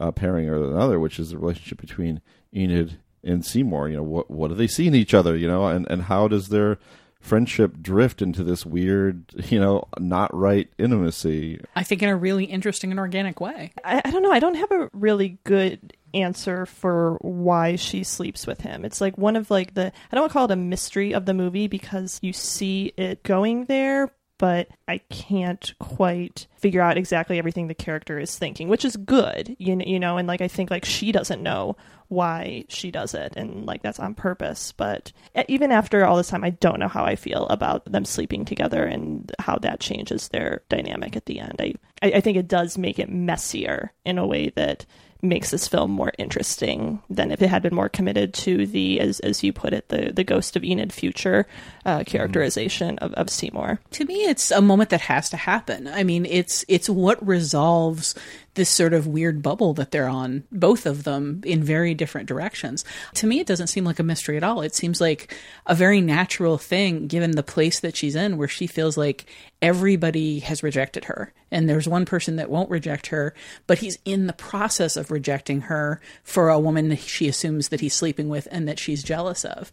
uh, 0.00 0.10
pairing 0.10 0.48
or 0.48 0.56
another, 0.56 0.98
which 0.98 1.18
is 1.18 1.30
the 1.30 1.38
relationship 1.38 1.80
between 1.82 2.22
Enid 2.54 2.98
and 3.22 3.44
Seymour. 3.44 3.88
You 3.88 3.96
know, 3.96 4.02
what 4.02 4.30
what 4.30 4.48
do 4.48 4.54
they 4.54 4.66
see 4.66 4.86
in 4.86 4.94
each 4.94 5.14
other? 5.14 5.36
You 5.36 5.48
know, 5.48 5.66
and 5.66 5.86
and 5.90 6.02
how 6.02 6.28
does 6.28 6.48
their 6.48 6.78
friendship 7.20 7.82
drift 7.82 8.22
into 8.22 8.44
this 8.44 8.64
weird, 8.64 9.24
you 9.50 9.60
know, 9.60 9.84
not 9.98 10.34
right 10.34 10.68
intimacy? 10.78 11.60
I 11.76 11.82
think 11.82 12.02
in 12.02 12.08
a 12.08 12.16
really 12.16 12.44
interesting 12.44 12.90
and 12.90 13.00
organic 13.00 13.40
way. 13.40 13.72
I, 13.84 14.02
I 14.04 14.10
don't 14.10 14.22
know. 14.22 14.32
I 14.32 14.38
don't 14.38 14.54
have 14.54 14.70
a 14.72 14.90
really 14.92 15.38
good 15.44 15.94
answer 16.14 16.64
for 16.66 17.18
why 17.20 17.76
she 17.76 18.02
sleeps 18.02 18.46
with 18.46 18.60
him. 18.60 18.84
It's 18.84 19.00
like 19.00 19.18
one 19.18 19.36
of 19.36 19.50
like 19.50 19.74
the 19.74 19.86
I 19.86 20.14
don't 20.14 20.22
want 20.22 20.30
to 20.30 20.32
call 20.32 20.44
it 20.46 20.50
a 20.50 20.56
mystery 20.56 21.12
of 21.12 21.26
the 21.26 21.34
movie 21.34 21.68
because 21.68 22.18
you 22.22 22.32
see 22.32 22.92
it 22.96 23.22
going 23.22 23.66
there, 23.66 24.10
but 24.38 24.68
I 24.86 24.98
can't 24.98 25.74
quite 25.78 26.46
figure 26.56 26.80
out 26.80 26.96
exactly 26.96 27.38
everything 27.38 27.66
the 27.66 27.74
character 27.74 28.18
is 28.18 28.38
thinking, 28.38 28.68
which 28.68 28.84
is 28.84 28.96
good, 28.96 29.54
you 29.58 29.76
know, 29.76 29.84
you 29.84 29.98
know, 29.98 30.16
and 30.16 30.26
like 30.26 30.40
I 30.40 30.48
think 30.48 30.70
like 30.70 30.84
she 30.84 31.12
doesn't 31.12 31.42
know 31.42 31.76
why 32.08 32.64
she 32.68 32.90
does 32.90 33.12
it 33.12 33.34
and 33.36 33.66
like 33.66 33.82
that's 33.82 34.00
on 34.00 34.14
purpose, 34.14 34.72
but 34.72 35.12
even 35.48 35.70
after 35.70 36.06
all 36.06 36.16
this 36.16 36.28
time 36.28 36.44
I 36.44 36.50
don't 36.50 36.80
know 36.80 36.88
how 36.88 37.04
I 37.04 37.16
feel 37.16 37.46
about 37.48 37.84
them 37.90 38.04
sleeping 38.04 38.44
together 38.44 38.84
and 38.84 39.30
how 39.38 39.56
that 39.58 39.80
changes 39.80 40.28
their 40.28 40.62
dynamic 40.68 41.16
at 41.16 41.26
the 41.26 41.40
end. 41.40 41.56
I 41.58 41.74
I, 42.00 42.12
I 42.12 42.20
think 42.20 42.36
it 42.36 42.48
does 42.48 42.78
make 42.78 42.98
it 42.98 43.10
messier 43.10 43.92
in 44.04 44.18
a 44.18 44.26
way 44.26 44.50
that 44.56 44.86
makes 45.20 45.50
this 45.50 45.66
film 45.66 45.90
more 45.90 46.12
interesting 46.18 47.02
than 47.10 47.30
if 47.30 47.42
it 47.42 47.48
had 47.48 47.62
been 47.62 47.74
more 47.74 47.88
committed 47.88 48.32
to 48.32 48.66
the, 48.66 49.00
as 49.00 49.20
as 49.20 49.42
you 49.42 49.52
put 49.52 49.72
it, 49.72 49.88
the 49.88 50.12
the 50.12 50.24
Ghost 50.24 50.56
of 50.56 50.64
Enid 50.64 50.92
future 50.92 51.46
uh, 51.84 52.04
characterization 52.04 52.98
of, 52.98 53.12
of 53.14 53.30
Seymour. 53.30 53.80
To 53.92 54.04
me, 54.04 54.24
it's 54.24 54.50
a 54.50 54.62
moment 54.62 54.90
that 54.90 55.02
has 55.02 55.28
to 55.30 55.36
happen. 55.36 55.88
I 55.88 56.04
mean, 56.04 56.24
it's 56.26 56.64
it's 56.68 56.88
what 56.88 57.24
resolves 57.26 58.14
this 58.58 58.68
sort 58.68 58.92
of 58.92 59.06
weird 59.06 59.40
bubble 59.40 59.72
that 59.74 59.92
they're 59.92 60.08
on, 60.08 60.42
both 60.50 60.84
of 60.84 61.04
them 61.04 61.40
in 61.44 61.62
very 61.62 61.94
different 61.94 62.28
directions. 62.28 62.84
To 63.14 63.26
me, 63.26 63.38
it 63.38 63.46
doesn't 63.46 63.68
seem 63.68 63.84
like 63.84 64.00
a 64.00 64.02
mystery 64.02 64.36
at 64.36 64.42
all. 64.42 64.62
It 64.62 64.74
seems 64.74 65.00
like 65.00 65.34
a 65.64 65.76
very 65.76 66.00
natural 66.00 66.58
thing 66.58 67.06
given 67.06 67.30
the 67.30 67.44
place 67.44 67.78
that 67.80 67.96
she's 67.96 68.16
in, 68.16 68.36
where 68.36 68.48
she 68.48 68.66
feels 68.66 68.96
like 68.96 69.26
everybody 69.62 70.40
has 70.40 70.64
rejected 70.64 71.04
her. 71.04 71.32
And 71.52 71.68
there's 71.68 71.88
one 71.88 72.04
person 72.04 72.34
that 72.36 72.50
won't 72.50 72.68
reject 72.68 73.06
her, 73.06 73.32
but 73.68 73.78
he's 73.78 73.98
in 74.04 74.26
the 74.26 74.32
process 74.32 74.96
of 74.96 75.12
rejecting 75.12 75.62
her 75.62 76.00
for 76.24 76.48
a 76.48 76.58
woman 76.58 76.88
that 76.88 76.98
she 76.98 77.28
assumes 77.28 77.68
that 77.68 77.80
he's 77.80 77.94
sleeping 77.94 78.28
with 78.28 78.48
and 78.50 78.68
that 78.68 78.80
she's 78.80 79.04
jealous 79.04 79.44
of. 79.44 79.70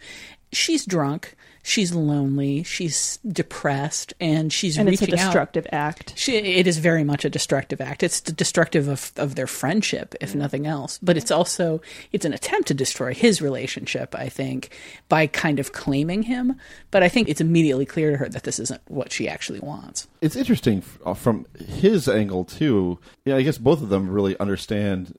She's 0.53 0.85
drunk 0.85 1.35
she's 1.65 1.93
lonely, 1.93 2.61
she's 2.63 3.17
depressed, 3.27 4.13
and 4.19 4.53
she's 4.53 4.77
and 4.77 4.87
it's 4.87 5.01
a 5.01 5.05
reaching 5.05 5.19
out. 5.19 5.25
destructive 5.25 5.67
act. 5.71 6.13
She, 6.15 6.37
it 6.37 6.67
is 6.67 6.77
very 6.77 7.03
much 7.03 7.25
a 7.25 7.29
destructive 7.29 7.81
act. 7.81 8.03
It's 8.03 8.21
destructive 8.21 8.87
of, 8.87 9.11
of 9.17 9.33
their 9.35 9.47
friendship, 9.47 10.13
if 10.21 10.35
nothing 10.35 10.67
else. 10.67 10.99
But 11.01 11.17
it's 11.17 11.31
also 11.31 11.81
it's 12.11 12.23
an 12.23 12.33
attempt 12.33 12.67
to 12.67 12.73
destroy 12.73 13.13
his 13.13 13.41
relationship. 13.41 14.15
I 14.15 14.29
think 14.29 14.77
by 15.09 15.25
kind 15.27 15.59
of 15.59 15.73
claiming 15.73 16.23
him. 16.23 16.55
But 16.91 17.01
I 17.03 17.09
think 17.09 17.27
it's 17.27 17.41
immediately 17.41 17.85
clear 17.85 18.11
to 18.11 18.17
her 18.17 18.29
that 18.29 18.43
this 18.43 18.59
isn't 18.59 18.81
what 18.87 19.11
she 19.11 19.27
actually 19.27 19.59
wants. 19.59 20.07
It's 20.21 20.35
interesting 20.35 20.83
uh, 21.03 21.15
from 21.15 21.47
his 21.57 22.07
angle 22.07 22.45
too. 22.45 22.99
Yeah, 23.25 23.37
I 23.37 23.41
guess 23.41 23.57
both 23.57 23.81
of 23.81 23.89
them 23.89 24.09
really 24.09 24.39
understand 24.39 25.17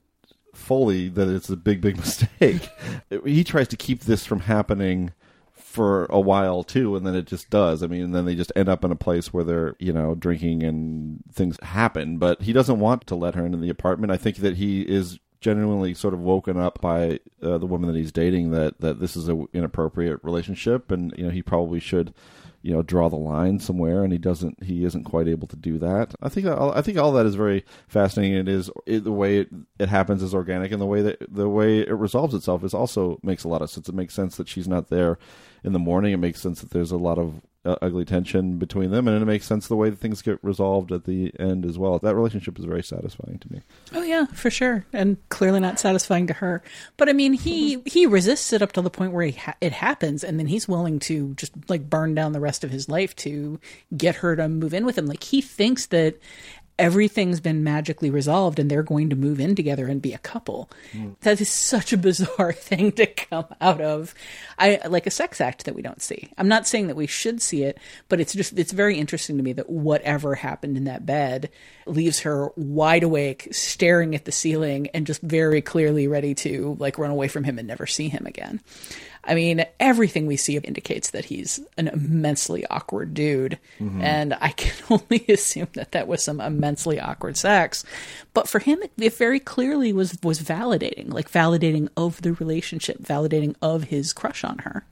fully 0.53 1.09
that 1.09 1.27
it's 1.27 1.49
a 1.49 1.57
big, 1.57 1.81
big 1.81 1.97
mistake. 1.97 2.69
he 3.25 3.43
tries 3.43 3.67
to 3.67 3.77
keep 3.77 4.01
this 4.01 4.25
from 4.25 4.39
happening 4.41 5.11
for 5.77 6.07
a 6.09 6.19
while 6.19 6.63
too, 6.63 6.95
and 6.95 7.05
then 7.05 7.13
it 7.13 7.27
just 7.27 7.51
does. 7.51 7.83
I 7.83 7.87
mean, 7.87 8.01
and 8.01 8.15
then 8.15 8.25
they 8.25 8.33
just 8.33 8.51
end 8.55 8.67
up 8.67 8.83
in 8.83 8.91
a 8.91 8.95
place 8.95 9.31
where 9.31 9.43
they're, 9.43 9.75
you 9.77 9.93
know, 9.93 10.15
drinking 10.15 10.63
and 10.63 11.23
things 11.31 11.55
happen. 11.61 12.17
But 12.17 12.41
he 12.41 12.51
doesn't 12.51 12.79
want 12.79 13.05
to 13.05 13.15
let 13.15 13.35
her 13.35 13.45
into 13.45 13.59
the 13.59 13.69
apartment. 13.69 14.11
I 14.11 14.17
think 14.17 14.37
that 14.37 14.57
he 14.57 14.81
is 14.81 15.19
genuinely 15.39 15.93
sort 15.93 16.15
of 16.15 16.19
woken 16.19 16.57
up 16.57 16.81
by 16.81 17.19
uh, 17.43 17.59
the 17.59 17.67
woman 17.67 17.91
that 17.91 17.95
he's 17.95 18.11
dating 18.11 18.49
that 18.51 18.79
that 18.79 18.99
this 18.99 19.15
is 19.15 19.27
an 19.27 19.47
inappropriate 19.53 20.19
relationship, 20.23 20.91
and 20.91 21.13
you 21.15 21.25
know 21.25 21.29
he 21.29 21.43
probably 21.43 21.79
should 21.79 22.11
you 22.67 22.73
know 22.73 22.81
draw 22.81 23.07
the 23.07 23.15
line 23.15 23.61
somewhere 23.61 24.03
and 24.03 24.11
he 24.11 24.19
doesn't 24.19 24.61
he 24.61 24.83
isn't 24.83 25.05
quite 25.05 25.25
able 25.29 25.47
to 25.47 25.55
do 25.55 25.79
that. 25.79 26.13
I 26.21 26.27
think 26.27 26.47
i 26.47 26.81
think 26.81 26.97
all 26.97 27.13
that 27.13 27.25
is 27.25 27.35
very 27.35 27.63
fascinating. 27.87 28.37
It 28.37 28.49
is 28.49 28.69
it, 28.85 29.05
the 29.05 29.11
way 29.13 29.37
it, 29.39 29.49
it 29.79 29.87
happens 29.87 30.21
is 30.21 30.35
organic 30.35 30.73
and 30.73 30.81
the 30.81 30.85
way 30.85 31.01
that 31.01 31.33
the 31.33 31.47
way 31.47 31.79
it 31.79 31.93
resolves 31.93 32.35
itself 32.35 32.65
is 32.65 32.73
also 32.73 33.19
makes 33.23 33.45
a 33.45 33.47
lot 33.47 33.61
of 33.61 33.69
sense. 33.69 33.87
It 33.87 33.95
makes 33.95 34.13
sense 34.13 34.35
that 34.35 34.49
she's 34.49 34.67
not 34.67 34.89
there 34.89 35.17
in 35.63 35.71
the 35.71 35.79
morning. 35.79 36.11
It 36.11 36.17
makes 36.17 36.41
sense 36.41 36.59
that 36.59 36.71
there's 36.71 36.91
a 36.91 36.97
lot 36.97 37.17
of 37.17 37.41
uh, 37.67 37.75
ugly 37.81 38.05
tension 38.05 38.57
between 38.57 38.91
them 38.91 39.07
and 39.07 39.21
it 39.21 39.25
makes 39.25 39.45
sense 39.45 39.67
the 39.67 39.75
way 39.75 39.89
that 39.89 39.99
things 39.99 40.21
get 40.21 40.39
resolved 40.43 40.91
at 40.91 41.03
the 41.03 41.31
end 41.39 41.65
as 41.65 41.77
well 41.77 41.99
that 41.99 42.15
relationship 42.15 42.57
is 42.57 42.65
very 42.65 42.83
satisfying 42.83 43.37
to 43.39 43.51
me 43.51 43.61
Oh 43.93 44.01
yeah, 44.03 44.25
for 44.25 44.49
sure, 44.49 44.85
and 44.93 45.17
clearly 45.29 45.59
not 45.59 45.79
satisfying 45.79 46.27
to 46.27 46.33
her. 46.33 46.61
But 46.97 47.09
I 47.09 47.13
mean, 47.13 47.33
he 47.33 47.81
he 47.85 48.05
resists 48.05 48.53
it 48.53 48.61
up 48.61 48.73
to 48.73 48.81
the 48.81 48.89
point 48.89 49.11
where 49.11 49.25
he 49.25 49.31
ha- 49.33 49.55
it 49.61 49.71
happens, 49.71 50.23
and 50.23 50.39
then 50.39 50.47
he's 50.47 50.67
willing 50.67 50.99
to 50.99 51.33
just 51.35 51.53
like 51.69 51.89
burn 51.89 52.13
down 52.13 52.33
the 52.33 52.39
rest 52.39 52.63
of 52.63 52.69
his 52.69 52.89
life 52.89 53.15
to 53.17 53.59
get 53.95 54.15
her 54.17 54.35
to 54.35 54.47
move 54.47 54.73
in 54.73 54.85
with 54.85 54.97
him. 54.97 55.05
Like 55.05 55.23
he 55.23 55.41
thinks 55.41 55.87
that 55.87 56.17
everything's 56.79 57.39
been 57.39 57.63
magically 57.63 58.09
resolved 58.09 58.59
and 58.59 58.69
they're 58.69 58.83
going 58.83 59.09
to 59.09 59.15
move 59.15 59.39
in 59.39 59.55
together 59.55 59.87
and 59.87 60.01
be 60.01 60.13
a 60.13 60.19
couple. 60.19 60.69
That 61.21 61.41
is 61.41 61.49
such 61.49 61.91
a 61.93 61.97
bizarre 61.97 62.53
thing 62.53 62.91
to 62.93 63.05
come 63.05 63.47
out 63.59 63.81
of 63.81 64.13
I 64.59 64.79
like 64.87 65.07
a 65.07 65.11
sex 65.11 65.39
act 65.41 65.65
that 65.65 65.75
we 65.75 65.81
don't 65.81 66.01
see. 66.01 66.29
I'm 66.37 66.47
not 66.47 66.67
saying 66.67 66.87
that 66.87 66.95
we 66.95 67.07
should 67.07 67.41
see 67.41 67.63
it, 67.63 67.77
but 68.09 68.19
it's 68.19 68.33
just 68.33 68.57
it's 68.57 68.71
very 68.71 68.97
interesting 68.97 69.37
to 69.37 69.43
me 69.43 69.53
that 69.53 69.69
whatever 69.69 70.35
happened 70.35 70.77
in 70.77 70.85
that 70.85 71.05
bed 71.05 71.49
leaves 71.85 72.21
her 72.21 72.49
wide 72.55 73.03
awake, 73.03 73.47
staring 73.51 74.15
at 74.15 74.25
the 74.25 74.31
ceiling 74.31 74.87
and 74.93 75.07
just 75.07 75.21
very 75.21 75.61
clearly 75.61 76.07
ready 76.07 76.33
to 76.35 76.75
like 76.79 76.97
run 76.97 77.11
away 77.11 77.27
from 77.27 77.43
him 77.43 77.59
and 77.59 77.67
never 77.67 77.85
see 77.85 78.09
him 78.09 78.25
again. 78.25 78.61
I 79.27 79.35
mean, 79.35 79.65
everything 79.79 80.25
we 80.25 80.37
see 80.37 80.55
indicates 80.57 81.11
that 81.11 81.25
he's 81.25 81.59
an 81.77 81.89
immensely 81.89 82.65
awkward 82.67 83.13
dude. 83.13 83.59
Mhm. 83.79 84.01
And 84.01 84.33
I 84.39 84.49
can 84.49 84.73
only 84.89 85.25
assume 85.27 85.67
that 85.73 85.91
that 85.91 86.07
was 86.07 86.23
some 86.23 86.39
immensely 86.39 86.99
awkward 86.99 87.35
sex. 87.37 87.83
But 88.33 88.47
for 88.47 88.59
him, 88.59 88.81
it, 88.81 88.91
it 88.97 89.13
very 89.13 89.39
clearly 89.39 89.91
was, 89.93 90.17
was 90.23 90.41
validating, 90.41 91.11
like 91.13 91.29
validating 91.31 91.89
of 91.97 92.21
the 92.21 92.33
relationship, 92.33 92.99
validating 93.03 93.55
of 93.61 93.85
his 93.85 94.13
crush 94.13 94.43
on 94.43 94.59
her. 94.59 94.85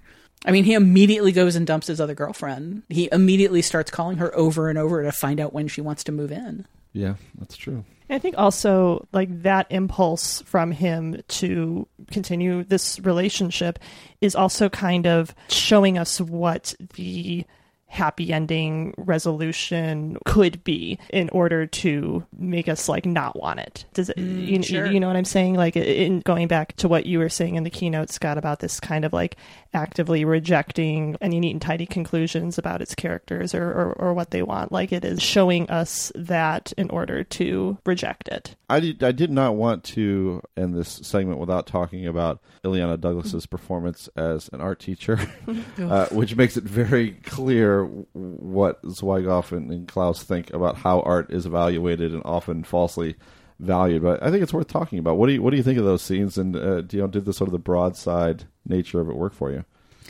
I 0.45 0.51
mean, 0.51 0.65
he 0.65 0.73
immediately 0.73 1.31
goes 1.31 1.55
and 1.55 1.65
dumps 1.65 1.87
his 1.87 1.99
other 1.99 2.13
girlfriend. 2.13 2.83
He 2.89 3.09
immediately 3.11 3.63
starts 3.63 3.89
calling 3.89 4.17
her 4.17 4.35
over 4.37 4.69
and 4.69 4.77
over 4.77 5.01
to 5.01 5.11
find 5.11 5.39
out 5.39 5.53
when 5.53 5.67
she 5.67 5.81
wants 5.81 6.03
to 6.03 6.11
move 6.11 6.31
in. 6.31 6.65
yeah 6.93 7.15
that's 7.39 7.55
true 7.57 7.83
I 8.09 8.19
think 8.19 8.35
also 8.37 9.07
like 9.13 9.43
that 9.43 9.67
impulse 9.69 10.41
from 10.43 10.71
him 10.71 11.21
to 11.27 11.87
continue 12.11 12.63
this 12.63 12.99
relationship 12.99 13.79
is 14.21 14.35
also 14.35 14.69
kind 14.69 15.07
of 15.07 15.33
showing 15.49 15.97
us 15.97 16.21
what 16.21 16.75
the 16.95 17.45
happy 17.87 18.33
ending 18.33 18.93
resolution 18.97 20.17
could 20.25 20.63
be 20.63 20.99
in 21.11 21.29
order 21.29 21.65
to 21.65 22.25
make 22.37 22.67
us 22.67 22.89
like 22.89 23.05
not 23.05 23.39
want 23.39 23.59
it. 23.59 23.85
Does 23.93 24.09
it 24.09 24.17
you, 24.17 24.61
sure. 24.61 24.85
you 24.85 24.99
know 24.99 25.07
what 25.07 25.15
I'm 25.15 25.25
saying? 25.25 25.55
Like 25.55 25.75
in 25.77 26.19
going 26.21 26.47
back 26.47 26.75
to 26.77 26.87
what 26.87 27.05
you 27.05 27.19
were 27.19 27.29
saying 27.29 27.55
in 27.55 27.63
the 27.63 27.69
keynote, 27.69 28.09
Scott, 28.09 28.37
about 28.37 28.59
this 28.59 28.79
kind 28.79 29.05
of 29.05 29.13
like 29.13 29.37
actively 29.73 30.25
rejecting 30.25 31.15
any 31.21 31.39
neat 31.39 31.51
and 31.51 31.61
tidy 31.61 31.85
conclusions 31.85 32.57
about 32.57 32.81
its 32.81 32.95
characters 32.95 33.53
or, 33.53 33.65
or, 33.65 33.93
or 33.93 34.13
what 34.13 34.31
they 34.31 34.41
want. 34.41 34.71
Like 34.71 34.91
it 34.91 35.05
is 35.05 35.21
showing 35.21 35.69
us 35.69 36.11
that 36.15 36.73
in 36.77 36.89
order 36.89 37.23
to 37.23 37.77
reject 37.85 38.27
it. 38.27 38.55
I 38.69 38.79
did, 38.79 39.03
I 39.03 39.11
did 39.11 39.31
not 39.31 39.55
want 39.55 39.83
to 39.85 40.41
end 40.57 40.75
this 40.75 40.89
segment 40.89 41.39
without 41.39 41.67
talking 41.67 42.07
about 42.07 42.41
Illeana 42.63 42.99
Douglas's 42.99 43.45
performance 43.45 44.09
as 44.15 44.49
an 44.51 44.59
art 44.59 44.79
teacher, 44.79 45.19
uh, 45.79 46.07
which 46.07 46.35
makes 46.35 46.57
it 46.57 46.63
very 46.63 47.11
clear 47.11 47.74
what 47.83 48.81
Zwigoff 48.83 49.51
and, 49.51 49.71
and 49.71 49.87
Clowes 49.87 50.23
think 50.23 50.53
about 50.53 50.77
how 50.77 51.01
art 51.01 51.31
is 51.31 51.45
evaluated 51.45 52.13
and 52.13 52.21
often 52.25 52.63
falsely 52.63 53.15
valued. 53.59 54.03
But 54.03 54.23
I 54.23 54.31
think 54.31 54.43
it's 54.43 54.53
worth 54.53 54.67
talking 54.67 54.99
about. 54.99 55.17
What 55.17 55.27
do 55.27 55.33
you 55.33 55.41
what 55.41 55.51
do 55.51 55.57
you 55.57 55.63
think 55.63 55.79
of 55.79 55.85
those 55.85 56.01
scenes? 56.01 56.37
And 56.37 56.55
uh, 56.55 56.81
do 56.81 56.97
you 56.97 57.03
know 57.03 57.07
did 57.07 57.25
the 57.25 57.33
sort 57.33 57.47
of 57.47 57.53
the 57.53 57.59
broadside 57.59 58.45
nature 58.65 58.99
of 58.99 59.09
it 59.09 59.15
work 59.15 59.33
for 59.33 59.51
you? 59.51 59.65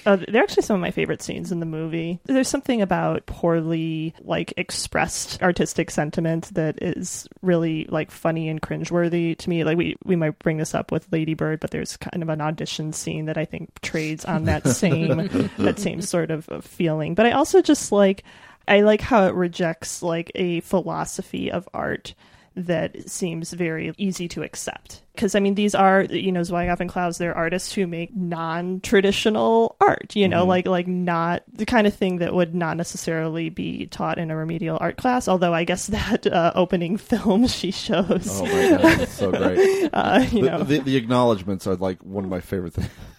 Uh, 0.06 0.18
they're 0.28 0.44
actually 0.44 0.64
some 0.64 0.76
of 0.76 0.82
my 0.82 0.92
favorite 0.92 1.22
scenes 1.22 1.52
in 1.52 1.60
the 1.60 1.66
movie. 1.66 2.20
There's 2.26 2.48
something 2.48 2.82
about 2.82 3.26
poorly 3.26 4.14
like 4.22 4.54
expressed 4.58 5.42
artistic 5.42 5.90
sentiment 5.90 6.54
that 6.54 6.82
is 6.82 7.28
really 7.42 7.86
like 7.90 8.12
funny 8.12 8.50
and 8.50 8.62
cringeworthy 8.62 9.38
to 9.38 9.50
me. 9.50 9.64
Like 9.64 9.78
we 9.78 9.96
we 10.04 10.16
might 10.16 10.38
bring 10.40 10.58
this 10.58 10.76
up 10.76 10.92
with 10.92 11.12
Lady 11.12 11.34
Bird, 11.34 11.60
but 11.60 11.72
there's 11.72 11.98
kind 11.98 12.22
of 12.22 12.30
an 12.30 12.42
audition 12.42 12.94
scene 12.94 13.26
that 13.26 13.38
I 13.38 13.46
think 13.46 13.82
trades 13.82 14.26
on 14.26 14.46
that 14.46 14.68
same 14.68 15.50
that 15.58 15.80
same 15.80 16.02
sort 16.02 16.32
of, 16.32 16.48
of 16.50 16.66
feeling. 16.66 17.16
But 17.16 17.26
I 17.26 17.32
also 17.32 17.62
just 17.62 17.92
like 17.92 18.24
I 18.68 18.82
like 18.82 19.02
how 19.02 19.26
it 19.26 19.34
rejects 19.34 20.02
like 20.02 20.32
a 20.36 20.60
philosophy 20.62 21.52
of 21.52 21.68
art 21.74 22.14
that 22.56 23.10
seems 23.10 23.52
very 23.54 23.94
easy 23.98 24.28
to 24.30 24.44
accept. 24.44 25.02
Because 25.14 25.34
I 25.36 25.40
mean, 25.40 25.56
these 25.56 25.74
are 25.76 26.04
you 26.04 26.32
know 26.32 26.42
Zwigoff 26.42 26.80
and 26.82 26.90
Clowes. 26.90 27.18
They're 27.18 27.36
artists 27.36 27.74
who 27.74 27.88
make 27.88 28.14
non-traditional 28.16 29.76
art. 29.80 30.16
You 30.16 30.28
know, 30.28 30.44
Mhm. 30.46 30.48
like 30.48 30.68
like 30.68 30.88
not 30.88 31.44
the 31.52 31.66
kind 31.66 31.88
of 31.88 31.94
thing 31.94 32.18
that 32.18 32.34
would 32.34 32.54
not 32.54 32.78
necessarily 32.78 33.50
be 33.50 33.88
taught 33.88 34.18
in 34.18 34.30
a 34.32 34.36
remedial 34.36 34.78
art 34.82 34.98
class. 34.98 35.28
Although 35.28 35.54
I 35.54 35.64
guess 35.64 35.88
that 35.96 36.28
uh, 36.28 36.52
opening 36.56 36.98
film 36.98 37.48
she 37.60 37.72
shows. 37.72 38.28
Oh 38.42 38.46
my 38.46 38.78
god, 38.82 39.00
it's 39.02 39.14
so 39.14 39.32
great. 39.32 39.90
Uh, 39.96 40.26
you 40.32 40.42
the, 40.42 40.50
know. 40.50 40.64
the, 40.64 40.80
the 40.80 40.96
acknowledgments 40.98 41.66
are 41.68 41.76
like 41.76 42.02
one 42.04 42.24
of 42.26 42.30
my 42.30 42.42
favorite 42.42 42.74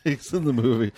things 0.04 0.32
in 0.34 0.44
the 0.44 0.52
movie, 0.52 0.92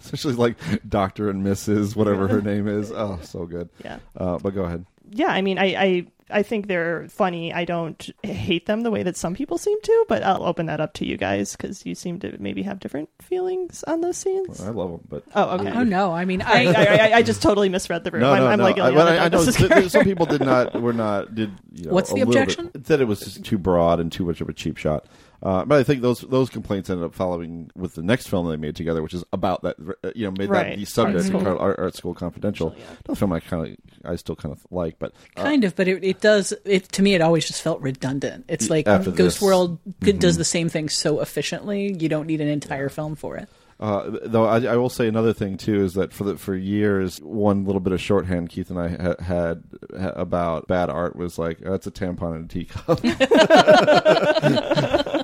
especially 0.00 0.34
like 0.34 0.56
Doctor 0.88 1.30
and 1.30 1.44
Mrs. 1.46 1.96
whatever 1.96 2.28
her 2.28 2.42
name 2.42 2.68
is. 2.68 2.92
Oh, 2.92 3.18
so 3.22 3.46
good. 3.46 3.70
Yeah. 3.82 3.98
Uh, 4.16 4.38
but 4.38 4.54
go 4.54 4.64
ahead. 4.64 4.84
yeah, 5.10 5.28
I 5.28 5.40
mean, 5.40 5.58
I, 5.58 5.64
I 5.76 6.06
I 6.30 6.42
think 6.42 6.66
they're 6.68 7.06
funny. 7.08 7.52
I 7.52 7.64
don't 7.64 8.08
hate 8.22 8.66
them 8.66 8.80
the 8.80 8.90
way 8.90 9.02
that 9.02 9.16
some 9.16 9.34
people 9.34 9.58
seem 9.58 9.80
to, 9.82 10.04
but 10.08 10.22
I'll 10.22 10.42
open 10.44 10.66
that 10.66 10.80
up 10.80 10.94
to 10.94 11.06
you 11.06 11.16
guys 11.16 11.54
because 11.54 11.84
you 11.84 11.94
seem 11.94 12.18
to 12.20 12.36
maybe 12.40 12.62
have 12.62 12.80
different 12.80 13.10
feelings 13.20 13.84
on 13.84 14.00
those 14.00 14.16
scenes. 14.16 14.60
I 14.62 14.70
love 14.70 14.90
them, 14.90 15.00
but 15.08 15.24
Oh, 15.34 15.56
okay. 15.58 15.70
Oh 15.72 15.82
no! 15.82 16.12
I 16.12 16.24
mean, 16.24 16.40
I, 16.46 16.66
I, 16.72 16.84
I, 17.10 17.12
I 17.16 17.22
just 17.22 17.42
totally 17.42 17.68
misread 17.68 18.04
the 18.04 18.10
room. 18.10 18.22
No, 18.22 18.32
I'm, 18.32 18.40
no, 18.42 18.46
I'm 18.48 18.58
no. 18.58 18.64
like, 18.64 18.78
I, 18.78 18.90
but 18.90 19.08
I, 19.08 19.24
I 19.26 19.28
know 19.28 19.44
th- 19.44 19.56
th- 19.56 19.90
some 19.90 20.04
people 20.04 20.26
did 20.26 20.40
not 20.40 20.74
were 20.80 20.92
not 20.94 21.34
did. 21.34 21.50
You 21.72 21.86
know, 21.86 21.92
What's 21.92 22.08
the 22.10 22.16
little 22.16 22.32
bit- 22.32 22.42
objection? 22.42 22.84
Said 22.84 23.00
it 23.00 23.04
was 23.06 23.20
just 23.20 23.44
too 23.44 23.58
broad 23.58 24.00
and 24.00 24.10
too 24.10 24.24
much 24.24 24.40
of 24.40 24.48
a 24.48 24.52
cheap 24.52 24.76
shot. 24.76 25.04
Uh, 25.44 25.62
but 25.66 25.78
I 25.78 25.82
think 25.82 26.00
those 26.00 26.20
those 26.22 26.48
complaints 26.48 26.88
ended 26.88 27.04
up 27.04 27.14
following 27.14 27.70
with 27.76 27.94
the 27.94 28.02
next 28.02 28.28
film 28.28 28.48
they 28.48 28.56
made 28.56 28.74
together, 28.76 29.02
which 29.02 29.12
is 29.12 29.22
about 29.30 29.60
that. 29.62 29.76
uh, 30.02 30.10
You 30.14 30.24
know, 30.24 30.30
made 30.38 30.48
Right. 30.48 30.70
that 30.70 30.78
the 30.78 30.86
subject 30.86 31.16
Art 31.18 31.26
School. 31.26 31.46
Art, 31.46 31.60
Art, 31.60 31.78
Art 31.78 31.94
School 31.94 32.14
Confidential. 32.14 32.74
The 33.04 33.14
film 33.14 33.30
I 33.34 33.40
kind 33.40 33.66
of 33.68 34.10
I 34.10 34.16
still 34.16 34.36
kind 34.36 34.52
of 34.54 34.64
like, 34.70 34.98
but 34.98 35.12
uh, 35.36 35.42
kind 35.42 35.64
of, 35.64 35.76
but 35.76 35.86
it, 35.86 36.02
it 36.02 36.20
does. 36.22 36.54
It 36.64 36.88
to 36.92 37.02
me, 37.02 37.14
it 37.14 37.20
always 37.20 37.44
just 37.46 37.60
felt 37.60 37.82
redundant. 37.82 38.46
It's 38.48 38.70
like 38.70 38.86
Ghost 38.86 39.16
this. 39.16 39.42
World 39.42 39.78
g- 40.02 40.12
does 40.12 40.38
the 40.38 40.44
same 40.44 40.70
thing 40.70 40.88
so 40.88 41.20
efficiently. 41.20 41.94
You 42.00 42.08
don't 42.08 42.26
need 42.26 42.40
an 42.40 42.48
entire 42.48 42.88
film 42.88 43.14
for 43.14 43.36
it. 43.36 43.46
Uh, 43.80 44.18
though 44.22 44.44
I, 44.46 44.60
I 44.64 44.76
will 44.76 44.88
say 44.88 45.08
another 45.08 45.32
thing 45.32 45.56
too 45.56 45.82
is 45.84 45.94
that 45.94 46.12
for 46.12 46.22
the, 46.22 46.36
for 46.38 46.54
years, 46.54 47.18
one 47.20 47.64
little 47.64 47.80
bit 47.80 47.92
of 47.92 48.00
shorthand 48.00 48.48
Keith 48.48 48.70
and 48.70 48.78
I 48.78 48.88
ha- 48.88 49.16
had 49.22 49.64
ha- 49.98 50.12
about 50.14 50.68
bad 50.68 50.88
art 50.90 51.16
was 51.16 51.38
like 51.38 51.58
that's 51.58 51.84
a 51.86 51.90
tampon 51.90 52.36
in 52.36 52.44
a 52.44 52.48
teacup. 52.48 53.00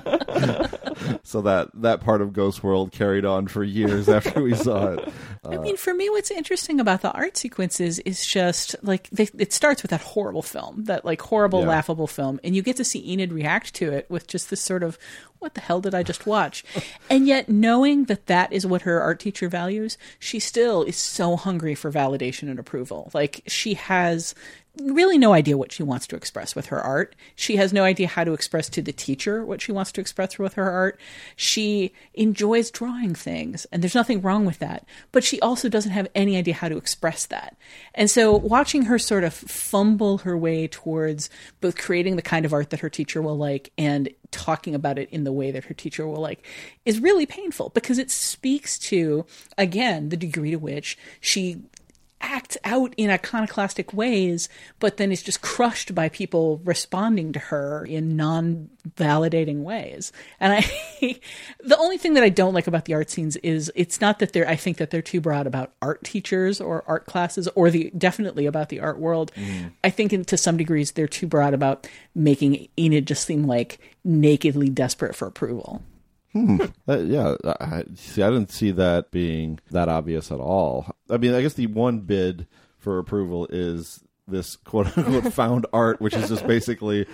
so 1.31 1.41
that 1.41 1.69
that 1.75 2.01
part 2.01 2.21
of 2.21 2.33
Ghost 2.33 2.63
World 2.63 2.91
carried 2.91 3.25
on 3.25 3.47
for 3.47 3.63
years 3.63 4.09
after 4.09 4.41
we 4.41 4.53
saw 4.53 4.93
it. 4.93 5.13
I 5.45 5.55
Uh, 5.55 5.61
mean, 5.61 5.77
for 5.77 5.93
me, 5.93 6.09
what's 6.09 6.29
interesting 6.29 6.79
about 6.79 7.01
the 7.01 7.11
art 7.11 7.35
sequences 7.37 7.97
is 7.99 8.25
just 8.25 8.75
like 8.83 9.09
they, 9.09 9.27
it 9.37 9.53
starts 9.53 9.81
with 9.81 9.89
that 9.91 10.01
horrible 10.01 10.43
film, 10.43 10.83
that 10.85 11.03
like 11.05 11.21
horrible, 11.21 11.61
Yeah. 11.61 11.67
laughable 11.69 12.07
film, 12.07 12.39
and 12.43 12.55
you 12.55 12.61
get 12.61 12.75
to 12.77 12.83
see 12.83 13.11
Enid 13.11 13.31
react 13.33 13.73
to 13.75 13.91
it 13.91 14.05
with 14.09 14.27
just 14.27 14.49
this 14.51 14.61
sort 14.61 14.83
of, 14.83 14.99
"What 15.39 15.55
the 15.55 15.61
hell 15.61 15.81
did 15.81 15.95
I 15.95 16.03
just 16.03 16.25
watch?" 16.27 16.63
and 17.09 17.25
yet, 17.27 17.49
knowing 17.49 18.05
that 18.05 18.27
that 18.27 18.53
is 18.53 18.67
what 18.67 18.83
her 18.83 19.01
art 19.01 19.19
teacher 19.19 19.49
values, 19.49 19.97
she 20.19 20.39
still 20.39 20.83
is 20.83 20.95
so 20.97 21.35
hungry 21.37 21.73
for 21.75 21.91
validation 21.91 22.49
and 22.49 22.59
approval. 22.59 23.09
Like 23.13 23.41
she 23.47 23.73
has 23.75 24.35
really 24.79 25.17
no 25.17 25.33
idea 25.33 25.57
what 25.57 25.71
she 25.71 25.83
wants 25.83 26.07
to 26.07 26.15
express 26.15 26.55
with 26.55 26.67
her 26.67 26.81
art. 26.81 27.15
She 27.35 27.57
has 27.57 27.73
no 27.73 27.83
idea 27.83 28.07
how 28.07 28.23
to 28.23 28.33
express 28.33 28.69
to 28.69 28.81
the 28.81 28.93
teacher 28.93 29.45
what 29.45 29.61
she 29.61 29.71
wants 29.71 29.91
to 29.93 30.01
express 30.01 30.39
with 30.39 30.53
her 30.53 30.69
art. 30.71 30.99
She 31.35 31.93
enjoys 32.13 32.71
drawing 32.71 33.13
things, 33.13 33.65
and 33.71 33.81
there's 33.81 33.95
nothing 33.95 34.21
wrong 34.21 34.45
with 34.45 34.59
that. 34.59 34.85
But 35.11 35.23
she 35.23 35.39
also 35.41 35.67
doesn't 35.67 35.91
have 35.91 36.07
any 36.15 36.37
idea 36.37 36.53
how 36.53 36.69
to 36.69 36.77
express 36.77 37.25
that. 37.27 37.57
And 37.93 38.09
so 38.09 38.31
watching 38.35 38.83
her 38.83 38.97
sort 38.97 39.23
of 39.23 39.33
fumble 39.33 40.19
her 40.19 40.37
way 40.37 40.67
towards 40.67 41.29
both 41.59 41.77
creating 41.77 42.15
the 42.15 42.21
kind 42.21 42.45
of 42.45 42.53
art 42.53 42.69
that 42.69 42.79
her 42.79 42.89
teacher 42.89 43.21
will 43.21 43.37
like 43.37 43.71
and 43.77 44.09
talking 44.31 44.73
about 44.73 44.97
it 44.97 45.09
in 45.09 45.25
the 45.25 45.33
way 45.33 45.51
that 45.51 45.65
her 45.65 45.73
teacher 45.73 46.07
will 46.07 46.21
like 46.21 46.45
is 46.85 47.01
really 47.01 47.25
painful 47.25 47.69
because 47.69 47.99
it 47.99 48.09
speaks 48.09 48.79
to, 48.79 49.25
again, 49.57 50.09
the 50.09 50.17
degree 50.17 50.51
to 50.51 50.57
which 50.57 50.97
she 51.19 51.61
acts 52.21 52.57
out 52.63 52.93
in 52.97 53.09
iconoclastic 53.09 53.93
ways, 53.93 54.49
but 54.79 54.97
then 54.97 55.11
is 55.11 55.21
just 55.21 55.41
crushed 55.41 55.93
by 55.93 56.09
people 56.09 56.61
responding 56.63 57.33
to 57.33 57.39
her 57.39 57.85
in 57.85 58.15
non 58.15 58.69
validating 58.95 59.63
ways. 59.63 60.11
And 60.39 60.53
I, 60.53 60.59
the 61.63 61.77
only 61.77 61.97
thing 61.97 62.13
that 62.15 62.23
I 62.23 62.29
don't 62.29 62.53
like 62.53 62.67
about 62.67 62.85
the 62.85 62.93
art 62.93 63.09
scenes 63.09 63.35
is 63.37 63.71
it's 63.75 64.01
not 64.01 64.19
that 64.19 64.33
they're, 64.33 64.47
I 64.47 64.55
think 64.55 64.77
that 64.77 64.89
they're 64.91 65.01
too 65.01 65.21
broad 65.21 65.47
about 65.47 65.73
art 65.81 66.03
teachers 66.03 66.61
or 66.61 66.83
art 66.87 67.05
classes 67.05 67.47
or 67.55 67.69
the, 67.69 67.91
definitely 67.97 68.45
about 68.45 68.69
the 68.69 68.79
art 68.79 68.99
world. 68.99 69.31
Mm. 69.35 69.71
I 69.83 69.89
think 69.89 70.13
in, 70.13 70.25
to 70.25 70.37
some 70.37 70.57
degrees 70.57 70.91
they're 70.91 71.07
too 71.07 71.27
broad 71.27 71.53
about 71.53 71.87
making 72.15 72.67
Enid 72.77 73.07
just 73.07 73.25
seem 73.25 73.43
like 73.43 73.79
nakedly 74.03 74.69
desperate 74.69 75.15
for 75.15 75.27
approval. 75.27 75.81
Hmm. 76.33 76.57
Uh, 76.87 76.99
yeah, 76.99 77.35
I, 77.59 77.83
see, 77.95 78.23
I 78.23 78.29
didn't 78.29 78.51
see 78.51 78.71
that 78.71 79.11
being 79.11 79.59
that 79.71 79.89
obvious 79.89 80.31
at 80.31 80.39
all. 80.39 80.95
I 81.09 81.17
mean, 81.17 81.33
I 81.33 81.41
guess 81.41 81.53
the 81.53 81.67
one 81.67 81.99
bid 81.99 82.47
for 82.77 82.99
approval 82.99 83.47
is 83.49 84.03
this 84.27 84.55
quote 84.55 84.97
unquote 84.97 85.33
found 85.33 85.65
art, 85.73 86.01
which 86.01 86.15
is 86.15 86.29
just 86.29 86.45
basically 86.47 87.05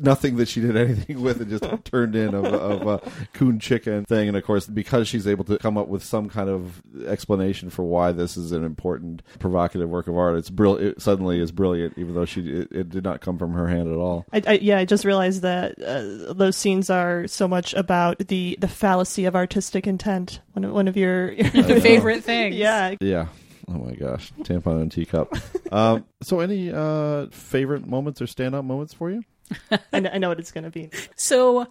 nothing 0.00 0.36
that 0.36 0.48
she 0.48 0.60
did 0.60 0.76
anything 0.76 1.20
with 1.20 1.40
and 1.40 1.50
just 1.50 1.64
turned 1.84 2.14
in 2.14 2.34
of, 2.34 2.44
of 2.44 2.86
a 2.86 3.10
coon 3.32 3.58
chicken 3.58 4.04
thing. 4.04 4.28
And 4.28 4.36
of 4.36 4.44
course, 4.44 4.66
because 4.66 5.08
she's 5.08 5.26
able 5.26 5.44
to 5.44 5.58
come 5.58 5.76
up 5.76 5.88
with 5.88 6.04
some 6.04 6.28
kind 6.28 6.48
of 6.48 6.82
explanation 7.06 7.70
for 7.70 7.84
why 7.84 8.12
this 8.12 8.36
is 8.36 8.52
an 8.52 8.64
important, 8.64 9.22
provocative 9.38 9.88
work 9.88 10.06
of 10.08 10.16
art, 10.16 10.36
it's 10.36 10.50
brill- 10.50 10.76
it 10.76 11.00
suddenly 11.00 11.40
is 11.40 11.52
brilliant, 11.52 11.96
even 11.96 12.14
though 12.14 12.24
she 12.24 12.40
it, 12.48 12.68
it 12.70 12.88
did 12.90 13.04
not 13.04 13.20
come 13.20 13.38
from 13.38 13.52
her 13.52 13.66
hand 13.68 13.90
at 13.90 13.98
all. 13.98 14.26
I, 14.32 14.42
I, 14.46 14.52
yeah, 14.54 14.78
I 14.78 14.84
just 14.84 15.04
realized 15.04 15.42
that 15.42 15.80
uh, 15.82 16.32
those 16.32 16.56
scenes 16.56 16.90
are 16.90 17.26
so 17.26 17.48
much 17.48 17.74
about 17.74 18.18
the, 18.18 18.56
the 18.60 18.68
fallacy 18.68 19.24
of 19.24 19.34
artistic 19.34 19.86
intent. 19.86 20.40
One 20.52 20.64
of, 20.64 20.72
one 20.72 20.88
of 20.88 20.96
your, 20.96 21.32
your 21.32 21.80
favorite 21.80 22.24
things. 22.24 22.56
Yeah, 22.56 22.94
Yeah. 23.00 23.26
Oh 23.70 23.78
my 23.78 23.94
gosh, 23.94 24.32
tampon 24.40 24.82
and 24.82 24.90
teacup. 24.92 25.32
um, 25.72 26.04
so, 26.22 26.40
any 26.40 26.72
uh, 26.72 27.26
favorite 27.30 27.86
moments 27.86 28.20
or 28.20 28.26
standout 28.26 28.64
moments 28.64 28.94
for 28.94 29.10
you? 29.10 29.22
I, 29.92 30.00
know, 30.00 30.10
I 30.12 30.18
know 30.18 30.28
what 30.28 30.40
it's 30.40 30.52
going 30.52 30.64
to 30.64 30.70
be. 30.70 30.90
So 31.16 31.66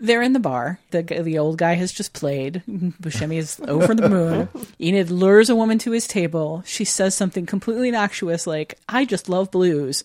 they're 0.00 0.22
in 0.22 0.32
the 0.32 0.40
bar. 0.40 0.78
The 0.90 1.02
the 1.02 1.38
old 1.38 1.58
guy 1.58 1.74
has 1.74 1.92
just 1.92 2.12
played. 2.12 2.62
Buscemi 2.68 3.36
is 3.36 3.60
over 3.68 3.94
the 3.94 4.08
moon. 4.08 4.48
Enid 4.80 5.10
lures 5.10 5.50
a 5.50 5.56
woman 5.56 5.78
to 5.78 5.92
his 5.92 6.06
table. 6.06 6.62
She 6.66 6.84
says 6.84 7.14
something 7.14 7.46
completely 7.46 7.88
innocuous 7.88 8.46
like, 8.46 8.78
"I 8.88 9.04
just 9.04 9.28
love 9.28 9.50
blues." 9.50 10.04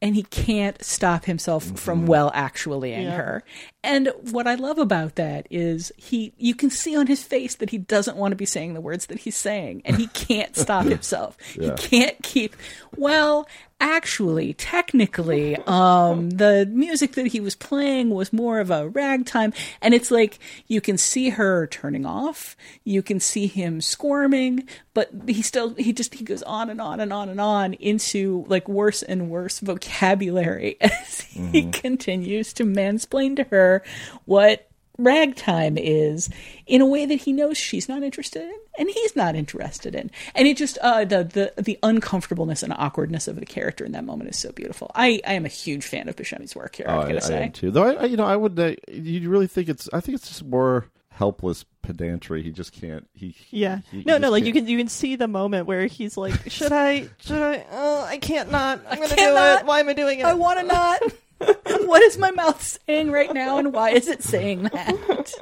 And 0.00 0.14
he 0.14 0.22
can't 0.24 0.82
stop 0.84 1.24
himself 1.24 1.64
from 1.78 2.06
well 2.06 2.30
actuallying 2.32 3.02
Yeah. 3.02 3.16
her. 3.16 3.44
And 3.82 4.12
what 4.30 4.46
I 4.46 4.54
love 4.54 4.78
about 4.78 5.16
that 5.16 5.46
is 5.50 5.90
he 5.96 6.32
you 6.38 6.54
can 6.54 6.70
see 6.70 6.96
on 6.96 7.08
his 7.08 7.22
face 7.24 7.56
that 7.56 7.70
he 7.70 7.78
doesn't 7.78 8.16
want 8.16 8.30
to 8.32 8.36
be 8.36 8.46
saying 8.46 8.74
the 8.74 8.80
words 8.80 9.06
that 9.06 9.20
he's 9.20 9.36
saying 9.36 9.82
and 9.84 9.96
he 9.96 10.06
can't 10.08 10.54
stop 10.56 10.84
himself. 10.86 11.36
Yeah. 11.56 11.70
He 11.76 11.88
can't 11.88 12.22
keep 12.22 12.54
well 12.96 13.48
actually 13.80 14.52
technically 14.54 15.56
um 15.66 16.30
the 16.30 16.66
music 16.72 17.12
that 17.12 17.28
he 17.28 17.40
was 17.40 17.54
playing 17.54 18.10
was 18.10 18.32
more 18.32 18.58
of 18.58 18.70
a 18.70 18.88
ragtime 18.88 19.52
and 19.80 19.94
it's 19.94 20.10
like 20.10 20.38
you 20.66 20.80
can 20.80 20.98
see 20.98 21.30
her 21.30 21.66
turning 21.68 22.04
off 22.04 22.56
you 22.82 23.02
can 23.02 23.20
see 23.20 23.46
him 23.46 23.80
squirming 23.80 24.66
but 24.94 25.10
he 25.28 25.42
still 25.42 25.74
he 25.74 25.92
just 25.92 26.14
he 26.14 26.24
goes 26.24 26.42
on 26.42 26.70
and 26.70 26.80
on 26.80 26.98
and 26.98 27.12
on 27.12 27.28
and 27.28 27.40
on 27.40 27.72
into 27.74 28.44
like 28.48 28.68
worse 28.68 29.02
and 29.02 29.30
worse 29.30 29.60
vocabulary 29.60 30.76
as 30.80 31.20
he 31.20 31.70
continues 31.70 32.52
to 32.52 32.64
mansplain 32.64 33.36
to 33.36 33.44
her 33.44 33.82
what 34.24 34.67
ragtime 34.98 35.78
is 35.78 36.28
in 36.66 36.80
a 36.80 36.86
way 36.86 37.06
that 37.06 37.14
he 37.22 37.32
knows 37.32 37.56
she's 37.56 37.88
not 37.88 38.02
interested 38.02 38.42
in 38.42 38.54
and 38.78 38.88
he's 38.90 39.14
not 39.14 39.36
interested 39.36 39.94
in 39.94 40.10
and 40.34 40.48
it 40.48 40.56
just 40.56 40.76
uh 40.78 41.04
the 41.04 41.22
the, 41.24 41.62
the 41.62 41.78
uncomfortableness 41.84 42.62
and 42.64 42.72
awkwardness 42.76 43.28
of 43.28 43.36
the 43.38 43.46
character 43.46 43.84
in 43.84 43.92
that 43.92 44.04
moment 44.04 44.28
is 44.28 44.36
so 44.36 44.50
beautiful 44.52 44.90
i 44.96 45.20
i 45.26 45.34
am 45.34 45.44
a 45.44 45.48
huge 45.48 45.84
fan 45.86 46.08
of 46.08 46.16
Buscemi's 46.16 46.56
work 46.56 46.74
here 46.76 46.86
Oh, 46.88 46.98
i'm 47.00 47.06
gonna 47.06 47.16
I, 47.16 47.20
say 47.20 47.38
I 47.38 47.42
am 47.46 47.52
too. 47.52 47.70
Though 47.70 47.84
I, 47.84 47.92
I, 47.92 48.04
you 48.06 48.16
know, 48.16 48.24
I 48.26 48.34
would. 48.36 48.58
Uh, 48.58 48.74
you 48.88 49.28
really 49.30 49.46
think 49.46 49.68
it's? 49.68 49.88
I 49.92 50.00
think 50.00 50.16
it's 50.16 50.26
just 50.28 50.44
more 50.44 50.86
helpless 51.10 51.64
pedantry. 51.82 52.42
He 52.42 52.50
just 52.50 52.72
can't. 52.72 53.08
He. 53.14 53.34
Yeah. 53.50 53.80
he- 53.90 53.98
he 53.98 54.04
no, 54.04 54.18
no, 54.18 54.30
like 54.30 54.44
you 54.44 54.52
can't- 54.52 54.66
can 54.66 54.72
you 54.72 54.78
can 54.78 54.88
see 54.88 55.16
the 55.16 55.28
moment 55.28 55.66
where 55.66 55.86
he's 55.86 56.16
like, 56.16 56.50
"Should 56.50 56.72
I? 56.72 57.08
Should 57.18 57.40
I? 57.42 57.64
Oh, 57.70 58.04
I 58.04 58.18
can't 58.18 58.50
not. 58.50 58.80
I'm 58.88 58.98
going 58.98 59.08
to 59.10 59.16
do 59.16 59.32
not. 59.34 59.60
it. 59.60 59.66
Why 59.66 59.80
am 59.80 59.88
I 59.88 59.92
doing 59.92 60.18
it? 60.20 60.24
i 60.26 60.34
want 60.34 60.58
to 60.60 60.66
not 60.66 61.00
what 61.38 62.02
is 62.02 62.18
my 62.18 62.30
mouth 62.30 62.78
saying 62.86 63.10
right 63.10 63.32
now 63.32 63.58
and 63.58 63.72
why 63.72 63.90
is 63.90 64.08
it 64.08 64.22
saying 64.22 64.64
that 64.64 65.32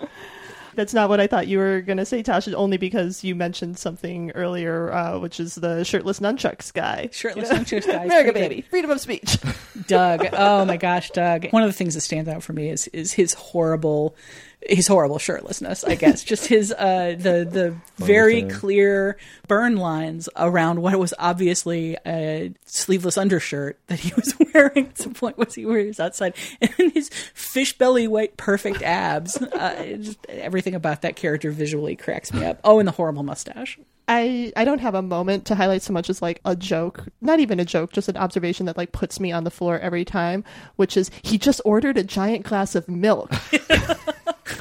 That's 0.76 0.92
not 0.92 1.09
what 1.09 1.20
I 1.20 1.26
thought 1.26 1.49
you 1.49 1.57
were 1.57 1.80
going 1.80 1.97
to 1.97 2.05
say, 2.05 2.22
Tasha. 2.22 2.53
Only 2.53 2.76
because 2.76 3.24
you 3.24 3.34
mentioned 3.34 3.78
something 3.78 4.30
earlier, 4.32 4.92
uh, 4.92 5.18
which 5.18 5.40
is 5.40 5.55
the 5.55 5.84
shirtless 5.84 6.20
nunchucks 6.20 6.72
guy. 6.72 7.09
Shirtless 7.12 7.49
nunchucks 7.53 7.86
guy 7.86 8.05
America, 8.05 8.34
baby, 8.34 8.61
freedom 8.61 8.90
of 8.90 9.01
speech. 9.01 9.38
Doug. 9.86 10.26
Oh 10.34 10.66
my 10.66 10.76
gosh, 10.76 11.11
Doug. 11.11 11.49
One 11.51 11.62
of 11.62 11.68
the 11.70 11.72
things 11.72 11.94
that 11.94 12.03
stands 12.03 12.28
out 12.28 12.42
for 12.42 12.53
me 12.53 12.68
is 12.68 12.88
is 12.88 13.14
his 13.14 13.32
horrible 13.32 14.14
his 14.62 14.86
horrible 14.86 15.18
shirtlessness, 15.18 15.86
I 15.86 15.94
guess. 15.94 16.24
Just 16.24 16.46
his 16.46 16.72
uh, 16.72 17.14
the 17.18 17.44
the 17.50 17.76
very 18.04 18.42
clear 18.42 19.16
burn 19.48 19.76
lines 19.76 20.28
around 20.36 20.82
what 20.82 20.98
was 20.98 21.14
obviously 21.18 21.96
a 22.07 22.52
sleeveless 22.64 23.18
undershirt 23.18 23.78
that 23.86 24.00
he 24.00 24.12
was 24.16 24.34
wearing 24.52 24.86
at 24.88 24.98
some 24.98 25.14
point 25.14 25.38
was 25.38 25.54
he 25.54 25.66
where 25.66 25.80
he 25.80 25.86
was 25.86 26.00
outside, 26.00 26.34
and 26.61 26.92
his 26.92 27.09
fish 27.34 27.76
belly 27.76 28.09
white 28.09 28.36
perfect 28.36 28.82
abs. 28.82 29.36
Uh, 29.36 29.96
just, 30.00 30.24
everything 30.28 30.74
about 30.74 31.02
that 31.02 31.16
character 31.16 31.50
visually 31.50 31.96
cracks 31.96 32.32
me 32.32 32.44
up. 32.44 32.61
Oh, 32.64 32.78
and 32.78 32.88
the 32.88 32.92
horrible 32.92 33.22
mustache. 33.22 33.78
I 34.09 34.52
I 34.57 34.64
don't 34.64 34.80
have 34.80 34.94
a 34.94 35.02
moment 35.02 35.46
to 35.46 35.54
highlight 35.54 35.82
so 35.82 35.92
much 35.92 36.09
as 36.09 36.22
like 36.22 36.40
a 36.44 36.54
joke, 36.54 37.04
not 37.20 37.40
even 37.40 37.59
a 37.59 37.64
joke, 37.64 37.92
just 37.92 38.09
an 38.09 38.16
observation 38.16 38.66
that 38.66 38.76
like 38.76 38.92
puts 38.92 39.18
me 39.18 39.32
on 39.32 39.44
the 39.44 39.50
floor 39.50 39.78
every 39.78 40.04
time, 40.04 40.44
which 40.76 40.96
is 40.96 41.11
he 41.22 41.38
just 41.38 41.61
ordered 41.64 41.98
a 41.98 42.04
giant 42.04 42.44
glass 42.44 42.74
of 42.74 42.88
milk. 42.88 43.30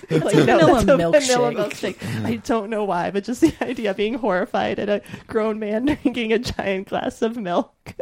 like, 0.10 0.34
Vanilla 0.34 0.84
that's 0.84 0.84
a 0.84 0.98
milkshake. 0.98 1.28
vanilla 1.28 1.54
milkshake. 1.54 2.26
I 2.26 2.36
don't 2.38 2.70
know 2.70 2.84
why, 2.86 3.12
but 3.12 3.24
just 3.24 3.42
the 3.42 3.54
idea 3.62 3.92
of 3.92 3.98
being 3.98 4.16
horrified 4.16 4.80
at 4.80 4.90
a 4.90 5.02
grown 5.28 5.60
man 5.60 5.86
drinking 6.04 6.34
a 6.34 6.40
giant 6.40 6.90
glass 6.90 7.22
of 7.22 7.38
milk 7.38 7.94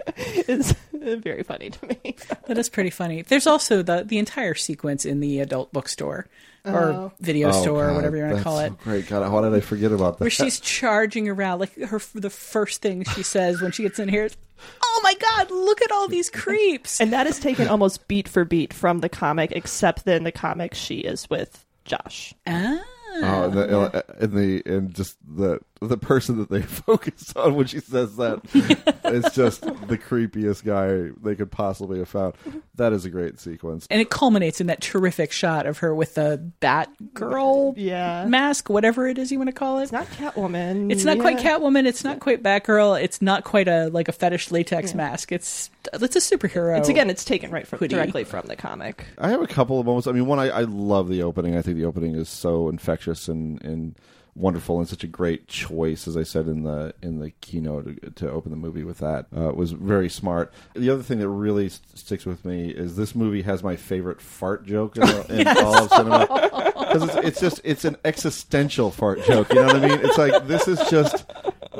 is 0.48 0.76
very 0.94 1.44
funny 1.44 1.70
to 1.72 1.88
me. 1.88 2.16
That 2.48 2.58
is 2.58 2.70
pretty 2.70 2.90
funny. 2.90 3.22
There's 3.22 3.48
also 3.48 3.82
the 3.82 4.04
the 4.06 4.18
entire 4.18 4.56
sequence 4.56 5.04
in 5.06 5.20
the 5.20 5.40
adult 5.40 5.74
bookstore 5.74 6.28
or 6.66 6.80
Oh. 6.94 7.12
video 7.20 7.50
Oh, 7.50 7.62
store, 7.62 7.90
or 7.90 7.94
whatever 7.94 8.16
you 8.18 8.24
want 8.24 8.38
to 8.38 8.44
call 8.44 8.60
it. 8.60 8.70
so 8.70 8.78
great. 8.84 9.08
God, 9.08 9.30
why 9.32 9.42
did 9.42 9.54
I 9.54 9.60
forget 9.60 9.92
about 9.92 10.18
that? 10.18 10.24
where 10.24 10.30
she's 10.30 10.60
charging 10.60 11.28
around 11.30 11.60
like 11.60 11.76
her 11.76 12.00
the 12.16 12.30
first 12.30 12.82
thing 12.82 13.04
she 13.04 13.24
says 13.24 13.62
when 13.62 13.72
she 13.72 13.84
gets 13.84 14.00
in 14.00 14.08
here 14.10 14.26
is 14.26 14.38
oh 14.82 15.00
my 15.04 15.14
god 15.16 15.52
look 15.52 15.82
at 15.82 15.92
all 15.92 16.08
these 16.08 16.30
creeps 16.30 17.02
And 17.02 17.12
that 17.12 17.28
is 17.28 17.38
taken 17.40 17.68
almost 17.68 18.08
beat 18.08 18.30
for 18.30 18.46
beat 18.46 18.74
from 18.74 19.00
the 19.00 19.10
comic, 19.10 19.52
except 19.52 20.06
that 20.06 20.16
in 20.16 20.24
the 20.24 20.32
comic 20.32 20.74
she 20.74 21.00
is 21.00 21.30
with 21.30 21.66
Josh. 21.86 22.34
ah. 22.48 22.80
Oh, 23.16 23.44
and 23.44 23.54
the, 23.54 24.06
and 24.20 24.34
the 24.34 24.64
and 24.66 24.94
just 24.96 25.18
the 25.28 25.60
the 25.90 25.98
person 25.98 26.38
that 26.40 26.50
they 26.50 26.62
focus 26.64 27.34
on 27.36 27.56
when 27.56 27.68
she 27.68 27.80
says 27.80 28.16
that, 28.18 28.42
it's 29.06 29.36
just 29.36 29.62
the 29.62 29.98
creepiest 29.98 30.64
guy 30.64 31.12
they 31.24 31.36
could 31.36 31.52
possibly 31.52 32.00
have 32.00 32.10
found. 32.10 32.34
That 32.76 32.94
is 32.94 33.06
a 33.06 33.10
great 33.10 33.40
sequence. 33.40 33.88
and 33.92 34.02
it 34.02 34.10
culminates 34.10 34.60
in 34.62 34.68
that 34.68 34.82
terrific 34.82 35.32
shot 35.32 35.66
of 35.66 35.80
her 35.80 35.94
with 35.94 36.16
the 36.16 36.38
bat 36.60 36.90
girl 37.14 37.74
Yeah. 37.78 38.26
mask 38.26 38.70
whatever 38.70 39.08
it 39.08 39.18
is 39.18 39.32
you 39.32 39.38
want 39.38 39.50
to 39.50 39.54
call 39.54 39.80
it 39.80 39.84
It's 39.84 39.92
not 39.92 40.08
Catwoman. 40.08 40.92
It's 40.92 41.04
not 41.06 41.20
quite 41.20 41.38
Catwoman. 41.38 41.86
It's 41.86 42.04
not 42.04 42.20
quite 42.20 42.42
Batgirl. 42.42 43.02
It's 43.02 43.22
not 43.22 43.44
quite 43.44 43.68
a 43.68 43.90
like 43.90 44.08
a 44.08 44.12
fetish 44.12 44.52
latex 44.52 44.94
mask. 44.94 45.32
It's 45.32 45.70
it's 45.94 46.16
a 46.16 46.38
superhero. 46.38 46.78
It's 46.80 46.90
again, 46.90 47.10
it's 47.10 47.26
taken 47.26 47.52
right 47.52 47.68
from 47.68 47.80
hoodie. 47.80 47.96
directly 47.96 48.24
from 48.24 48.48
the 48.48 48.56
comic. 48.56 49.06
I 49.18 49.30
have 49.30 49.42
a 49.42 49.48
couple 49.48 49.80
of 49.80 49.86
moments. 49.86 50.08
I 50.08 50.14
mean, 50.14 50.26
one, 50.26 50.40
I, 50.40 50.48
I 50.50 50.62
love 50.62 51.10
the 51.10 51.24
opening. 51.24 51.58
I 51.58 51.62
think 51.62 51.78
the 51.78 51.86
opening 51.86 52.16
is 52.16 52.30
so 52.30 52.70
infectious 52.70 53.28
and, 53.28 53.62
and 53.64 53.96
wonderful, 54.36 54.80
and 54.80 54.88
such 54.88 55.04
a 55.04 55.08
great 55.08 55.48
choice. 55.48 56.08
As 56.08 56.18
I 56.18 56.24
said 56.24 56.48
in 56.48 56.64
the 56.64 56.94
in 57.02 57.20
the 57.20 57.32
keynote 57.42 58.02
to, 58.02 58.10
to 58.12 58.32
open 58.32 58.52
the 58.52 58.58
movie 58.58 58.84
with 58.84 58.98
that, 59.00 59.28
uh, 59.36 59.50
it 59.50 59.56
was 59.56 59.72
very 59.72 60.10
smart. 60.10 60.52
The 60.74 60.90
other 60.90 61.04
thing 61.04 61.20
that 61.20 61.30
really 61.30 61.68
s- 61.68 61.82
sticks 61.94 62.26
with 62.26 62.44
me 62.46 62.70
is 62.70 62.96
this 62.96 63.16
movie 63.16 63.44
has 63.44 63.64
my 63.64 63.76
favorite 63.76 64.22
fart 64.22 64.66
joke 64.66 64.98
in, 64.98 65.04
in 65.30 65.48
all 65.48 65.84
of 65.84 65.90
cinema 65.92 66.28
because 66.74 67.04
it's, 67.04 67.16
it's 67.28 67.42
just 67.42 67.62
it's 67.64 67.86
an 67.86 67.98
existential 68.06 68.92
fart 68.92 69.24
joke. 69.24 69.50
You 69.50 69.62
know 69.62 69.68
what 69.68 69.76
I 69.78 69.88
mean? 69.88 70.00
It's 70.04 70.18
like 70.18 70.48
this 70.48 70.68
is 70.68 70.80
just 70.90 71.26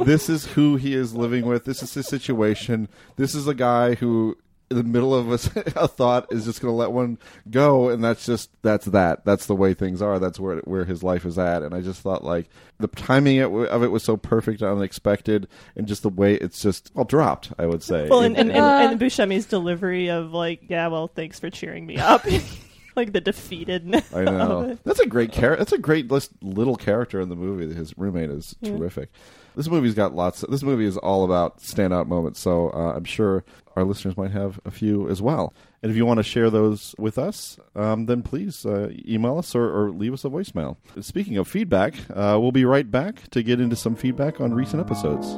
this 0.06 0.30
is 0.30 0.46
who 0.46 0.76
he 0.76 0.94
is 0.96 1.14
living 1.16 1.46
with. 1.46 1.66
This 1.66 1.84
is 1.84 1.94
his 1.94 2.08
situation. 2.08 2.88
This 3.16 3.36
is 3.36 3.48
a 3.48 3.54
guy 3.54 3.96
who 3.96 4.38
the 4.70 4.84
middle 4.84 5.14
of 5.14 5.30
a, 5.30 5.34
a 5.76 5.88
thought 5.88 6.32
is 6.32 6.46
just 6.46 6.62
going 6.62 6.72
to 6.72 6.76
let 6.76 6.92
one 6.92 7.18
go 7.52 7.90
and 7.90 8.04
that's 8.04 8.26
just 8.26 8.50
that's 8.64 8.86
that 8.88 9.24
that's 9.26 9.46
the 9.46 9.56
way 9.56 9.74
things 9.74 10.02
are 10.02 10.18
that's 10.20 10.40
where 10.40 10.58
where 10.66 10.86
his 10.86 11.04
life 11.04 11.26
is 11.26 11.38
at 11.38 11.62
and 11.62 11.76
i 11.76 11.82
just 11.82 12.02
thought 12.02 12.24
like 12.24 12.48
the 12.80 12.88
timing 12.88 13.40
of 13.42 13.84
it 13.84 13.92
was 13.92 14.04
so 14.04 14.18
perfect 14.18 14.62
and 14.62 14.72
unexpected 14.72 15.48
and 15.76 15.86
just 15.88 16.02
the 16.02 16.10
way 16.10 16.34
it's 16.36 16.62
just 16.62 16.92
well 16.96 17.06
dropped 17.06 17.52
i 17.60 17.66
would 17.66 17.84
say 17.84 18.08
Well, 18.10 18.22
and, 18.22 18.36
and, 18.38 18.50
and, 18.50 18.60
Uh, 18.60 18.88
and 18.92 19.00
Buscemi's 19.00 19.46
delivery 19.46 20.10
of 20.10 20.34
like, 20.34 20.62
yeah, 20.70 20.88
well, 20.88 21.08
thanks 21.08 21.40
for 21.40 21.50
cheering 21.50 21.86
me 21.86 21.98
up. 21.98 22.26
like 22.96 23.12
the 23.14 23.22
defeatedness. 23.22 24.16
I 24.16 24.24
know. 24.24 24.78
That's 24.84 25.00
a 25.00 25.06
great 25.08 25.32
character. 25.32 25.58
That's 25.64 25.72
a 25.74 25.78
great 25.78 26.12
lis- 26.12 26.30
little 26.42 26.76
character 26.76 27.20
in 27.22 27.30
the 27.30 27.36
movie. 27.36 27.74
His 27.74 27.98
roommate 27.98 28.30
is 28.30 28.56
Yeah. 28.62 28.78
terrific. 28.78 29.10
This 29.56 29.70
movie's 29.70 29.94
got 29.94 30.16
lots. 30.16 30.44
Of, 30.44 30.52
this 30.52 30.64
movie 30.64 30.86
is 30.86 30.98
all 30.98 31.24
about 31.24 31.60
standout 31.60 32.08
moments. 32.08 32.40
So 32.40 32.70
uh, 32.72 32.94
I'm 32.96 33.06
sure 33.06 33.44
our 33.76 33.84
listeners 33.84 34.18
might 34.18 34.32
have 34.32 34.60
a 34.66 34.72
few 34.72 35.10
as 35.10 35.22
well. 35.22 35.54
And 35.82 35.92
if 35.92 35.98
you 35.98 36.06
want 36.06 36.20
to 36.20 36.24
share 36.24 36.50
those 36.50 36.96
with 36.98 37.18
us, 37.18 37.58
um, 37.76 38.06
then 38.06 38.24
please 38.24 38.66
uh, 38.66 38.92
email 39.08 39.38
us 39.38 39.54
or, 39.54 39.70
or 39.70 39.92
leave 39.92 40.14
us 40.14 40.24
a 40.26 40.30
voicemail. 40.30 40.78
Speaking 41.02 41.38
of 41.38 41.48
feedback, 41.48 41.96
uh, 42.10 42.38
we'll 42.40 42.52
be 42.52 42.66
right 42.66 42.90
back 42.90 43.30
to 43.32 43.44
get 43.44 43.60
into 43.60 43.76
some 43.76 43.96
feedback 43.96 44.40
on 44.40 44.54
recent 44.54 44.80
episodes. 44.80 45.38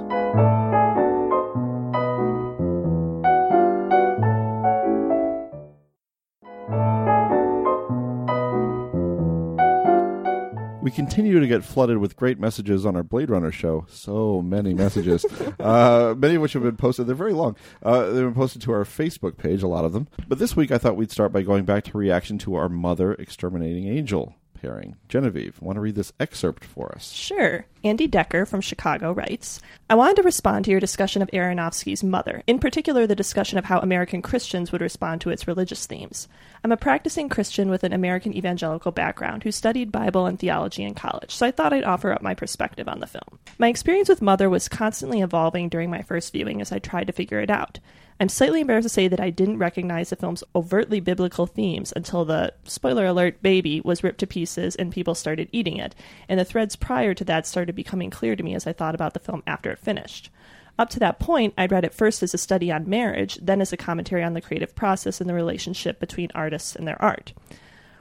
We 10.85 10.91
continue 10.91 11.39
to 11.39 11.47
get 11.47 11.63
flooded 11.63 11.97
with 11.97 12.15
great 12.15 12.39
messages 12.39 12.85
on 12.85 12.95
our 12.95 13.01
Blade 13.01 13.31
Runner 13.31 13.51
show. 13.51 13.87
So 13.89 14.43
many 14.43 14.75
messages, 14.75 15.25
uh, 15.59 16.13
many 16.15 16.35
of 16.35 16.43
which 16.43 16.53
have 16.53 16.61
been 16.61 16.77
posted. 16.77 17.07
They're 17.07 17.15
very 17.15 17.33
long. 17.33 17.55
Uh, 17.81 18.03
they've 18.03 18.23
been 18.23 18.35
posted 18.35 18.61
to 18.61 18.71
our 18.71 18.83
Facebook 18.83 19.35
page, 19.35 19.63
a 19.63 19.67
lot 19.67 19.83
of 19.83 19.93
them. 19.93 20.07
But 20.27 20.37
this 20.37 20.55
week, 20.55 20.69
I 20.69 20.77
thought 20.77 20.95
we'd 20.95 21.09
start 21.09 21.33
by 21.33 21.41
going 21.41 21.65
back 21.65 21.85
to 21.85 21.97
reaction 21.97 22.37
to 22.37 22.53
our 22.53 22.69
Mother 22.69 23.13
Exterminating 23.13 23.87
Angel 23.87 24.35
pairing. 24.53 24.95
Genevieve, 25.09 25.59
want 25.59 25.77
to 25.77 25.81
read 25.81 25.95
this 25.95 26.13
excerpt 26.19 26.63
for 26.63 26.93
us? 26.93 27.11
Sure. 27.11 27.65
Andy 27.83 28.05
Decker 28.05 28.45
from 28.45 28.61
Chicago 28.61 29.11
writes 29.11 29.61
I 29.87 29.93
wanted 29.93 30.15
to 30.15 30.23
respond 30.23 30.65
to 30.65 30.71
your 30.71 30.79
discussion 30.79 31.21
of 31.21 31.29
Aronofsky's 31.29 32.03
mother, 32.03 32.41
in 32.47 32.57
particular, 32.57 33.05
the 33.05 33.15
discussion 33.15 33.59
of 33.59 33.65
how 33.65 33.79
American 33.79 34.23
Christians 34.23 34.71
would 34.71 34.81
respond 34.81 35.21
to 35.21 35.29
its 35.29 35.47
religious 35.47 35.85
themes. 35.85 36.27
I'm 36.63 36.71
a 36.71 36.77
practicing 36.77 37.29
Christian 37.29 37.69
with 37.69 37.83
an 37.83 37.93
American 37.93 38.35
evangelical 38.35 38.91
background 38.91 39.43
who 39.43 39.51
studied 39.51 39.91
Bible 39.91 40.25
and 40.25 40.39
theology 40.39 40.81
in 40.81 40.95
college, 40.95 41.35
so 41.35 41.45
I 41.45 41.51
thought 41.51 41.71
I'd 41.71 41.83
offer 41.83 42.11
up 42.11 42.23
my 42.23 42.33
perspective 42.33 42.87
on 42.87 42.99
the 42.99 43.05
film. 43.05 43.37
My 43.59 43.67
experience 43.67 44.09
with 44.09 44.23
Mother 44.23 44.49
was 44.49 44.67
constantly 44.67 45.21
evolving 45.21 45.69
during 45.69 45.91
my 45.91 46.01
first 46.01 46.33
viewing 46.33 46.61
as 46.61 46.71
I 46.71 46.79
tried 46.79 47.05
to 47.05 47.13
figure 47.13 47.39
it 47.39 47.51
out. 47.51 47.77
I'm 48.17 48.29
slightly 48.29 48.61
embarrassed 48.61 48.85
to 48.85 48.89
say 48.89 49.09
that 49.09 49.19
I 49.19 49.29
didn't 49.29 49.57
recognize 49.57 50.09
the 50.09 50.15
film's 50.15 50.43
overtly 50.55 51.01
biblical 51.01 51.45
themes 51.45 51.91
until 51.95 52.23
the 52.23 52.53
spoiler 52.63 53.05
alert 53.05 53.41
baby 53.41 53.81
was 53.81 54.05
ripped 54.05 54.19
to 54.21 54.27
pieces 54.27 54.73
and 54.77 54.91
people 54.91 55.15
started 55.15 55.49
eating 55.51 55.77
it, 55.77 55.93
and 56.29 56.39
the 56.39 56.45
threads 56.45 56.77
prior 56.77 57.13
to 57.13 57.25
that 57.25 57.45
started 57.45 57.75
becoming 57.75 58.09
clear 58.09 58.37
to 58.37 58.43
me 58.43 58.55
as 58.55 58.65
I 58.65 58.71
thought 58.71 58.95
about 58.95 59.13
the 59.13 59.19
film 59.19 59.43
after 59.45 59.74
it 59.75 59.79
finished. 59.79 60.31
Up 60.77 60.89
to 60.89 60.99
that 60.99 61.19
point, 61.19 61.53
I'd 61.57 61.71
read 61.71 61.85
it 61.85 61.93
first 61.93 62.21
as 62.21 62.33
a 62.33 62.37
study 62.37 62.71
on 62.71 62.89
marriage, 62.89 63.37
then 63.41 63.61
as 63.61 63.71
a 63.71 63.77
commentary 63.77 64.23
on 64.23 64.33
the 64.33 64.41
creative 64.41 64.75
process 64.75 65.21
and 65.21 65.29
the 65.29 65.33
relationship 65.33 65.99
between 65.99 66.31
artists 66.35 66.75
and 66.75 66.87
their 66.87 67.01
art. 67.01 67.33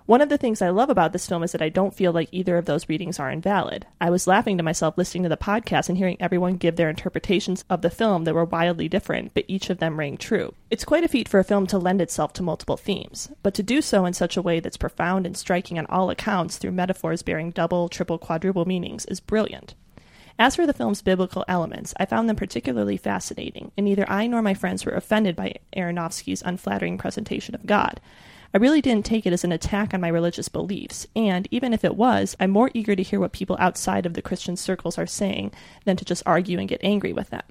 One 0.06 0.20
of 0.20 0.28
the 0.28 0.36
things 0.36 0.60
I 0.60 0.68
love 0.68 0.90
about 0.90 1.14
this 1.14 1.26
film 1.26 1.42
is 1.42 1.52
that 1.52 1.62
I 1.62 1.70
don't 1.70 1.94
feel 1.94 2.12
like 2.12 2.28
either 2.30 2.58
of 2.58 2.66
those 2.66 2.90
readings 2.90 3.18
are 3.18 3.30
invalid. 3.30 3.86
I 4.02 4.10
was 4.10 4.26
laughing 4.26 4.58
to 4.58 4.62
myself 4.62 4.98
listening 4.98 5.22
to 5.22 5.30
the 5.30 5.38
podcast 5.38 5.88
and 5.88 5.96
hearing 5.96 6.18
everyone 6.20 6.58
give 6.58 6.76
their 6.76 6.90
interpretations 6.90 7.64
of 7.70 7.80
the 7.80 7.88
film 7.88 8.24
that 8.24 8.34
were 8.34 8.44
wildly 8.44 8.86
different, 8.86 9.32
but 9.32 9.46
each 9.48 9.70
of 9.70 9.78
them 9.78 9.98
rang 9.98 10.18
true. 10.18 10.52
It's 10.68 10.84
quite 10.84 11.04
a 11.04 11.08
feat 11.08 11.26
for 11.26 11.40
a 11.40 11.44
film 11.44 11.66
to 11.68 11.78
lend 11.78 12.02
itself 12.02 12.34
to 12.34 12.42
multiple 12.42 12.76
themes, 12.76 13.30
but 13.42 13.54
to 13.54 13.62
do 13.62 13.80
so 13.80 14.04
in 14.04 14.12
such 14.12 14.36
a 14.36 14.42
way 14.42 14.60
that's 14.60 14.76
profound 14.76 15.24
and 15.24 15.38
striking 15.38 15.78
on 15.78 15.86
all 15.86 16.10
accounts 16.10 16.58
through 16.58 16.72
metaphors 16.72 17.22
bearing 17.22 17.50
double, 17.50 17.88
triple, 17.88 18.18
quadruple 18.18 18.66
meanings 18.66 19.06
is 19.06 19.20
brilliant. 19.20 19.74
As 20.36 20.56
for 20.56 20.66
the 20.66 20.72
film's 20.72 21.00
biblical 21.00 21.44
elements, 21.46 21.94
I 21.96 22.06
found 22.06 22.28
them 22.28 22.34
particularly 22.34 22.96
fascinating, 22.96 23.70
and 23.76 23.84
neither 23.84 24.08
I 24.10 24.26
nor 24.26 24.42
my 24.42 24.54
friends 24.54 24.84
were 24.84 24.92
offended 24.92 25.36
by 25.36 25.54
Aronofsky's 25.76 26.42
unflattering 26.44 26.98
presentation 26.98 27.54
of 27.54 27.66
God. 27.66 28.00
I 28.52 28.58
really 28.58 28.80
didn't 28.80 29.06
take 29.06 29.26
it 29.26 29.32
as 29.32 29.44
an 29.44 29.52
attack 29.52 29.94
on 29.94 30.00
my 30.00 30.08
religious 30.08 30.48
beliefs, 30.48 31.06
and 31.14 31.46
even 31.52 31.72
if 31.72 31.84
it 31.84 31.96
was, 31.96 32.36
I'm 32.40 32.50
more 32.50 32.70
eager 32.74 32.96
to 32.96 33.02
hear 33.02 33.20
what 33.20 33.32
people 33.32 33.56
outside 33.60 34.06
of 34.06 34.14
the 34.14 34.22
Christian 34.22 34.56
circles 34.56 34.98
are 34.98 35.06
saying 35.06 35.52
than 35.84 35.96
to 35.96 36.04
just 36.04 36.22
argue 36.26 36.58
and 36.58 36.68
get 36.68 36.80
angry 36.82 37.12
with 37.12 37.30
them. 37.30 37.42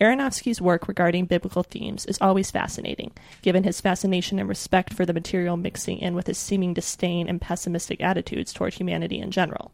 Aronofsky's 0.00 0.60
work 0.60 0.88
regarding 0.88 1.26
biblical 1.26 1.62
themes 1.62 2.06
is 2.06 2.18
always 2.20 2.50
fascinating, 2.50 3.12
given 3.40 3.62
his 3.62 3.80
fascination 3.80 4.38
and 4.38 4.48
respect 4.48 4.92
for 4.92 5.06
the 5.06 5.14
material 5.14 5.56
mixing 5.56 5.98
in 5.98 6.14
with 6.14 6.26
his 6.26 6.38
seeming 6.38 6.74
disdain 6.74 7.28
and 7.28 7.40
pessimistic 7.40 8.00
attitudes 8.02 8.52
toward 8.52 8.74
humanity 8.74 9.18
in 9.20 9.30
general. 9.30 9.72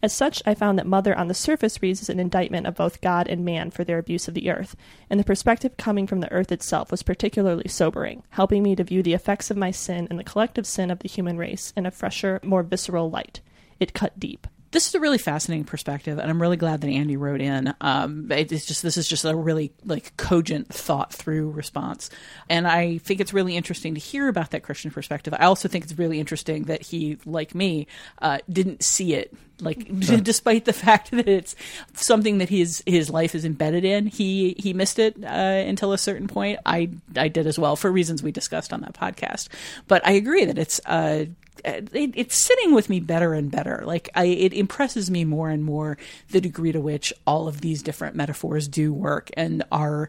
As 0.00 0.12
such, 0.12 0.42
I 0.46 0.54
found 0.54 0.78
that 0.78 0.86
Mother 0.86 1.16
on 1.16 1.26
the 1.26 1.34
surface 1.34 1.82
reads 1.82 2.00
as 2.00 2.08
an 2.08 2.20
indictment 2.20 2.68
of 2.68 2.76
both 2.76 3.00
God 3.00 3.26
and 3.26 3.44
man 3.44 3.72
for 3.72 3.82
their 3.82 3.98
abuse 3.98 4.28
of 4.28 4.34
the 4.34 4.48
earth, 4.48 4.76
and 5.10 5.18
the 5.18 5.24
perspective 5.24 5.76
coming 5.76 6.06
from 6.06 6.20
the 6.20 6.30
earth 6.30 6.52
itself 6.52 6.92
was 6.92 7.02
particularly 7.02 7.66
sobering, 7.66 8.22
helping 8.30 8.62
me 8.62 8.76
to 8.76 8.84
view 8.84 9.02
the 9.02 9.14
effects 9.14 9.50
of 9.50 9.56
my 9.56 9.72
sin 9.72 10.06
and 10.08 10.16
the 10.16 10.24
collective 10.24 10.66
sin 10.66 10.92
of 10.92 11.00
the 11.00 11.08
human 11.08 11.36
race 11.36 11.72
in 11.76 11.84
a 11.84 11.90
fresher, 11.90 12.38
more 12.44 12.62
visceral 12.62 13.10
light. 13.10 13.40
It 13.80 13.92
cut 13.92 14.20
deep. 14.20 14.46
This 14.70 14.86
is 14.86 14.94
a 14.94 15.00
really 15.00 15.18
fascinating 15.18 15.64
perspective, 15.64 16.18
and 16.18 16.30
I'm 16.30 16.42
really 16.42 16.58
glad 16.58 16.82
that 16.82 16.88
Andy 16.88 17.16
wrote 17.16 17.40
in. 17.40 17.74
Um, 17.80 18.30
it's 18.30 18.66
just 18.66 18.82
this 18.82 18.98
is 18.98 19.08
just 19.08 19.24
a 19.24 19.34
really 19.34 19.72
like 19.84 20.14
cogent, 20.18 20.68
thought 20.68 21.12
through 21.12 21.50
response, 21.50 22.10
and 22.50 22.68
I 22.68 22.98
think 22.98 23.20
it's 23.20 23.32
really 23.32 23.56
interesting 23.56 23.94
to 23.94 24.00
hear 24.00 24.28
about 24.28 24.50
that 24.50 24.62
Christian 24.62 24.90
perspective. 24.90 25.34
I 25.36 25.46
also 25.46 25.68
think 25.68 25.84
it's 25.84 25.98
really 25.98 26.20
interesting 26.20 26.64
that 26.64 26.82
he, 26.82 27.16
like 27.24 27.54
me, 27.54 27.86
uh, 28.20 28.38
didn't 28.48 28.84
see 28.84 29.14
it. 29.14 29.34
Like, 29.60 29.88
despite 30.22 30.64
the 30.64 30.72
fact 30.72 31.10
that 31.12 31.28
it's 31.28 31.56
something 31.94 32.38
that 32.38 32.48
his 32.48 32.82
his 32.86 33.10
life 33.10 33.34
is 33.34 33.44
embedded 33.44 33.84
in, 33.84 34.06
he 34.06 34.54
he 34.58 34.72
missed 34.72 34.98
it 34.98 35.16
uh, 35.22 35.26
until 35.26 35.92
a 35.92 35.98
certain 35.98 36.28
point. 36.28 36.60
I 36.66 36.90
I 37.16 37.28
did 37.28 37.46
as 37.46 37.58
well 37.58 37.76
for 37.76 37.90
reasons 37.90 38.22
we 38.22 38.32
discussed 38.32 38.72
on 38.72 38.80
that 38.82 38.94
podcast. 38.94 39.48
But 39.86 40.06
I 40.06 40.12
agree 40.12 40.44
that 40.44 40.58
it's 40.58 40.80
uh, 40.86 41.26
it, 41.64 41.88
it's 41.92 42.42
sitting 42.44 42.74
with 42.74 42.88
me 42.88 43.00
better 43.00 43.34
and 43.34 43.50
better. 43.50 43.82
Like 43.84 44.08
I, 44.14 44.24
it 44.24 44.52
impresses 44.52 45.10
me 45.10 45.24
more 45.24 45.50
and 45.50 45.64
more 45.64 45.98
the 46.30 46.40
degree 46.40 46.72
to 46.72 46.80
which 46.80 47.12
all 47.26 47.48
of 47.48 47.60
these 47.60 47.82
different 47.82 48.16
metaphors 48.16 48.68
do 48.68 48.92
work 48.92 49.30
and 49.36 49.64
are. 49.70 50.08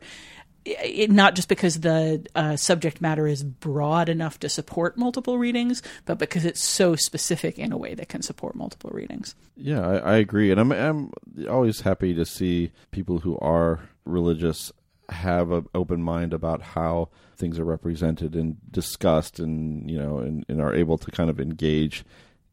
It, 0.69 1.11
not 1.11 1.35
just 1.35 1.47
because 1.47 1.79
the 1.79 2.25
uh, 2.35 2.55
subject 2.55 3.01
matter 3.01 3.27
is 3.27 3.43
broad 3.43 4.09
enough 4.09 4.39
to 4.39 4.49
support 4.49 4.97
multiple 4.97 5.37
readings, 5.37 5.81
but 6.05 6.19
because 6.19 6.45
it's 6.45 6.63
so 6.63 6.95
specific 6.95 7.57
in 7.57 7.71
a 7.71 7.77
way 7.77 7.95
that 7.95 8.09
can 8.09 8.21
support 8.21 8.55
multiple 8.55 8.91
readings. 8.93 9.35
Yeah, 9.55 9.87
I, 9.87 9.97
I 9.97 10.17
agree, 10.17 10.51
and 10.51 10.59
I'm 10.59 10.71
I'm 10.71 11.11
always 11.49 11.81
happy 11.81 12.13
to 12.13 12.25
see 12.25 12.71
people 12.91 13.19
who 13.19 13.37
are 13.39 13.79
religious 14.05 14.71
have 15.09 15.51
an 15.51 15.67
open 15.73 16.03
mind 16.03 16.33
about 16.33 16.61
how 16.61 17.09
things 17.35 17.57
are 17.57 17.65
represented 17.65 18.35
and 18.35 18.57
discussed 18.71 19.39
and 19.39 19.89
you 19.89 19.97
know 19.97 20.19
and, 20.19 20.45
and 20.47 20.61
are 20.61 20.73
able 20.73 20.97
to 20.97 21.09
kind 21.11 21.29
of 21.29 21.39
engage 21.39 22.05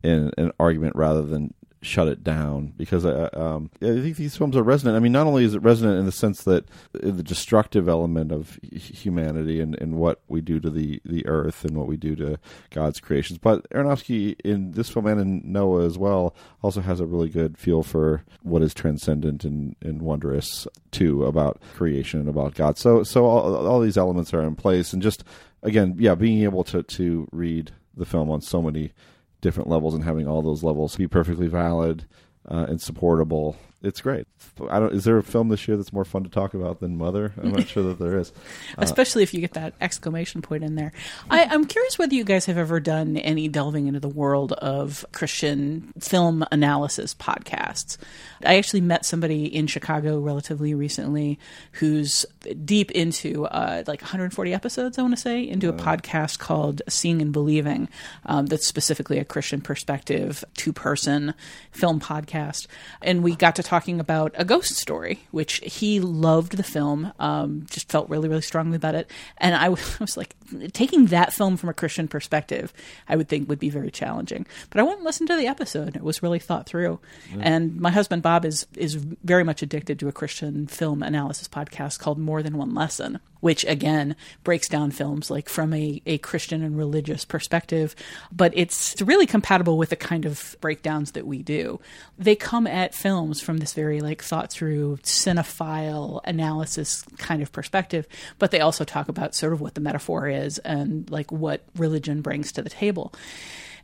in 0.03 0.31
an 0.39 0.53
argument 0.59 0.95
rather 0.97 1.23
than 1.23 1.53
shut 1.87 2.09
it 2.09 2.25
down 2.25 2.73
because 2.77 3.07
I, 3.07 3.27
um, 3.29 3.71
I 3.77 4.01
think 4.01 4.17
these 4.17 4.37
films 4.37 4.57
are 4.57 4.63
resonant. 4.63 4.97
I 4.97 5.01
mean, 5.01 5.13
not 5.13 5.27
only 5.27 5.45
is 5.45 5.55
it 5.55 5.63
resonant 5.63 5.99
in 5.99 6.07
the 6.07 6.13
sense 6.13 6.45
that 6.45 6.65
uh, 6.95 7.11
the 7.11 7.23
destructive 7.23 7.89
element 7.89 8.33
of 8.33 8.59
humanity 8.63 9.61
and, 9.61 9.75
and 9.81 9.97
what 9.97 10.21
we 10.29 10.41
do 10.41 10.61
to 10.61 10.71
the, 10.71 11.01
the 11.05 11.27
earth 11.27 11.65
and 11.65 11.77
what 11.77 11.87
we 11.87 11.97
do 11.97 12.17
to 12.17 12.39
God's 12.71 13.01
creations, 13.01 13.39
but 13.39 13.69
Aronofsky 13.71 14.39
in 14.41 14.73
this 14.73 14.91
film 14.91 15.07
and 15.07 15.21
in 15.21 15.53
Noah 15.53 15.85
as 15.85 15.97
well 15.97 16.35
also 16.63 16.81
has 16.81 17.01
a 17.01 17.07
really 17.07 17.29
good 17.29 17.57
feel 17.57 17.83
for 17.83 18.25
what 18.43 18.63
is 18.63 18.75
transcendent 18.75 19.45
and, 19.45 19.77
and 19.81 20.03
wondrous 20.03 20.67
too 20.91 21.25
about 21.25 21.61
creation 21.75 22.21
and 22.21 22.29
about 22.29 22.55
God. 22.55 22.79
So 22.79 23.03
so 23.03 23.27
all, 23.27 23.67
all 23.67 23.81
these 23.81 23.99
elements 23.99 24.35
are 24.35 24.43
in 24.43 24.57
place, 24.57 24.93
and 24.93 25.03
just 25.03 25.25
again, 25.63 25.97
yeah, 25.99 26.15
being 26.15 26.43
able 26.43 26.65
to 26.65 26.83
to 26.83 27.29
read 27.33 27.73
the 27.97 28.07
film 28.07 28.31
on 28.31 28.41
so 28.41 28.61
many 28.61 28.93
different 29.41 29.69
levels 29.69 29.95
and 29.95 30.05
having 30.05 30.27
all 30.27 30.43
those 30.43 30.63
levels 30.63 30.97
be 30.97 31.07
perfectly 31.07 31.47
valid 31.49 32.07
uh, 32.51 32.67
and 32.69 32.81
supportable. 32.81 33.57
It's 33.87 34.01
great. 34.01 34.27
I 34.69 34.81
don't. 34.81 34.93
Is 34.93 35.05
there 35.05 35.17
a 35.17 35.23
film 35.23 35.49
this 35.49 35.69
year 35.69 35.77
that's 35.77 35.93
more 35.93 36.05
fun 36.05 36.25
to 36.25 36.29
talk 36.29 36.55
about 36.55 36.81
than 36.81 36.99
Mother? 36.99 37.33
I'm 37.41 37.53
not 37.53 37.69
sure 37.69 37.85
that 37.85 37.99
there 37.99 38.19
is. 38.19 38.33
Uh, 38.77 38.83
Especially 38.83 39.23
if 39.23 39.33
you 39.33 39.41
get 39.41 39.53
that 39.53 39.75
exclamation 39.81 40.43
point 40.43 40.65
in 40.65 40.75
there. 40.75 40.93
I, 41.31 41.45
I'm 41.45 41.67
curious 41.67 41.99
whether 41.99 42.15
you 42.15 42.25
guys 42.25 42.47
have 42.47 42.59
ever 42.59 42.81
done 42.81 43.17
any 43.17 43.49
delving 43.49 43.87
into 43.87 44.01
the 44.01 44.09
world 44.09 44.53
of 44.53 45.05
Christian 45.13 45.93
film 46.01 46.45
analysis 46.51 47.15
podcasts. 47.15 47.97
I 48.45 48.57
actually 48.57 48.81
met 48.81 49.05
somebody 49.05 49.45
in 49.47 49.67
Chicago 49.67 50.19
relatively 50.19 50.75
recently 50.75 51.39
who's 51.73 52.27
deep 52.65 52.91
into 52.91 53.47
uh, 53.47 53.85
like 53.87 54.01
140 54.03 54.53
episodes. 54.53 54.99
I 54.99 55.03
want 55.03 55.15
to 55.15 55.21
say 55.21 55.49
into 55.49 55.69
a 55.69 55.73
podcast 55.73 56.39
called 56.39 56.83
Seeing 56.89 57.23
and 57.23 57.33
Believing. 57.33 57.89
Um, 58.27 58.47
that's 58.47 58.67
specifically 58.67 59.19
a 59.19 59.25
Christian 59.25 59.61
perspective, 59.61 60.45
two 60.55 60.73
person 60.73 61.35
film 61.71 62.01
podcast, 62.01 62.67
and 63.01 63.23
we 63.23 63.37
got 63.37 63.57
to 63.57 63.63
talking 63.77 64.01
about 64.01 64.33
a 64.37 64.45
ghost 64.45 64.75
story, 64.77 65.21
which 65.33 65.61
he 65.63 66.01
loved 66.01 66.57
the 66.57 66.63
film, 66.63 67.13
um, 67.19 67.67
just 67.69 67.91
felt 67.93 68.09
really, 68.09 68.27
really 68.27 68.41
strongly 68.41 68.77
about 68.77 68.95
it. 68.95 69.11
And 69.37 69.55
I 69.55 69.69
was 70.01 70.17
like, 70.17 70.35
taking 70.73 71.07
that 71.07 71.33
film 71.33 71.57
from 71.57 71.69
a 71.69 71.75
Christian 71.75 72.09
perspective, 72.09 72.73
I 73.09 73.17
would 73.17 73.29
think 73.29 73.49
would 73.49 73.59
be 73.59 73.71
very 73.71 73.91
challenging. 73.91 74.47
But 74.71 74.81
I 74.81 74.85
went 74.85 74.99
and 74.99 75.05
listened 75.05 75.29
to 75.29 75.37
the 75.37 75.47
episode. 75.47 75.97
It 75.97 76.03
was 76.03 76.23
really 76.23 76.39
thought 76.39 76.67
through. 76.67 77.01
Mm. 77.33 77.41
And 77.43 77.81
my 77.81 77.91
husband 77.91 78.23
Bob 78.23 78.45
is 78.45 78.67
is 78.77 78.95
very 78.95 79.45
much 79.45 79.63
addicted 79.63 79.99
to 80.01 80.09
a 80.09 80.13
Christian 80.13 80.67
film 80.67 81.03
analysis 81.03 81.49
podcast 81.49 81.99
called 81.99 82.19
More 82.19 82.43
Than 82.43 82.57
One 82.57 82.75
Lesson 82.75 83.21
which 83.47 83.65
again 83.67 84.17
breaks 84.43 84.69
down 84.69 84.91
films 84.91 85.31
like 85.31 85.49
from 85.49 85.73
a, 85.73 86.03
a 86.05 86.19
Christian 86.19 86.63
and 86.63 86.77
religious 86.77 87.25
perspective, 87.25 87.95
but 88.33 88.53
it's 88.57 89.01
really 89.03 89.25
compatible 89.25 89.79
with 89.79 89.91
the 89.91 89.97
kind 89.97 90.25
of 90.25 90.57
breakdowns 90.61 91.13
that 91.13 91.27
we 91.27 91.45
do. 91.45 91.79
They 92.19 92.35
come 92.35 92.67
at 92.67 92.93
films 92.93 93.41
from 93.41 93.59
this 93.59 93.73
very 93.73 94.01
like 94.01 94.21
thought 94.23 94.51
through 94.51 94.99
cinephile 95.05 96.21
analysis 96.25 97.05
kind 97.19 97.41
of 97.41 97.53
perspective, 97.53 98.09
but 98.41 98.51
they 98.51 98.61
also 98.61 98.83
talk 98.83 99.09
about 99.09 99.35
sort 99.35 99.53
of 99.53 99.61
what 99.61 99.75
the 99.75 99.81
metaphor 99.81 100.29
is 100.29 100.36
and 100.65 101.11
like 101.11 101.31
what 101.33 101.63
religion 101.77 102.21
brings 102.21 102.53
to 102.53 102.63
the 102.63 102.71
table. 102.71 103.13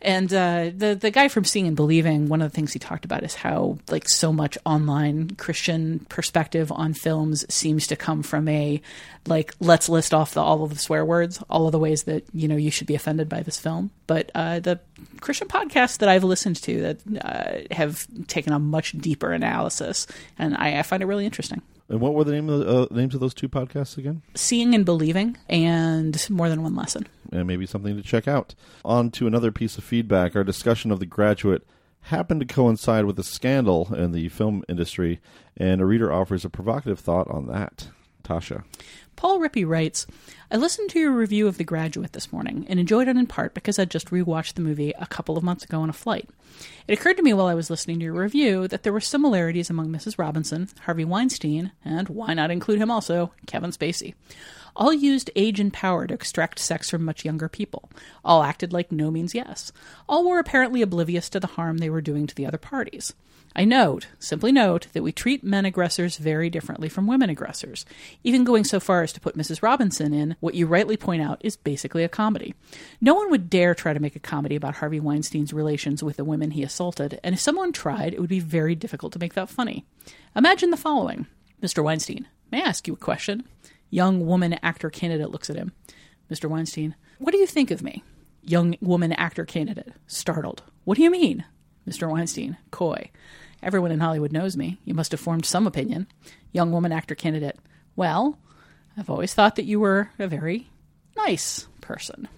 And 0.05 0.33
uh, 0.35 0.71
the 0.77 0.97
the 1.01 1.13
guy 1.13 1.29
from 1.29 1.45
Seeing 1.45 1.69
and 1.69 1.77
Believing, 1.77 2.29
one 2.29 2.43
of 2.43 2.51
the 2.51 2.55
things 2.55 2.73
he 2.73 2.81
talked 2.81 3.05
about 3.05 3.23
is 3.23 3.37
how 3.37 3.79
like 3.89 4.09
so 4.09 4.33
much 4.33 4.59
online 4.67 5.31
Christian 5.37 6.01
perspective 6.09 6.73
on 6.73 6.93
films 6.93 7.47
seems 7.53 7.87
to 7.87 7.97
come 7.97 8.25
from 8.25 8.49
a 8.49 8.83
like 9.29 9.55
let's 9.61 9.89
list 9.89 10.13
off 10.13 10.35
the, 10.35 10.41
all 10.41 10.65
of 10.65 10.71
the 10.71 10.79
swear 10.79 11.05
words, 11.05 11.41
all 11.49 11.67
of 11.67 11.73
the 11.73 11.79
ways 11.79 12.03
that 12.05 12.25
you 12.35 12.49
know 12.49 12.57
you 12.57 12.73
should 12.73 12.89
be 12.89 12.97
offended 12.97 13.29
by 13.29 13.43
this 13.43 13.61
film. 13.61 13.93
But 14.09 14.33
uh, 14.35 14.59
the 14.59 14.81
Christian 15.21 15.47
podcasts 15.47 15.99
that 15.99 16.09
I've 16.09 16.25
listened 16.25 16.57
to 16.65 16.81
that 16.83 17.25
uh, 17.71 17.75
have 17.75 18.05
taken 18.27 18.53
a 18.53 18.59
much 18.59 18.93
deeper 18.93 19.33
analysis, 19.33 20.09
and 20.37 20.57
I, 20.57 20.81
I 20.81 20.83
find 20.83 21.01
it 21.01 21.07
really 21.07 21.27
interesting. 21.27 21.63
And 21.93 22.01
what 22.01 22.15
were 22.15 22.25
the 22.25 22.33
name 22.33 22.49
of 22.49 22.61
the, 22.61 22.67
uh, 22.67 22.87
names 22.91 23.15
of 23.15 23.21
those 23.21 23.35
two 23.35 23.51
podcasts 23.51 23.99
again? 23.99 24.23
Seeing 24.35 24.75
and 24.75 24.83
Believing, 24.83 25.37
and 25.47 26.31
More 26.31 26.49
Than 26.49 26.63
One 26.63 26.75
Lesson. 26.75 27.07
And 27.31 27.47
maybe 27.47 27.67
something 27.67 27.95
to 27.97 28.03
check 28.03 28.27
out. 28.27 28.55
On 28.83 29.11
to 29.11 29.27
another 29.27 29.53
piece 29.53 29.77
of 29.77 29.85
feedback. 29.85 30.35
Our 30.35 30.43
discussion 30.43 30.91
of 30.91 31.01
The 31.01 31.07
Graduate 31.07 31.67
happened 32.05 32.41
to 32.41 32.47
coincide 32.47 33.05
with 33.05 33.19
a 33.19 33.23
scandal 33.23 33.93
in 33.95 34.13
the 34.13 34.31
film 34.31 34.65
industry, 34.71 35.21
and 35.55 35.83
a 35.83 35.85
reader 35.85 36.11
offers 36.11 36.47
a 36.47 36.51
provocative 36.51 36.99
thought 36.99 37.29
on 37.29 37.47
that. 37.49 37.89
Tasha. 38.25 38.65
Paul 39.17 39.39
Rippey 39.39 39.67
writes, 39.67 40.07
I 40.51 40.57
listened 40.57 40.91
to 40.91 40.99
your 40.99 41.13
review 41.13 41.47
of 41.47 41.57
The 41.57 41.65
Graduate 41.65 42.13
this 42.13 42.33
morning 42.33 42.67
and 42.69 42.81
enjoyed 42.81 43.09
it 43.09 43.17
in 43.17 43.27
part 43.27 43.55
because 43.55 43.79
I'd 43.79 43.91
just 43.91 44.11
rewatched 44.11 44.55
the 44.55 44.63
movie 44.63 44.93
a 44.99 45.07
couple 45.07 45.37
of 45.37 45.45
months 45.45 45.65
ago 45.65 45.81
on 45.81 45.89
a 45.89 45.95
flight. 45.95 46.29
It 46.87 46.99
occurred 46.99 47.17
to 47.19 47.23
me 47.23 47.33
while 47.33 47.47
I 47.47 47.55
was 47.55 47.71
listening 47.71 47.99
to 48.01 48.05
your 48.05 48.15
review 48.15 48.69
that 48.69 48.83
there 48.83 48.93
were 48.93 49.01
similarities 49.01 49.71
among 49.71 49.89
Mrs. 49.89 50.19
Robinson, 50.19 50.69
Harvey 50.85 51.05
Weinstein, 51.05 51.73
and 51.85 52.09
why 52.09 52.35
not 52.35 52.51
include 52.51 52.81
him 52.81 52.91
also, 52.91 53.33
Kevin 53.47 53.71
Spacey. 53.71 54.15
All 54.75 54.93
used 54.93 55.31
age 55.37 55.61
and 55.61 55.73
power 55.73 56.07
to 56.07 56.15
extract 56.15 56.59
sex 56.59 56.91
from 56.91 57.05
much 57.05 57.25
younger 57.25 57.49
people. 57.49 57.91
All 58.25 58.43
acted 58.43 58.73
like 58.73 58.91
no 58.91 59.11
means 59.11 59.35
yes. 59.35 59.73
All 60.09 60.29
were 60.29 60.39
apparently 60.39 60.83
oblivious 60.83 61.29
to 61.31 61.41
the 61.41 61.47
harm 61.47 61.79
they 61.79 61.91
were 61.91 62.01
doing 62.01 62.27
to 62.27 62.35
the 62.35 62.47
other 62.47 62.59
parties. 62.59 63.13
I 63.55 63.65
note, 63.65 64.07
simply 64.19 64.51
note, 64.51 64.87
that 64.93 65.03
we 65.03 65.13
treat 65.13 65.45
men 65.45 65.65
aggressors 65.65 66.17
very 66.17 66.49
differently 66.49 66.89
from 66.89 67.07
women 67.07 67.29
aggressors, 67.29 67.85
even 68.25 68.45
going 68.45 68.65
so 68.65 68.81
far 68.81 69.03
as 69.03 69.13
to 69.13 69.21
put 69.21 69.37
Mrs. 69.37 69.63
Robinson 69.63 70.15
in 70.15 70.37
what 70.41 70.55
you 70.55 70.67
rightly 70.67 70.97
point 70.97 71.23
out 71.23 71.41
is 71.45 71.57
basically 71.57 72.03
a 72.03 72.09
comedy. 72.09 72.55
No 73.01 73.15
one 73.15 73.31
would 73.31 73.51
dare 73.51 73.75
try 73.75 73.93
to 73.93 74.01
make 74.01 74.17
a 74.17 74.21
comedy 74.21 74.57
about 74.57 74.77
Harvey 74.77 75.01
Weinstein's 75.01 75.53
relations 75.53 76.03
with 76.03 76.17
the 76.17 76.25
women 76.25 76.53
he 76.53 76.63
assaulted, 76.63 77.21
and 77.23 77.35
if 77.35 77.41
someone 77.41 77.73
tried, 77.73 78.15
it 78.15 78.21
would 78.21 78.31
be 78.31 78.41
very 78.41 78.75
difficult 78.75 79.13
to 79.13 79.19
make 79.19 79.35
that 79.35 79.51
funny. 79.51 79.85
Imagine 80.35 80.71
the 80.71 80.77
following 80.77 81.27
Mr. 81.63 81.85
Weinstein, 81.85 82.27
may 82.51 82.63
I 82.63 82.69
ask 82.69 82.87
you 82.87 82.95
a 82.95 82.97
question? 82.97 83.45
Young 83.91 84.27
woman 84.27 84.55
actor 84.63 84.89
candidate 84.89 85.31
looks 85.31 85.51
at 85.51 85.57
him. 85.57 85.73
Mr. 86.31 86.49
Weinstein, 86.49 86.95
what 87.19 87.33
do 87.33 87.39
you 87.39 87.47
think 87.47 87.71
of 87.71 87.83
me? 87.83 88.03
Young 88.43 88.77
woman 88.81 89.13
actor 89.13 89.45
candidate, 89.45 89.93
startled. 90.07 90.63
What 90.85 90.97
do 90.97 91.03
you 91.03 91.11
mean? 91.11 91.45
Mr. 91.89 92.11
Weinstein, 92.11 92.57
coy. 92.71 93.11
Everyone 93.63 93.93
in 93.93 94.01
Hollywood 94.01 94.33
knows 94.33 94.57
me. 94.57 94.79
You 94.85 94.95
must 94.95 95.13
have 95.13 95.21
formed 95.21 95.47
some 95.47 95.67
opinion. 95.67 96.07
Young 96.53 96.73
woman 96.73 96.93
actor 96.93 97.15
candidate. 97.15 97.59
Well, 97.95 98.39
I've 98.97 99.11
always 99.11 99.35
thought 99.35 99.57
that 99.57 99.65
you 99.65 99.81
were 99.81 100.11
a 100.19 100.27
very 100.27 100.69
nice 101.17 101.67
person. 101.81 102.29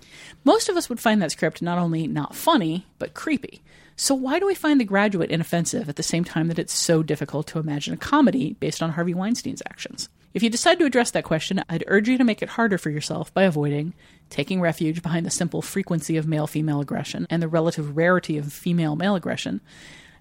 Most 0.45 0.68
of 0.68 0.77
us 0.77 0.89
would 0.89 1.01
find 1.01 1.22
that 1.22 1.33
script 1.33 1.62
not 1.62 1.79
only 1.79 2.07
not 2.07 2.35
funny, 2.35 2.87
but 2.99 3.14
creepy. 3.14 3.62
So 3.97 4.14
why 4.14 4.41
do 4.41 4.47
we 4.47 4.55
find 4.55 4.81
The 4.81 4.85
Graduate 4.85 5.31
inoffensive 5.31 5.89
at 5.89 5.97
the 5.97 6.03
same 6.03 6.25
time 6.25 6.49
that 6.49 6.59
it's 6.59 6.77
so 6.77 7.03
difficult 7.03 7.47
to 7.49 7.61
imagine 7.61 7.95
a 7.95 7.99
comedy 7.99 8.55
based 8.55 8.83
on 8.83 8.91
Harvey 8.91 9.14
Weinstein's 9.14 9.62
actions? 9.68 10.09
If 10.33 10.43
you 10.43 10.51
decide 10.51 10.81
to 10.81 10.85
address 10.85 11.12
that 11.12 11.22
question, 11.22 11.62
I'd 11.68 11.85
urge 11.87 12.09
you 12.09 12.18
to 12.18 12.25
make 12.25 12.43
it 12.43 12.49
harder 12.49 12.77
for 12.77 12.91
yourself 12.91 13.33
by 13.33 13.45
avoiding 13.45 13.95
taking 14.31 14.61
refuge 14.61 15.01
behind 15.01 15.25
the 15.25 15.31
simple 15.31 15.62
frequency 15.62 16.16
of 16.16 16.27
male 16.27 16.49
female 16.49 16.81
aggression 16.81 17.29
and 17.31 17.41
the 17.41 17.47
relative 17.47 17.97
rarity 17.97 18.37
of 18.37 18.53
female 18.53 18.97
male 18.97 19.14
aggression, 19.14 19.61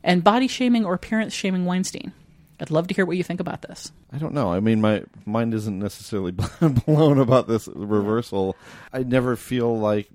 and 0.04 0.24
body 0.24 0.47
shaming 0.47 0.86
or 0.86 0.93
appearance 0.93 1.34
shaming 1.34 1.66
Weinstein. 1.66 2.14
I'd 2.60 2.72
love 2.72 2.88
to 2.88 2.93
hear 2.93 3.06
what 3.06 3.18
you 3.18 3.24
think 3.24 3.39
about 3.39 3.62
this. 3.64 3.91
I 4.12 4.18
don't 4.18 4.34
know. 4.34 4.54
I 4.54 4.60
mean, 4.60 4.80
my 4.80 5.04
mind 5.26 5.54
isn't 5.54 5.80
necessarily 5.80 6.32
blown 6.86 7.20
about 7.20 7.47
this 7.47 7.68
reversal. 7.74 8.56
I 8.93 9.04
never 9.04 9.36
feel 9.36 9.78
like 9.78 10.10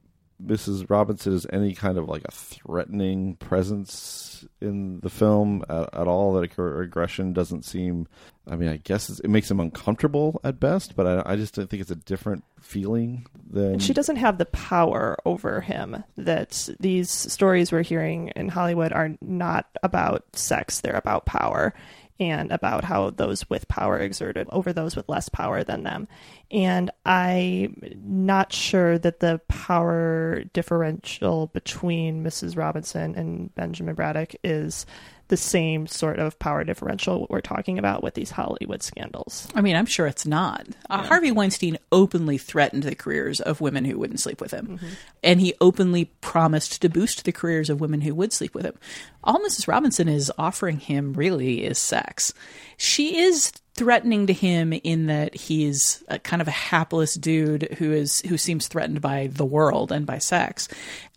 Mrs. 0.45 0.89
Robinson 0.89 1.35
is 1.35 1.47
any 1.53 1.75
kind 1.75 1.99
of 1.99 2.09
like 2.09 2.23
a 2.25 2.31
threatening 2.31 3.37
presence 3.37 4.47
in 4.61 5.01
the 5.01 5.11
film 5.11 5.65
at, 5.69 5.93
at 5.93 6.07
all. 6.07 6.35
That 6.35 6.53
her 6.55 6.83
aggression 6.83 7.33
doesn't 7.33 7.65
seem. 7.65 8.07
I 8.47 8.57
mean, 8.57 8.69
I 8.69 8.79
guess 8.79 9.11
it 9.11 9.29
makes 9.29 9.51
him 9.51 9.61
uncomfortable 9.61 10.41
at 10.45 10.59
best, 10.59 10.97
but 10.97 11.07
I, 11.07 11.33
I 11.33 11.37
just 11.37 11.55
think 11.55 11.73
it's 11.75 11.91
a 11.91 11.97
different 11.97 12.45
feeling 12.61 13.27
than 13.51 13.75
And 13.75 13.83
she 13.83 13.93
doesn't 13.93 14.17
have 14.17 14.39
the 14.39 14.47
power 14.47 15.17
over 15.27 15.61
him 15.61 16.03
that 16.17 16.69
these 16.81 17.11
stories 17.11 17.73
we're 17.73 17.83
hearing 17.83 18.29
in 18.37 18.49
Hollywood 18.49 18.93
are 18.93 19.17
not 19.21 19.67
about 19.83 20.25
sex, 20.35 20.81
they're 20.81 20.95
about 20.95 21.27
power 21.27 21.75
and 22.21 22.51
about 22.51 22.85
how 22.85 23.11
those 23.11 23.49
with 23.49 23.69
power 23.69 23.99
exerted 23.99 24.49
over 24.51 24.73
those 24.73 24.97
with 24.97 25.09
less 25.09 25.29
power 25.29 25.63
than 25.63 25.85
them. 25.85 26.09
And 26.51 26.91
I'm 27.07 27.81
not 28.05 28.53
sure 28.53 28.99
that 28.99 29.21
the 29.21 29.41
power 29.49 30.45
differential 30.53 31.47
between 31.49 32.25
Mrs. 32.25 32.57
Robinson 32.57 33.15
and 33.15 33.55
Benjamin 33.55 33.95
Braddock 33.95 34.35
is 34.43 34.85
the 35.29 35.37
same 35.37 35.87
sort 35.87 36.19
of 36.19 36.39
power 36.39 36.65
differential 36.65 37.27
we're 37.31 37.41
talking 37.41 37.79
about 37.79 38.03
with 38.03 38.15
these 38.15 38.31
Hollywood 38.31 38.83
scandals. 38.83 39.49
I 39.55 39.61
mean, 39.61 39.77
I'm 39.77 39.87
sure 39.87 40.07
it's 40.07 40.27
not. 40.27 40.67
Uh, 40.91 41.03
Harvey 41.03 41.31
Weinstein 41.31 41.79
openly 41.93 42.39
threatened 42.39 42.83
the 42.83 42.95
careers 42.95 43.41
of 43.41 43.61
women 43.61 43.85
who 43.85 43.99
wouldn't 43.99 44.21
sleep 44.21 44.41
with 44.41 44.51
him. 44.51 44.81
And 45.23 45.41
he 45.41 45.55
openly 45.61 46.07
promised 46.21 46.83
to 46.83 46.89
boost 46.89 47.25
the 47.25 47.33
careers 47.33 47.71
of 47.71 47.81
women 47.81 48.01
who 48.01 48.15
would 48.15 48.33
sleep 48.33 48.55
with 48.55 48.65
him. 48.65 48.75
All 49.23 49.39
Mrs. 49.41 49.69
Robinson 49.69 50.09
is 50.09 50.33
offering 50.39 50.79
him 50.79 51.13
really 51.13 51.65
is 51.65 51.79
sex. 51.79 52.33
She 52.77 53.19
is 53.19 53.53
threatening 53.79 54.27
to 54.27 54.33
him 54.33 54.73
in 54.73 55.07
that 55.07 55.37
he's 55.37 56.03
a 56.09 56.19
kind 56.19 56.43
of 56.43 56.49
a 56.49 56.53
hapless 56.53 57.15
dude 57.15 57.77
who 57.79 57.93
is 57.93 58.19
who 58.23 58.37
seems 58.37 58.67
threatened 58.67 59.01
by 59.01 59.29
the 59.29 59.45
world 59.45 59.93
and 59.93 60.05
by 60.05 60.19
sex. 60.19 60.69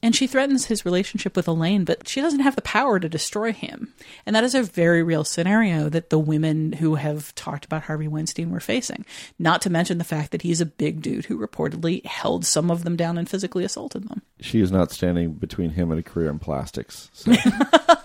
And 0.03 0.15
she 0.15 0.27
threatens 0.27 0.65
his 0.65 0.85
relationship 0.85 1.35
with 1.35 1.47
Elaine, 1.47 1.85
but 1.85 2.07
she 2.07 2.21
doesn't 2.21 2.39
have 2.41 2.55
the 2.55 2.61
power 2.61 2.99
to 2.99 3.09
destroy 3.09 3.51
him. 3.51 3.93
And 4.25 4.35
that 4.35 4.43
is 4.43 4.53
a 4.53 4.63
very 4.63 5.01
real 5.01 5.23
scenario 5.23 5.89
that 5.89 6.11
the 6.11 6.19
women 6.19 6.73
who 6.73 6.95
have 6.95 7.33
talked 7.35 7.65
about 7.65 7.83
Harvey 7.83 8.07
Weinstein 8.07 8.51
were 8.51 8.59
facing. 8.59 9.05
Not 9.39 9.61
to 9.63 9.69
mention 9.69 9.97
the 9.97 10.03
fact 10.03 10.31
that 10.31 10.43
he's 10.43 10.61
a 10.61 10.65
big 10.65 11.01
dude 11.01 11.25
who 11.25 11.37
reportedly 11.37 12.05
held 12.05 12.45
some 12.45 12.69
of 12.69 12.83
them 12.83 12.95
down 12.95 13.17
and 13.17 13.29
physically 13.29 13.63
assaulted 13.63 14.07
them. 14.07 14.21
she 14.39 14.59
is 14.59 14.71
not 14.71 14.91
standing 14.91 15.33
between 15.33 15.71
him 15.71 15.89
and 15.91 15.99
a 15.99 16.03
career 16.03 16.29
in 16.29 16.39
plastics. 16.39 17.09
So. 17.13 17.33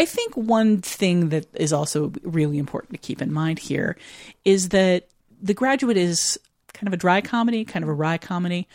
I 0.00 0.06
think 0.06 0.34
one 0.34 0.80
thing 0.80 1.28
that 1.28 1.46
is 1.54 1.74
also 1.74 2.10
really 2.22 2.56
important 2.56 2.92
to 2.92 3.06
keep 3.06 3.20
in 3.20 3.30
mind 3.30 3.58
here 3.58 3.98
is 4.46 4.70
that 4.70 5.08
The 5.42 5.52
Graduate 5.52 5.98
is 5.98 6.40
kind 6.72 6.88
of 6.88 6.94
a 6.94 6.96
dry 6.96 7.20
comedy, 7.20 7.66
kind 7.66 7.82
of 7.82 7.90
a 7.90 7.92
wry 7.92 8.16
comedy, 8.16 8.66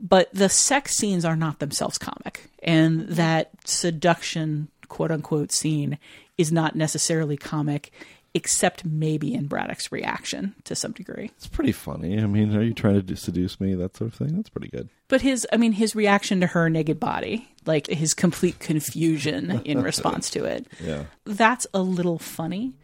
but 0.00 0.32
the 0.32 0.48
sex 0.48 0.96
scenes 0.96 1.26
are 1.26 1.36
not 1.36 1.58
themselves 1.58 1.98
comic. 1.98 2.48
And 2.62 3.02
that 3.08 3.50
seduction, 3.66 4.68
quote 4.88 5.10
unquote, 5.10 5.52
scene 5.52 5.98
is 6.38 6.50
not 6.50 6.74
necessarily 6.74 7.36
comic, 7.36 7.92
except 8.34 8.84
maybe 8.84 9.34
in 9.34 9.46
Braddock's 9.46 9.90
reaction 9.90 10.54
to 10.64 10.74
some 10.76 10.92
degree. 10.92 11.30
It's 11.36 11.46
pretty 11.48 11.72
funny. 11.72 12.18
I 12.20 12.26
mean, 12.26 12.54
are 12.56 12.62
you 12.62 12.74
trying 12.74 13.04
to 13.04 13.16
seduce 13.16 13.60
me? 13.60 13.74
That 13.74 13.96
sort 13.96 14.12
of 14.12 14.18
thing. 14.18 14.36
That's 14.36 14.48
pretty 14.48 14.68
good. 14.68 14.88
But 15.08 15.20
his, 15.22 15.46
I 15.52 15.56
mean, 15.56 15.72
his 15.72 15.96
reaction 15.96 16.40
to 16.40 16.46
her 16.48 16.70
naked 16.70 17.00
body, 17.00 17.48
like 17.66 17.88
his 17.88 18.14
complete 18.14 18.60
confusion 18.60 19.60
in 19.64 19.82
response 19.82 20.30
to 20.30 20.44
it, 20.44 20.66
Yeah. 20.80 21.04
that's 21.24 21.66
a 21.74 21.80
little 21.82 22.18
funny, 22.20 22.74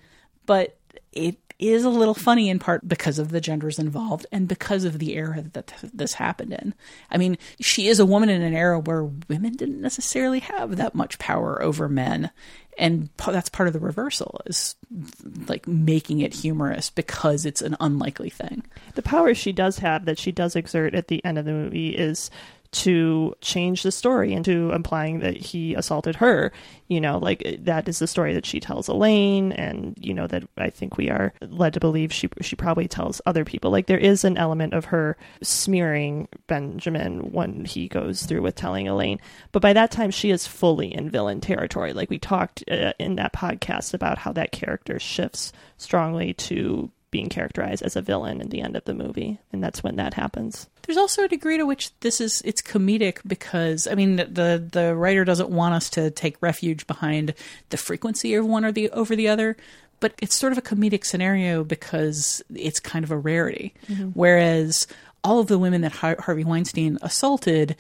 but 0.47 0.76
it 1.12 1.36
is 1.59 1.84
a 1.84 1.90
little 1.90 2.14
funny 2.14 2.50
in 2.50 2.59
part 2.59 2.86
because 2.86 3.18
of 3.18 3.30
the 3.30 3.40
genders 3.40 3.78
involved 3.78 4.26
and 4.30 4.46
because 4.46 4.84
of 4.84 4.98
the 4.98 5.14
era 5.14 5.44
that 5.52 5.72
this 5.92 6.14
happened 6.14 6.52
in. 6.52 6.74
I 7.11 7.16
mean, 7.16 7.38
she 7.61 7.88
is 7.88 7.98
a 7.98 8.07
woman 8.07 8.28
in 8.28 8.42
an 8.42 8.54
era 8.54 8.78
where 8.78 9.04
women 9.28 9.52
didn't 9.52 9.80
necessarily 9.80 10.40
have 10.40 10.76
that 10.76 10.94
much 10.94 11.18
power 11.18 11.62
over 11.62 11.88
men. 11.88 12.30
And 12.78 13.09
that's 13.16 13.48
part 13.48 13.68
of 13.68 13.72
the 13.72 13.80
reversal 13.80 14.42
is 14.44 14.76
like 15.48 15.66
making 15.66 16.20
it 16.20 16.34
humorous 16.34 16.90
because 16.90 17.46
it's 17.46 17.62
an 17.62 17.74
unlikely 17.80 18.28
thing. 18.28 18.64
The 18.94 19.02
power 19.02 19.32
she 19.34 19.52
does 19.52 19.78
have 19.78 20.04
that 20.04 20.18
she 20.18 20.30
does 20.30 20.57
exert 20.57 20.94
at 20.94 21.09
the 21.09 21.24
end 21.24 21.38
of 21.38 21.46
the 21.46 21.52
movie 21.52 21.96
is 21.96 22.30
to 22.72 23.34
change 23.40 23.82
the 23.82 23.92
story 23.92 24.32
into 24.32 24.70
implying 24.72 25.20
that 25.20 25.36
he 25.36 25.74
assaulted 25.74 26.16
her. 26.16 26.52
You 26.88 27.00
know, 27.00 27.18
like 27.18 27.44
that 27.60 27.88
is 27.88 27.98
the 27.98 28.06
story 28.06 28.34
that 28.34 28.46
she 28.46 28.60
tells 28.60 28.88
Elaine, 28.88 29.52
and 29.52 29.96
you 30.00 30.14
know 30.14 30.26
that 30.28 30.44
I 30.56 30.70
think 30.70 30.96
we 30.96 31.10
are 31.10 31.32
led 31.40 31.74
to 31.74 31.80
believe 31.80 32.12
she 32.12 32.28
she 32.40 32.54
probably 32.54 32.86
tells 32.86 33.20
other 33.26 33.44
people. 33.44 33.70
Like 33.70 33.86
there 33.86 33.98
is 33.98 34.24
an 34.24 34.36
element 34.36 34.72
of 34.72 34.86
her 34.86 35.16
smearing 35.42 36.28
Benjamin 36.46 37.32
when 37.32 37.64
he 37.64 37.88
goes 37.88 38.22
through 38.22 38.42
with 38.42 38.54
telling 38.54 38.86
Elaine, 38.86 39.20
but 39.50 39.62
by 39.62 39.72
that 39.72 39.90
time 39.90 40.10
she 40.10 40.30
is 40.30 40.46
fully 40.46 40.94
in 40.94 41.10
villain 41.10 41.40
territory. 41.40 41.92
Like 41.92 42.10
we 42.10 42.18
talked 42.18 42.62
uh, 42.70 42.92
in 42.98 43.16
that 43.16 43.32
podcast 43.32 43.92
about 43.92 44.18
how 44.18 44.32
that 44.32 44.52
character 44.52 45.00
shifts 45.00 45.52
strongly 45.78 46.34
to 46.34 46.90
being 47.16 47.28
characterized 47.30 47.82
as 47.82 47.96
a 47.96 48.02
villain 48.02 48.42
in 48.42 48.50
the 48.50 48.60
end 48.60 48.76
of 48.76 48.84
the 48.84 48.92
movie, 48.92 49.38
and 49.50 49.64
that's 49.64 49.82
when 49.82 49.96
that 49.96 50.12
happens. 50.12 50.68
There's 50.82 50.98
also 50.98 51.24
a 51.24 51.28
degree 51.28 51.56
to 51.56 51.64
which 51.64 51.98
this 52.00 52.20
is 52.20 52.42
it's 52.44 52.60
comedic 52.60 53.20
because 53.26 53.86
I 53.86 53.94
mean 53.94 54.16
the 54.16 54.68
the 54.70 54.94
writer 54.94 55.24
doesn't 55.24 55.48
want 55.48 55.74
us 55.74 55.88
to 55.90 56.10
take 56.10 56.36
refuge 56.42 56.86
behind 56.86 57.32
the 57.70 57.78
frequency 57.78 58.34
of 58.34 58.44
one 58.44 58.66
or 58.66 58.72
the 58.72 58.90
over 58.90 59.16
the 59.16 59.28
other, 59.28 59.56
but 59.98 60.12
it's 60.20 60.36
sort 60.36 60.52
of 60.52 60.58
a 60.58 60.62
comedic 60.62 61.06
scenario 61.06 61.64
because 61.64 62.42
it's 62.54 62.80
kind 62.80 63.02
of 63.02 63.10
a 63.10 63.16
rarity. 63.16 63.72
Mhm. 63.88 64.12
Whereas 64.12 64.86
all 65.24 65.38
of 65.40 65.46
the 65.46 65.58
women 65.58 65.80
that 65.80 65.92
Harvey 65.92 66.44
Weinstein 66.44 66.98
assaulted, 67.00 67.76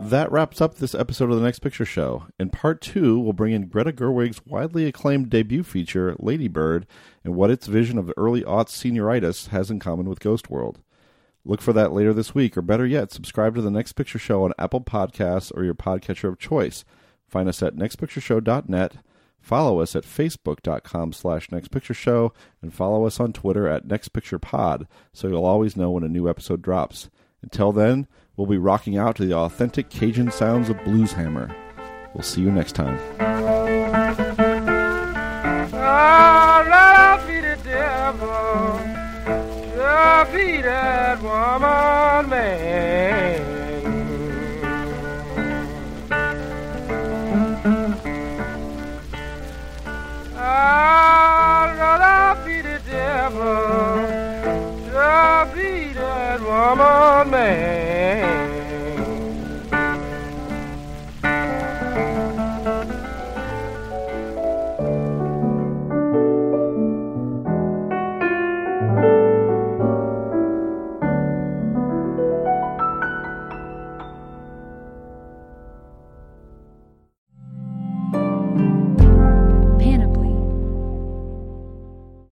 That 0.00 0.30
wraps 0.30 0.60
up 0.60 0.76
this 0.76 0.94
episode 0.94 1.30
of 1.30 1.36
the 1.36 1.42
Next 1.42 1.60
Picture 1.60 1.86
Show. 1.86 2.26
In 2.38 2.50
part 2.50 2.82
two, 2.82 3.18
we'll 3.18 3.32
bring 3.32 3.52
in 3.52 3.68
Greta 3.68 3.90
Gerwig's 3.90 4.44
widely 4.46 4.84
acclaimed 4.84 5.30
debut 5.30 5.62
feature, 5.62 6.14
Lady 6.18 6.46
Bird, 6.46 6.86
and 7.24 7.34
what 7.34 7.50
its 7.50 7.66
vision 7.66 7.98
of 7.98 8.12
early 8.16 8.42
aughts 8.42 8.72
senioritis 8.72 9.48
has 9.48 9.70
in 9.70 9.80
common 9.80 10.08
with 10.08 10.20
Ghost 10.20 10.50
World. 10.50 10.80
Look 11.46 11.60
for 11.60 11.74
that 11.74 11.92
later 11.92 12.14
this 12.14 12.34
week, 12.34 12.56
or 12.56 12.62
better 12.62 12.86
yet, 12.86 13.12
subscribe 13.12 13.54
to 13.54 13.62
the 13.62 13.70
Next 13.70 13.92
Picture 13.92 14.18
Show 14.18 14.44
on 14.44 14.54
Apple 14.58 14.80
Podcasts 14.80 15.52
or 15.54 15.62
your 15.62 15.74
podcatcher 15.74 16.28
of 16.28 16.38
choice. 16.38 16.84
Find 17.28 17.48
us 17.48 17.62
at 17.62 17.76
nextpictureshow.net, 17.76 18.96
follow 19.40 19.80
us 19.80 19.94
at 19.94 20.04
facebook.com 20.04 21.12
slash 21.12 21.48
nextpictureshow, 21.50 22.30
and 22.62 22.72
follow 22.72 23.04
us 23.04 23.20
on 23.20 23.34
Twitter 23.34 23.68
at 23.68 23.86
nextpicturepod 23.86 24.86
so 25.12 25.28
you'll 25.28 25.44
always 25.44 25.76
know 25.76 25.90
when 25.90 26.04
a 26.04 26.08
new 26.08 26.28
episode 26.28 26.62
drops. 26.62 27.10
Until 27.42 27.72
then, 27.72 28.06
we'll 28.36 28.46
be 28.46 28.56
rocking 28.56 28.96
out 28.96 29.16
to 29.16 29.26
the 29.26 29.36
authentic 29.36 29.90
Cajun 29.90 30.30
sounds 30.30 30.70
of 30.70 30.82
Blues 30.84 31.12
Hammer. 31.12 31.54
We'll 32.14 32.22
see 32.22 32.40
you 32.40 32.50
next 32.50 32.72
time. 32.74 32.98
Oh, 38.36 38.93
defeated 39.94 41.22
woman. 41.22 42.30
I'll 50.36 51.68
rather 51.76 52.44
be 52.44 52.56
the 52.62 52.78
devil, 52.90 53.94
defeated 54.90 56.40
woman 56.42 57.30
man. 57.30 57.83